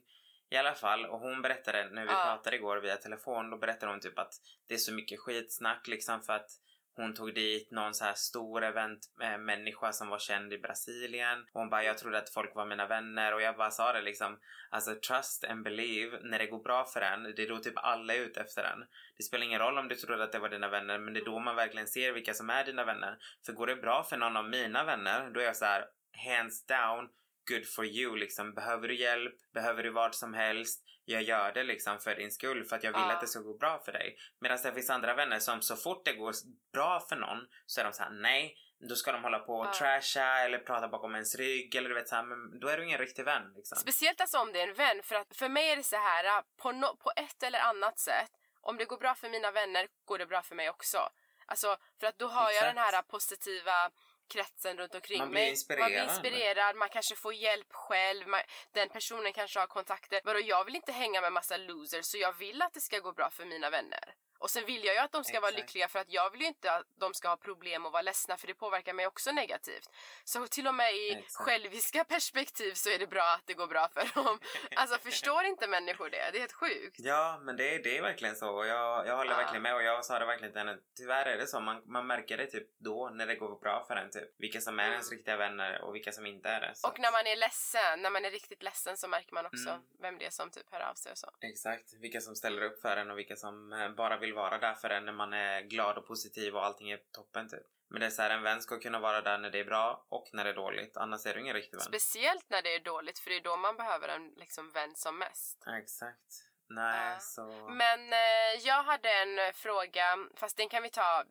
I 0.50 0.58
alla 0.58 0.74
fall, 0.74 1.06
och 1.06 1.20
hon 1.20 1.42
berättade 1.42 1.90
när 1.92 2.06
vi 2.06 2.12
Ja. 2.12 2.24
pratade 2.24 2.56
igår 2.56 2.78
via 2.78 2.96
telefon, 2.98 3.50
då 3.50 3.58
berättade 3.58 3.92
hon 3.92 4.00
typ 4.00 4.20
att 4.20 4.34
det 4.68 4.74
är 4.74 4.78
så 4.78 4.94
mycket 4.94 5.20
skitsnack 5.20 5.88
liksom 5.88 6.22
för 6.22 6.34
att 6.34 6.50
hon 6.97 7.13
tog 7.13 7.33
dit 7.33 7.71
någon 7.71 7.93
så 7.93 8.05
här 8.05 8.13
stor 8.13 8.63
eventmänniska 8.63 9.86
eh, 9.86 9.91
som 9.91 10.10
var 10.10 10.19
känd 10.19 10.53
i 10.53 10.57
Brasilien. 10.57 11.39
Och 11.53 11.60
hon 11.60 11.69
bara, 11.69 11.83
jag 11.83 11.97
trodde 11.97 12.17
att 12.17 12.33
folk 12.33 12.55
var 12.55 12.65
mina 12.65 12.88
vänner 12.88 13.33
och 13.33 13.41
jag 13.41 13.57
bara 13.57 13.71
sa 13.71 13.93
det 13.93 14.01
liksom, 14.01 14.39
alltså 14.69 14.95
trust 15.07 15.43
and 15.43 15.63
believe, 15.63 16.19
när 16.23 16.39
det 16.39 16.47
går 16.47 16.63
bra 16.63 16.86
för 16.86 17.01
en, 17.01 17.23
det 17.23 17.43
är 17.43 17.49
då 17.49 17.57
typ 17.57 17.73
alla 17.75 18.13
är 18.13 18.19
ute 18.19 18.41
efter 18.41 18.63
en. 18.63 18.79
Det 19.17 19.23
spelar 19.23 19.45
ingen 19.45 19.60
roll 19.60 19.77
om 19.77 19.88
du 19.88 19.95
trodde 19.95 20.23
att 20.23 20.31
det 20.31 20.39
var 20.39 20.49
dina 20.49 20.69
vänner, 20.69 20.99
men 20.99 21.13
det 21.13 21.19
är 21.19 21.25
då 21.25 21.39
man 21.39 21.55
verkligen 21.55 21.88
ser 21.88 22.12
vilka 22.12 22.33
som 22.33 22.49
är 22.49 22.65
dina 22.65 22.86
vänner. 22.86 23.17
För 23.45 23.53
går 23.53 23.67
det 23.67 23.75
bra 23.75 24.03
för 24.03 24.17
någon 24.17 24.38
av 24.38 24.49
mina 24.49 24.83
vänner, 24.83 25.29
då 25.29 25.39
är 25.39 25.45
jag 25.45 25.55
så 25.55 25.65
här, 25.65 25.86
hands 26.27 26.65
down, 26.65 27.10
good 27.49 27.67
for 27.75 27.86
you 27.86 28.15
liksom. 28.15 28.53
Behöver 28.53 28.88
du 28.88 28.95
hjälp, 28.95 29.36
behöver 29.53 29.83
du 29.83 29.89
vad 29.89 30.15
som 30.15 30.33
helst, 30.33 30.83
jag 31.10 31.22
gör 31.24 31.52
det 31.52 31.63
liksom 31.63 32.00
för 32.00 32.15
din 32.15 32.32
skull 32.32 32.63
för 32.65 32.76
att 32.76 32.84
jag 32.84 32.91
vill 32.91 33.02
Ja. 33.02 33.12
att 33.13 33.22
det 33.22 33.28
ska 33.28 33.39
gå 33.39 33.54
bra 33.58 33.80
för 33.86 33.91
dig. 33.91 34.17
Medan 34.39 34.58
det 34.63 34.74
finns 34.74 34.89
andra 34.89 35.13
vänner 35.13 35.39
som 35.39 35.62
så 35.62 35.76
fort 35.76 36.06
det 36.06 36.13
går 36.13 36.34
bra 36.74 37.00
för 37.10 37.15
någon 37.15 37.48
så 37.65 37.80
är 37.82 37.86
de 37.86 37.93
så 37.93 38.04
här: 38.04 38.10
nej, 38.10 38.56
då 38.89 38.96
ska 38.96 39.12
de 39.12 39.24
hålla 39.24 39.39
på 39.39 39.54
och 39.58 39.65
Ja. 39.65 39.74
trasha 39.74 40.39
eller 40.39 40.58
prata 40.60 40.88
bakom 40.88 41.13
ens 41.15 41.36
rygg 41.36 41.76
eller 41.76 41.89
du 41.89 41.96
vet 41.96 42.10
så 42.10 42.15
här, 42.15 42.24
men 42.24 42.60
då 42.60 42.67
är 42.67 42.78
du 42.78 42.84
ingen 42.86 42.98
riktig 43.00 43.26
vän 43.26 43.54
liksom. 43.56 43.78
Speciellt 43.78 44.22
alltså 44.22 44.38
om 44.39 44.52
det 44.52 44.62
är 44.62 44.67
en 44.67 44.74
vän. 44.74 45.04
För 45.04 45.15
att 45.15 45.36
för 45.36 45.50
mig 45.50 45.72
är 45.72 45.76
det 45.76 45.84
så 45.84 45.96
här, 45.96 46.24
äh, 46.38 46.43
på, 46.58 46.72
no, 46.72 46.96
på 46.98 47.12
ett 47.15 47.43
eller 47.43 47.60
annat 47.60 48.00
sätt, 48.00 48.32
om 48.62 48.78
det 48.78 48.86
går 48.86 48.98
bra 48.98 49.15
för 49.15 49.30
mina 49.30 49.52
vänner 49.52 49.88
går 50.06 50.17
det 50.17 50.26
bra 50.26 50.41
för 50.41 50.56
mig 50.56 50.70
också. 50.70 51.10
Alltså, 51.46 51.78
för 52.00 52.08
att 52.08 52.20
då 52.20 52.28
har 52.28 52.43
jag 52.43 52.54
Exakt. 52.54 52.76
den 52.76 52.84
här 52.84 53.02
positiva 53.02 53.91
kretsen 54.28 54.78
runt 54.78 54.96
omkring 54.96 55.20
Man 55.20 55.30
blir 55.30 55.40
mig. 55.42 55.80
Man 55.80 55.90
blir 55.92 56.04
inspirerad, 56.04 56.76
man 56.76 56.90
kanske 56.90 57.16
får 57.16 57.34
hjälp 57.34 57.74
själv, 57.74 58.28
man, 58.28 58.42
den 58.72 58.90
personen 58.90 59.34
kanske 59.34 59.60
har 59.60 59.68
kontakter. 59.68 60.22
Vadå, 60.24 60.40
jag 60.40 60.66
vill 60.66 60.76
inte 60.76 60.92
hänga 60.92 61.22
med 61.22 61.34
massa 61.34 61.58
losers 61.58 62.06
så 62.06 62.18
jag 62.18 62.34
vill 62.38 62.62
att 62.62 62.74
det 62.74 62.82
ska 62.82 63.00
gå 63.00 63.12
bra 63.12 63.30
för 63.30 63.46
mina 63.46 63.70
vänner. 63.70 64.13
Och 64.39 64.50
sen 64.50 64.65
vill 64.65 64.84
jag 64.86 64.93
ju 64.95 65.00
att 65.00 65.12
de 65.12 65.23
ska 65.23 65.39
vara 65.39 65.50
Exakt. 65.50 65.67
lyckliga 65.67 65.88
för 65.88 66.00
att 66.00 66.10
jag 66.12 66.30
vill 66.32 66.41
ju 66.41 66.47
inte 66.47 66.71
att 66.71 66.86
de 67.00 67.13
ska 67.13 67.28
ha 67.30 67.38
problem 67.38 67.86
och 67.86 67.91
vara 67.91 68.02
ledsna 68.02 68.38
för 68.38 68.47
det 68.47 68.54
påverkar 68.54 68.93
mig 68.93 69.08
också 69.08 69.32
negativt. 69.32 69.89
Så 70.23 70.47
till 70.47 70.67
och 70.67 70.76
med 70.76 70.95
i 70.95 71.12
Exakt. 71.12 71.36
själviska 71.45 72.04
perspektiv 72.13 72.73
så 72.73 72.89
är 72.89 73.00
det 73.00 73.08
bra 73.08 73.23
att 73.36 73.43
det 73.47 73.54
går 73.54 73.67
bra 73.67 73.88
för 73.93 74.23
dem. 74.23 74.39
Alltså 74.76 75.00
förstår 75.00 75.43
inte 75.45 75.67
människor 75.67 76.10
det? 76.10 76.30
Det 76.32 76.38
är 76.38 76.39
helt 76.39 76.54
sjukt. 76.54 76.95
Ja, 77.00 77.39
men 77.43 77.56
det, 77.58 77.76
är- 77.76 77.84
det 77.84 77.97
är 77.97 78.02
verkligen 78.02 78.36
så. 78.36 78.50
Och 78.50 78.67
jag, 78.67 79.08
jag 79.08 79.17
håller 79.17 79.32
Ja. 79.32 79.38
verkligen 79.38 79.63
med 79.63 79.76
och 79.76 79.84
jag 79.84 80.06
sa 80.06 80.19
det 80.19 80.26
verkligen 80.26 80.52
till 80.54 80.60
henne. 80.60 80.78
Tyvärr 80.97 81.26
är 81.26 81.38
det 81.38 81.47
så. 81.47 81.60
Man, 81.60 81.82
man 81.86 82.08
märker 82.08 82.38
det 82.38 82.47
typ 82.47 82.67
då 82.80 83.10
när 83.13 83.28
det 83.28 83.36
går 83.36 83.60
bra 83.60 83.86
för 83.88 83.95
en. 83.95 84.10
Typ. 84.12 84.30
Vilka 84.38 84.62
som 84.62 84.80
är 84.80 84.84
Mm. 84.84 84.93
ens 84.93 85.12
riktiga 85.12 85.38
vänner 85.38 85.82
och 85.82 85.95
vilka 85.95 86.12
som 86.12 86.26
inte 86.26 86.50
är 86.50 86.62
det. 86.62 86.71
Så. 86.76 86.88
Och 86.88 87.00
när 87.00 87.12
man 87.12 87.28
är 87.28 87.36
ledsen, 87.36 88.02
när 88.02 88.10
man 88.10 88.26
är 88.26 88.32
riktigt 88.32 88.63
ledsen 88.63 88.97
så 88.97 89.08
märker 89.08 89.34
man 89.34 89.45
också 89.45 89.69
Mm. 89.69 89.82
vem 90.02 90.17
det 90.17 90.26
är 90.26 90.30
som 90.30 90.52
typ 90.52 90.65
hör 90.71 90.80
av 90.80 90.93
sig 90.93 91.12
och 91.12 91.17
så. 91.17 91.30
Exakt. 91.41 91.93
Vilka 92.02 92.21
som 92.21 92.36
ställer 92.36 92.62
upp 92.62 92.82
för 92.82 92.97
en 92.97 93.12
och 93.12 93.17
vilka 93.17 93.36
som 93.36 93.73
eh, 93.73 93.89
bara 93.89 94.17
vill 94.17 94.27
vara 94.32 94.58
där 94.58 94.74
för 94.74 94.90
en 94.90 95.06
när 95.06 95.13
man 95.13 95.34
är 95.34 95.62
glad 95.62 95.98
och 95.98 96.08
positiv 96.08 96.56
och 96.56 96.66
allting 96.66 96.92
är 96.92 97.00
toppen 97.12 97.50
typ. 97.50 97.63
Men 97.90 98.00
det 98.00 98.06
är 98.06 98.10
så 98.10 98.22
här, 98.22 98.30
en 98.30 98.44
vän 98.44 98.62
ska 98.62 98.80
kunna 98.80 99.00
vara 99.00 99.22
där 99.22 99.38
när 99.38 99.50
det 99.50 99.60
är 99.60 99.66
bra 99.66 100.06
och 100.10 100.30
när 100.34 100.44
det 100.44 100.50
är 100.50 100.54
dåligt. 100.54 100.98
Annars 100.98 101.26
är 101.26 101.34
du 101.34 101.40
ingen 101.40 101.54
riktig 101.54 101.78
vän. 101.78 101.86
Speciellt 101.86 102.50
när 102.50 102.62
det 102.62 102.76
är 102.76 102.80
dåligt 102.80 103.20
för 103.20 103.30
det 103.30 103.36
är 103.36 103.42
då 103.42 103.58
man 103.58 103.78
behöver 103.78 104.08
en 104.08 104.30
liksom, 104.30 104.72
vän 104.72 104.96
som 104.96 105.18
mest. 105.20 105.68
Exakt. 105.80 106.44
Nej, 106.70 107.13
Ja. 107.13 107.20
så... 107.20 107.68
Men 107.70 108.13
eh, 108.13 108.60
jag 108.62 108.84
hade 108.84 109.10
en 109.12 109.40
eh, 109.40 109.52
fråga, 109.54 110.18
fast 110.36 110.58
den 110.58 110.70
kan 110.70 110.84
vi 110.84 110.90
ta, 110.90 111.24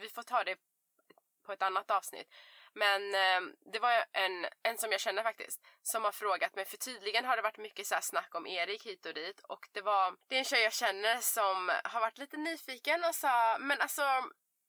vi 0.00 0.08
får 0.08 0.22
ta 0.22 0.44
det 0.44 0.56
på 1.46 1.52
ett 1.52 1.62
annat 1.62 1.90
avsnitt. 1.90 2.28
Men 2.74 3.14
eh, 3.14 3.40
det 3.72 3.78
var 3.78 4.04
en, 4.12 4.46
en 4.62 4.78
som 4.78 4.92
jag 4.92 5.00
känner 5.00 5.22
faktiskt 5.22 5.60
som 5.82 6.04
har 6.04 6.12
frågat 6.12 6.56
mig 6.56 6.64
för 6.64 6.76
tydligen 6.76 7.24
har 7.24 7.36
det 7.36 7.42
varit 7.42 7.58
mycket 7.58 7.86
så 7.86 7.94
här 7.94 8.02
snack 8.02 8.34
om 8.34 8.46
Erik 8.46 8.86
hit 8.86 9.06
och 9.06 9.14
dit 9.14 9.40
och 9.40 9.68
det 9.72 9.80
var 9.80 10.16
det 10.28 10.34
är 10.34 10.38
en 10.38 10.44
tjej 10.44 10.62
jag 10.62 10.72
känner 10.72 11.16
som 11.16 11.70
har 11.84 12.00
varit 12.00 12.18
lite 12.18 12.36
nyfiken 12.36 13.04
och 13.04 13.14
sa 13.14 13.58
men 13.58 13.80
alltså 13.80 14.02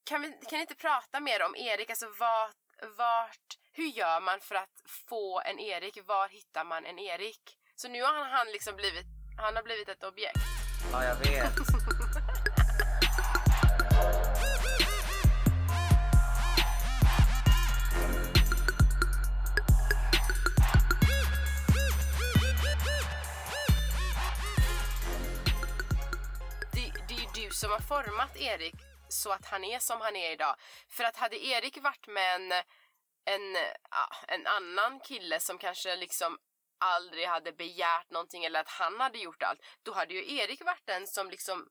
kan 0.05 0.21
vi 0.21 0.27
kan 0.27 0.57
ni 0.57 0.61
inte 0.61 0.75
prata 0.75 1.19
mer 1.19 1.41
om 1.41 1.55
Erik? 1.55 1.89
Alltså 1.89 2.07
vart, 2.19 2.55
vart 2.97 3.57
hur 3.71 3.85
gör 3.87 4.21
man 4.21 4.39
för 4.39 4.55
att 4.55 4.81
få 5.09 5.41
en 5.45 5.59
Erik? 5.59 5.97
Var 6.05 6.27
hittar 6.27 6.63
man 6.63 6.85
en 6.85 6.99
Erik? 6.99 7.57
Så 7.75 7.87
nu 7.87 8.03
har 8.03 8.13
han, 8.13 8.31
han 8.31 8.47
liksom 8.47 8.75
blivit 8.75 9.05
han 9.37 9.55
har 9.55 9.63
blivit 9.63 9.89
ett 9.89 10.03
objekt. 10.03 10.39
Ja, 10.91 11.03
jag 11.03 11.15
vet. 11.15 11.53
Som 27.59 27.71
har 27.71 27.79
format 27.79 28.37
Erik 28.37 28.75
så 29.09 29.31
att 29.31 29.45
han 29.45 29.63
är 29.63 29.79
som 29.79 30.01
han 30.01 30.15
är 30.15 30.31
idag. 30.31 30.55
För 30.89 31.03
att 31.03 31.17
hade 31.17 31.45
Erik 31.45 31.77
varit 31.83 32.07
med 32.07 32.35
en, 32.35 32.51
en, 33.25 33.55
en 34.27 34.47
annan 34.47 34.99
kille 34.99 35.39
som 35.39 35.57
kanske 35.57 35.95
liksom 35.95 36.37
aldrig 36.79 37.27
hade 37.27 37.51
begärt 37.51 38.09
någonting 38.11 38.45
eller 38.45 38.59
att 38.59 38.67
han 38.67 38.99
hade 38.99 39.17
gjort 39.17 39.43
allt, 39.43 39.59
då 39.85 39.93
hade 39.93 40.13
ju 40.13 40.37
Erik 40.37 40.65
varit 40.65 40.85
den 40.85 41.07
som 41.07 41.29
liksom 41.29 41.67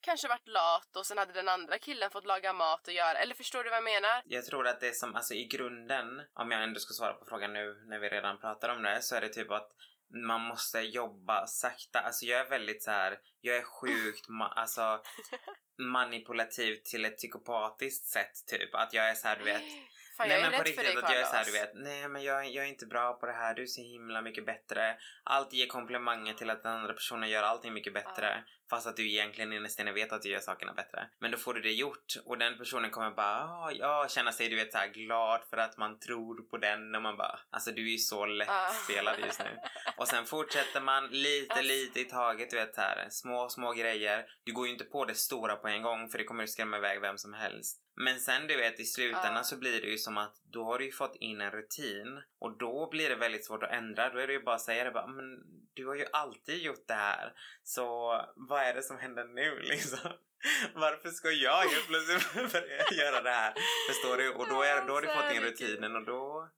kanske 0.00 0.28
varit 0.28 0.48
lat 0.48 0.96
och 0.96 1.06
sen 1.06 1.18
hade 1.18 1.32
den 1.32 1.48
andra 1.48 1.78
killen 1.78 2.10
fått 2.10 2.26
laga 2.26 2.52
mat 2.52 2.88
och 2.88 2.94
göra, 2.94 3.18
eller 3.18 3.34
förstår 3.34 3.64
du 3.64 3.70
vad 3.70 3.76
jag 3.76 3.84
menar? 3.84 4.22
Jag 4.24 4.44
tror 4.44 4.66
att 4.66 4.80
det 4.80 4.88
är 4.88 4.92
som, 4.92 5.14
alltså 5.14 5.34
i 5.34 5.44
grunden, 5.44 6.06
om 6.34 6.50
jag 6.50 6.62
ändå 6.62 6.80
ska 6.80 6.92
svara 6.92 7.14
på 7.14 7.24
frågan 7.28 7.52
nu 7.52 7.84
när 7.86 7.98
vi 7.98 8.08
redan 8.08 8.40
pratar 8.40 8.68
om 8.68 8.82
det, 8.82 9.02
så 9.02 9.16
är 9.16 9.20
det 9.20 9.28
typ 9.28 9.50
att 9.50 9.70
man 10.10 10.40
måste 10.40 10.80
jobba 10.80 11.46
sakta. 11.46 12.00
Alltså 12.00 12.26
jag 12.26 12.40
är 12.40 12.48
väldigt 12.48 12.82
så 12.82 12.90
här, 12.90 13.18
jag 13.40 13.56
är 13.56 13.62
sjukt 13.62 14.28
ma- 14.28 14.52
alltså 14.56 15.02
manipulativ 15.78 16.76
till 16.84 17.04
ett 17.04 17.16
psykopatiskt 17.16 18.06
sätt 18.06 18.46
typ. 18.46 18.74
Att 18.74 18.92
jag 18.92 19.08
är 19.10 19.14
så 19.14 19.28
här, 19.28 19.36
du 19.38 19.44
vet, 19.44 19.62
Fan, 20.18 20.28
nej 20.28 20.36
jag 20.36 20.46
är 20.46 20.50
men 20.50 20.58
på 20.60 20.64
riktigt 20.64 20.84
dig 20.84 20.96
att 20.96 21.10
jag 21.10 21.20
är 21.20 21.24
såhär 21.24 21.44
du 21.44 21.52
vet, 21.52 21.70
nej 21.74 22.08
men 22.08 22.22
jag, 22.22 22.50
jag 22.50 22.64
är 22.64 22.68
inte 22.68 22.86
bra 22.86 23.12
på 23.12 23.26
det 23.26 23.32
här, 23.32 23.54
du 23.54 23.62
är 23.62 23.66
så 23.66 23.82
himla 23.82 24.22
mycket 24.22 24.46
bättre. 24.46 24.96
Alltid 25.24 25.58
ge 25.58 25.66
komplimanger 25.66 26.34
till 26.34 26.50
att 26.50 26.62
den 26.62 26.72
andra 26.72 26.92
personen 26.92 27.28
gör 27.28 27.42
allting 27.42 27.72
mycket 27.72 27.94
bättre. 27.94 28.44
Fast 28.70 28.86
att 28.86 28.96
du 28.96 29.08
egentligen 29.10 29.52
innerst 29.52 29.80
inne 29.80 29.92
vet 29.92 30.12
att 30.12 30.22
du 30.22 30.28
gör 30.28 30.40
sakerna 30.40 30.72
bättre. 30.72 31.08
Men 31.18 31.30
då 31.30 31.38
får 31.38 31.54
du 31.54 31.60
det 31.60 31.72
gjort 31.72 32.14
och 32.24 32.38
den 32.38 32.58
personen 32.58 32.90
kommer 32.90 33.10
bara 33.10 33.44
ah, 33.44 33.70
ja, 33.72 34.06
känna 34.08 34.32
sig 34.32 34.48
du 34.48 34.56
vet 34.56 34.72
så 34.72 34.78
här 34.78 34.88
glad 34.88 35.40
för 35.50 35.56
att 35.56 35.76
man 35.76 35.98
tror 35.98 36.42
på 36.50 36.56
den 36.56 36.94
och 36.94 37.02
man 37.02 37.16
bara 37.16 37.40
alltså 37.50 37.70
du 37.72 37.86
är 37.86 37.92
ju 37.92 37.98
så 37.98 38.26
lättspelad 38.26 39.14
just 39.26 39.40
nu. 39.40 39.58
Och 39.96 40.08
sen 40.08 40.26
fortsätter 40.26 40.80
man 40.80 41.06
lite, 41.06 41.54
Alltså. 41.54 41.64
lite 41.64 42.00
i 42.00 42.04
taget, 42.04 42.50
du 42.50 42.56
vet 42.56 42.74
så 42.74 42.80
här, 42.80 43.06
små, 43.10 43.48
små 43.48 43.72
grejer. 43.72 44.26
Du 44.44 44.52
går 44.52 44.66
ju 44.66 44.72
inte 44.72 44.84
på 44.84 45.04
det 45.04 45.14
stora 45.14 45.56
på 45.56 45.68
en 45.68 45.82
gång 45.82 46.08
för 46.08 46.18
det 46.18 46.24
kommer 46.24 46.42
att 46.44 46.50
skrämma 46.50 46.76
iväg 46.76 47.00
vem 47.00 47.18
som 47.18 47.32
helst. 47.34 47.82
Men 48.00 48.20
sen 48.20 48.46
du 48.46 48.56
vet 48.56 48.80
i 48.80 48.84
slutändan 48.84 49.34
Ja. 49.36 49.42
så 49.42 49.56
blir 49.56 49.80
det 49.80 49.86
ju 49.86 49.98
som 49.98 50.18
att 50.18 50.34
då 50.52 50.64
har 50.64 50.78
du 50.78 50.84
ju 50.84 50.92
fått 50.92 51.16
in 51.16 51.40
en 51.40 51.50
rutin 51.50 52.22
och 52.38 52.58
då 52.58 52.88
blir 52.90 53.08
det 53.08 53.14
väldigt 53.16 53.46
svårt 53.46 53.62
att 53.62 53.70
ändra. 53.72 54.10
Då 54.10 54.18
är 54.18 54.26
det 54.26 54.32
ju 54.32 54.42
bara 54.42 54.54
att 54.54 54.60
säga 54.60 54.84
det 54.84 54.90
bara, 54.90 55.06
men 55.06 55.24
du 55.74 55.86
har 55.86 55.94
ju 55.94 56.06
alltid 56.12 56.62
gjort 56.62 56.84
det 56.88 56.94
här. 56.94 57.32
Så 57.62 57.86
vad 58.36 58.62
är 58.62 58.74
det 58.74 58.82
som 58.82 58.98
händer 58.98 59.24
nu 59.24 59.58
liksom? 59.62 60.10
Varför 60.74 61.08
ska 61.10 61.30
jag 61.30 61.62
helt 61.62 61.86
plötsligt 61.86 62.52
börja 62.52 63.04
göra 63.04 63.22
det 63.22 63.30
här? 63.30 63.54
Förstår 63.88 64.16
du? 64.16 64.32
Och 64.32 64.48
då, 64.48 64.62
är, 64.62 64.86
då 64.86 64.92
har 64.94 65.00
du 65.00 65.06
fått 65.08 65.16
in 65.16 65.42
Herregud. 65.42 65.60
rutinen 65.60 65.96
och 65.96 66.04
då, 66.04 66.48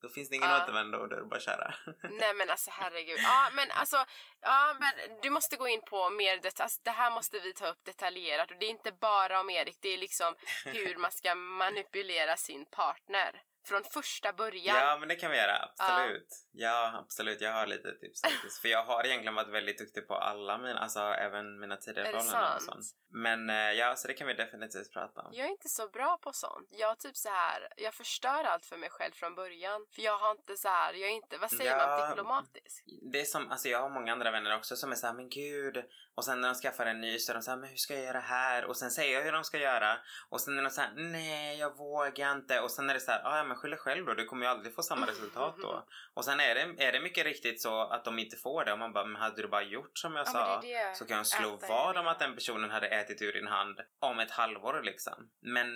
då 0.00 0.08
finns 0.08 0.28
det 0.28 0.36
ingen 0.36 0.50
Ja. 0.50 0.62
återvändo 0.64 1.06
då 1.06 1.16
är 1.16 1.20
det 1.20 1.26
bara 1.26 1.40
köra. 1.40 1.74
Nej 2.02 2.34
men 2.34 2.50
alltså 2.50 2.70
herregud. 2.74 3.18
Ja 3.22 3.48
men 3.52 3.70
alltså, 3.70 4.04
ja 4.40 4.76
men 4.80 5.20
du 5.22 5.30
måste 5.30 5.56
gå 5.56 5.68
in 5.68 5.80
på 5.82 6.10
mer 6.10 6.36
detalj. 6.36 6.62
Alltså, 6.64 6.80
det 6.84 6.90
här 6.90 7.10
måste 7.10 7.38
vi 7.38 7.52
ta 7.54 7.66
upp 7.68 7.84
detaljerat 7.84 8.50
och 8.50 8.56
det 8.60 8.66
är 8.66 8.70
inte 8.70 8.92
bara 8.92 9.40
om 9.40 9.50
Erik, 9.50 9.76
det 9.80 9.88
är 9.88 9.98
liksom 9.98 10.34
hur 10.64 10.96
man 10.96 11.12
ska 11.12 11.34
manipulera 11.34 12.36
sin 12.36 12.64
partner. 12.66 13.42
Från 13.64 13.84
första 13.84 14.32
början. 14.32 14.76
Ja, 14.76 14.96
men 15.00 15.08
det 15.08 15.16
kan 15.16 15.30
vi 15.30 15.36
göra. 15.36 15.68
Absolut. 15.78 16.28
Ja, 16.52 16.92
absolut. 17.04 17.40
Jag 17.40 17.52
har 17.52 17.66
lite 17.66 17.92
tips 17.98 18.22
faktiskt. 18.22 18.60
För 18.60 18.68
jag 18.68 18.84
har 18.84 19.06
egentligen 19.06 19.34
varit 19.34 19.48
väldigt 19.48 19.78
duktig 19.78 20.08
på 20.08 20.14
alla 20.14 20.58
mina, 20.58 20.78
alltså 20.80 21.00
även 21.00 21.60
mina 21.60 21.76
tidigare 21.76 22.06
förhållanden 22.10 22.54
och 22.56 22.62
sånt. 22.62 22.84
Men 23.12 23.50
eh, 23.50 23.56
ja, 23.56 23.96
så 23.96 24.08
det 24.08 24.14
kan 24.14 24.26
vi 24.26 24.34
definitivt 24.34 24.92
prata 24.92 25.20
om. 25.20 25.30
Jag 25.32 25.46
är 25.46 25.50
inte 25.50 25.68
så 25.68 25.88
bra 25.88 26.18
på 26.22 26.32
sånt. 26.32 26.68
Jag 26.70 26.98
typ 26.98 27.16
så 27.16 27.28
här, 27.28 27.68
jag 27.76 27.94
förstör 27.94 28.44
allt 28.44 28.66
för 28.66 28.76
mig 28.76 28.90
själv 28.90 29.12
från 29.12 29.34
början. 29.34 29.86
För 29.94 30.02
jag 30.02 30.18
har 30.18 30.30
inte 30.30 30.56
så 30.56 30.68
här, 30.68 30.92
jag 30.94 31.10
är 31.10 31.14
inte, 31.14 31.38
vad 31.38 31.50
säger 31.50 31.76
Ja. 31.78 31.86
man, 31.98 32.10
diplomatisk? 32.10 32.84
Det 33.12 33.20
är 33.20 33.24
som, 33.24 33.50
alltså 33.50 33.68
jag 33.68 33.78
har 33.80 33.88
många 33.90 34.12
andra 34.12 34.30
vänner 34.30 34.56
också 34.56 34.76
som 34.76 34.92
är 34.92 34.96
såhär, 34.96 35.14
men 35.14 35.28
gud. 35.28 35.84
Och 36.14 36.24
sen 36.24 36.40
när 36.40 36.48
de 36.48 36.54
skaffar 36.54 36.86
en 36.86 37.00
ny 37.00 37.18
så 37.18 37.32
är 37.32 37.34
de 37.34 37.42
såhär, 37.42 37.58
men 37.58 37.68
hur 37.68 37.76
ska 37.76 37.94
jag 37.94 38.04
göra 38.04 38.20
här? 38.20 38.64
Och 38.64 38.76
sen 38.76 38.90
säger 38.90 39.14
jag 39.18 39.24
hur 39.24 39.32
de 39.32 39.44
ska 39.44 39.58
göra. 39.58 39.98
Och 40.28 40.40
sen 40.40 40.58
är 40.58 40.62
de 40.62 40.70
såhär, 40.70 40.92
nej 40.96 41.58
jag 41.58 41.76
vågar 41.76 42.32
inte. 42.32 42.60
Och 42.60 42.70
sen 42.70 42.90
är 42.90 42.94
det 42.94 43.00
såhär, 43.00 43.20
"Ah, 43.24 43.36
ja 43.36 43.44
men 43.50 43.58
skyll 43.58 43.70
dig 43.70 43.80
själv 43.80 44.06
då, 44.06 44.14
du 44.14 44.24
kommer 44.24 44.46
ju 44.46 44.50
aldrig 44.52 44.74
få 44.74 44.82
samma 44.82 45.06
resultat 45.06 45.56
då. 45.58 45.86
Och 46.14 46.24
sen 46.24 46.40
är 46.40 46.54
det, 46.54 46.84
är 46.86 46.92
det 46.92 47.00
mycket 47.00 47.24
riktigt 47.24 47.62
så 47.62 47.80
att 47.80 48.04
de 48.04 48.18
inte 48.18 48.36
får 48.36 48.64
det. 48.64 48.72
Och 48.72 48.78
man 48.78 48.92
bara, 48.92 49.04
men 49.04 49.22
hade 49.22 49.42
du 49.42 49.48
bara 49.48 49.62
gjort 49.62 49.98
som 49.98 50.16
jag 50.16 50.26
Ja, 50.26 50.30
sa? 50.32 50.60
det 50.60 50.68
det. 50.68 50.96
Så 50.96 51.06
kan 51.06 51.16
jag 51.16 51.26
slå 51.26 51.58
vad 51.68 51.96
om 51.96 52.06
att 52.06 52.18
den 52.18 52.34
personen 52.34 52.70
hade 52.70 52.86
ätit 52.88 53.22
ur 53.22 53.32
din 53.32 53.46
hand 53.46 53.80
om 54.00 54.18
ett 54.18 54.30
halvår 54.30 54.80
liksom. 54.82 55.30
Men, 55.42 55.68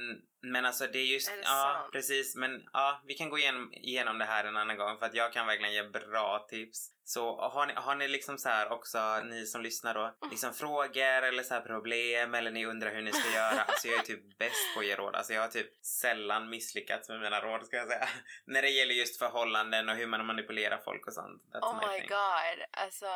men 0.42 0.66
alltså 0.66 0.87
det 0.87 0.98
är 0.98 1.04
just, 1.06 1.30
Är 1.32 1.37
det 1.37 1.42
ja 1.42 1.80
sant? 1.80 1.92
precis. 1.92 2.37
Men 2.37 2.62
ja, 2.72 3.02
vi 3.06 3.14
kan 3.14 3.28
gå 3.30 3.38
igenom, 3.38 3.72
igenom 3.72 4.18
det 4.18 4.24
här 4.24 4.44
en 4.44 4.56
annan 4.56 4.76
gång 4.76 4.98
för 4.98 5.06
att 5.06 5.14
jag 5.14 5.32
kan 5.32 5.46
verkligen 5.46 5.74
ge 5.74 5.82
bra 5.82 6.46
tips. 6.50 6.90
Så 7.04 7.36
har 7.36 7.66
ni, 7.66 7.74
har 7.76 7.94
ni 7.94 8.08
liksom 8.08 8.38
så 8.38 8.48
här 8.48 8.72
också, 8.72 9.20
ni 9.20 9.46
som 9.46 9.62
lyssnar 9.62 9.94
då, 9.94 10.14
liksom 10.30 10.54
frågor 10.54 11.22
eller 11.22 11.42
så 11.42 11.54
här 11.54 11.60
problem 11.60 12.34
eller 12.34 12.50
ni 12.50 12.66
undrar 12.66 12.94
hur 12.94 13.02
ni 13.02 13.12
ska 13.12 13.30
göra. 13.30 13.64
Alltså 13.68 13.88
jag 13.88 13.98
är 13.98 14.02
typ 14.02 14.38
bäst 14.38 14.74
på 14.74 14.80
att 14.80 14.86
ge 14.86 14.96
råd. 14.96 15.14
Alltså 15.14 15.32
jag 15.32 15.40
har 15.40 15.48
typ 15.48 15.84
sällan 15.84 16.50
misslyckats 16.50 17.08
med 17.08 17.20
mina 17.20 17.40
råd 17.40 17.66
ska 17.66 17.76
jag 17.76 17.88
säga. 17.88 18.08
När 18.44 18.62
det 18.62 18.68
gäller 18.68 18.94
just 18.94 19.18
förhållanden 19.18 19.88
och 19.88 19.96
hur 19.96 20.06
man 20.06 20.26
manipulerar 20.26 20.78
folk 20.84 21.06
och 21.06 21.12
sånt. 21.12 21.42
That's 21.52 21.60
Oh 21.60 21.88
my 21.92 22.00
thing. 22.00 22.08
god, 22.08 22.64
alltså 22.70 23.06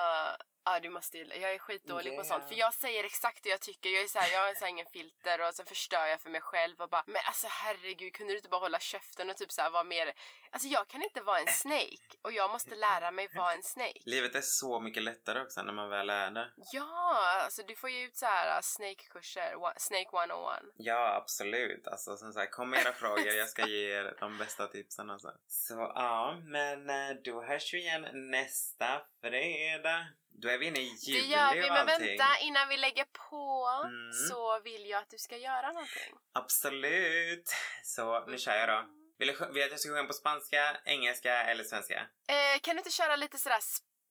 Ja 0.64 0.81
du 0.81 0.90
måste 0.90 1.18
ju, 1.18 1.24
jag 1.24 1.55
är 1.55 1.59
skitdålig 1.59 2.16
på 2.16 2.24
sånt 2.24 2.38
Yeah. 2.38 2.48
för 2.48 2.55
jag 2.55 2.74
säger 2.74 3.05
exakt 3.05 3.42
det 3.42 3.48
jag 3.48 3.61
tycker, 3.61 3.90
jag 3.90 4.03
är 4.03 4.09
så 4.09 4.18
här, 4.18 4.33
jag 4.33 4.40
har 4.40 4.55
så 4.55 4.66
ingen 4.66 4.87
filter 4.87 5.48
och 5.48 5.55
så 5.55 5.64
förstör 5.64 6.07
jag 6.07 6.20
för 6.20 6.31
mig 6.31 6.40
själv 6.40 6.81
och 6.81 6.88
bara 6.88 7.05
men 7.07 7.22
alltså 7.27 7.46
herregud 7.51 8.12
kunde 8.12 8.33
du 8.33 8.37
inte 8.37 8.48
bara 8.48 8.61
hålla 8.61 8.79
käften 8.79 9.31
och 9.31 9.37
typ 9.37 9.53
så 9.53 9.62
här 9.62 9.70
vara 9.70 9.85
mer 9.85 10.12
Alltså 10.51 10.68
jag 10.68 10.88
kan 10.88 11.03
inte 11.03 11.20
vara 11.20 11.38
en 11.40 11.46
snake 11.46 12.09
och 12.22 12.33
jag 12.33 12.51
måste 12.51 12.74
lära 12.74 13.11
mig 13.11 13.29
vara 13.35 13.53
en 13.53 13.62
snake 13.62 13.78
Livet 14.05 14.35
är 14.35 14.41
så 14.41 14.81
mycket 14.81 15.03
lättare 15.03 15.41
också 15.41 15.62
när 15.62 15.73
man 15.73 15.88
väl 15.91 16.11
är 16.11 16.31
det. 16.31 16.51
Ja, 16.73 17.41
alltså 17.45 17.62
du 17.62 17.77
får 17.77 17.91
ju 17.91 18.05
ut 18.07 18.17
så 18.17 18.27
här 18.27 18.57
uh, 18.57 18.61
snake-kurser, 18.62 19.55
snake 19.77 20.09
101 20.17 20.62
Ja, 20.77 21.14
absolut. 21.14 21.88
Alltså 21.88 22.17
som 22.17 22.33
sagt, 22.33 22.53
kom 22.55 22.71
med 22.71 22.81
era 22.81 22.93
frågor. 22.93 23.27
Jag 23.27 23.49
ska 23.49 23.67
ge 23.67 23.91
er 23.99 24.17
de 24.21 24.38
bästa 24.38 24.67
tipsen 24.67 25.11
alltså. 25.11 25.33
Så 25.47 25.75
ja, 25.95 26.37
men 26.45 26.91
eh, 26.91 27.17
då 27.25 27.43
hörs 27.43 27.75
vi 27.75 27.79
igen 27.79 28.31
nästa 28.31 29.03
fredag. 29.21 30.07
Då 30.43 30.49
är 30.49 30.59
vi 30.59 30.67
inne 30.67 30.79
i 30.81 30.88
Det 31.07 31.12
juli 31.12 31.27
gör 31.33 31.55
vi, 31.55 31.61
men 31.61 31.71
allting. 31.73 32.07
vänta 32.07 32.25
innan 32.41 32.69
vi 32.69 32.77
lägger 32.77 33.05
på 33.31 33.69
Mm. 33.85 34.12
så 34.29 34.61
vill 34.61 34.87
jag 34.91 35.03
att 35.03 35.11
du 35.11 35.19
ska 35.19 35.37
göra 35.37 35.67
någonting. 35.73 36.14
Absolut. 36.33 37.51
Så 37.85 38.27
nu 38.27 38.38
kör 38.38 38.55
jag 38.55 38.69
då. 38.69 38.85
Vill 39.18 39.28
du, 39.28 39.52
vill 39.52 39.64
att 39.64 39.70
jag 39.70 39.81
ska 39.81 39.88
sjunga 39.88 40.04
på 40.04 40.12
spanska, 40.12 40.81
engelska 40.85 41.42
eller 41.44 41.64
svenska? 41.64 42.07
Eh, 42.28 42.61
kan 42.62 42.76
du 42.76 42.81
inte 42.81 42.90
köra 42.90 43.16
lite 43.16 43.38
sådär 43.38 43.61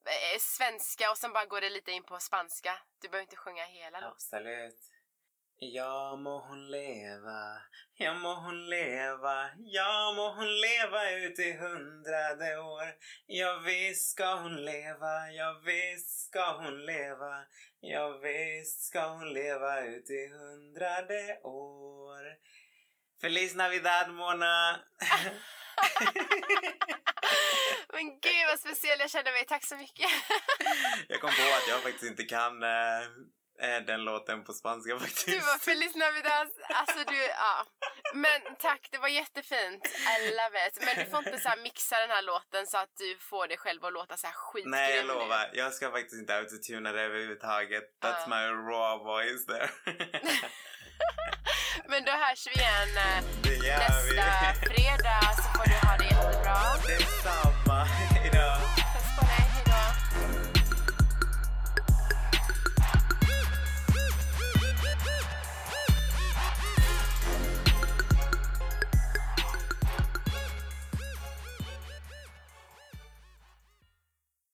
eh, 0.06 0.40
svenska 0.40 1.12
och 1.12 1.18
sen 1.18 1.34
bara 1.34 1.46
går 1.46 1.62
det 1.62 1.70
lite 1.70 1.92
in 1.92 2.04
på 2.04 2.20
spanska? 2.20 2.80
Du 3.02 3.08
behöver 3.10 3.24
inte 3.24 3.36
sjunga 3.36 3.66
hela 3.66 4.00
låten. 4.00 4.12
Absolut. 4.12 4.94
Ja 5.60 6.16
må 6.16 6.40
hon 6.40 6.72
leva, 6.72 7.62
ja 7.96 8.14
må 8.14 8.34
hon 8.34 8.70
leva, 8.70 9.50
ja 9.58 10.14
må 10.16 10.30
hon 10.34 10.62
leva 10.62 11.12
ut 11.12 11.40
i 11.40 11.54
hundrade 11.54 12.58
år. 12.60 12.96
Ja 13.26 13.62
visst 13.66 14.12
ska 14.12 14.36
hon 14.36 14.56
leva, 14.66 15.32
ja 15.32 15.62
visst 15.66 16.28
ska 16.28 16.58
hon 16.58 16.86
leva, 16.86 17.46
ja 17.80 18.18
visst 18.18 18.82
ska 18.82 19.08
hon 19.08 19.34
leva 19.34 19.82
ut 19.82 20.10
i 20.10 20.28
hundrade 20.28 21.40
år. 21.44 22.24
Feliz 23.22 23.56
Navidad 23.56 24.10
Mona! 24.10 24.80
Men 27.94 28.06
gud 28.20 28.46
vad 28.48 28.60
speciell 28.60 29.00
jag 29.00 29.10
känner 29.12 29.32
mig, 29.32 29.46
tack 29.46 29.66
så 29.66 29.76
mycket. 29.76 30.10
Jag 31.08 31.22
kom 31.22 31.30
på 31.30 31.42
att 31.58 31.68
jag 31.68 31.82
faktiskt 31.84 32.04
inte 32.04 32.24
kan 32.24 32.64
eh, 32.64 33.00
eh, 33.62 33.82
den 33.88 34.04
låten 34.04 34.44
på 34.44 34.54
spanska 34.54 35.00
faktiskt. 35.00 35.26
Du 35.26 35.40
var 35.40 35.58
Feliz 35.58 35.96
Navidad, 35.96 36.48
alltså 36.70 36.98
du, 37.12 37.18
ja. 37.24 37.66
Men 38.14 38.56
tack, 38.60 38.88
det 38.92 38.98
var 38.98 39.08
jättefint. 39.08 39.86
I 40.20 40.30
love 40.30 40.68
it. 40.68 40.80
Men 40.86 40.96
du 41.06 41.06
får 41.12 41.20
inte 41.28 41.40
så 41.40 41.50
mixa 41.64 42.00
den 42.00 42.10
här 42.10 42.22
låten 42.22 42.68
så 42.68 42.78
att 42.78 42.92
du 42.98 43.18
får 43.18 43.48
dig 43.48 43.58
själv 43.58 43.86
att 43.86 43.94
låta 43.94 44.18
så 44.18 44.28
här 44.28 44.34
skitgrym 44.34 44.72
Nej, 44.72 44.96
jag 44.96 45.06
nu. 45.08 45.14
lovar. 45.14 45.50
Jag 45.54 45.74
ska 45.74 45.92
faktiskt 45.92 46.14
inte 46.22 46.36
autotuna 46.36 46.92
det 46.92 47.02
överhuvudtaget. 47.02 47.84
That's 48.04 48.24
Ja. 48.28 48.36
my 48.36 48.44
raw 48.72 49.04
voice 49.04 49.46
there. 49.46 49.70
Men 51.86 52.04
då 52.06 52.12
hörs 52.12 52.48
vi 52.48 52.54
igen 52.62 52.92
eh, 53.08 53.20
nästa 54.16 54.54
fredag 54.70 55.22
så 55.36 55.58
får 55.58 55.70
du 55.70 55.88
ha 55.88 55.98
det 55.98 56.04
jättebra. 56.04 56.58
Detsamma. 56.88 57.57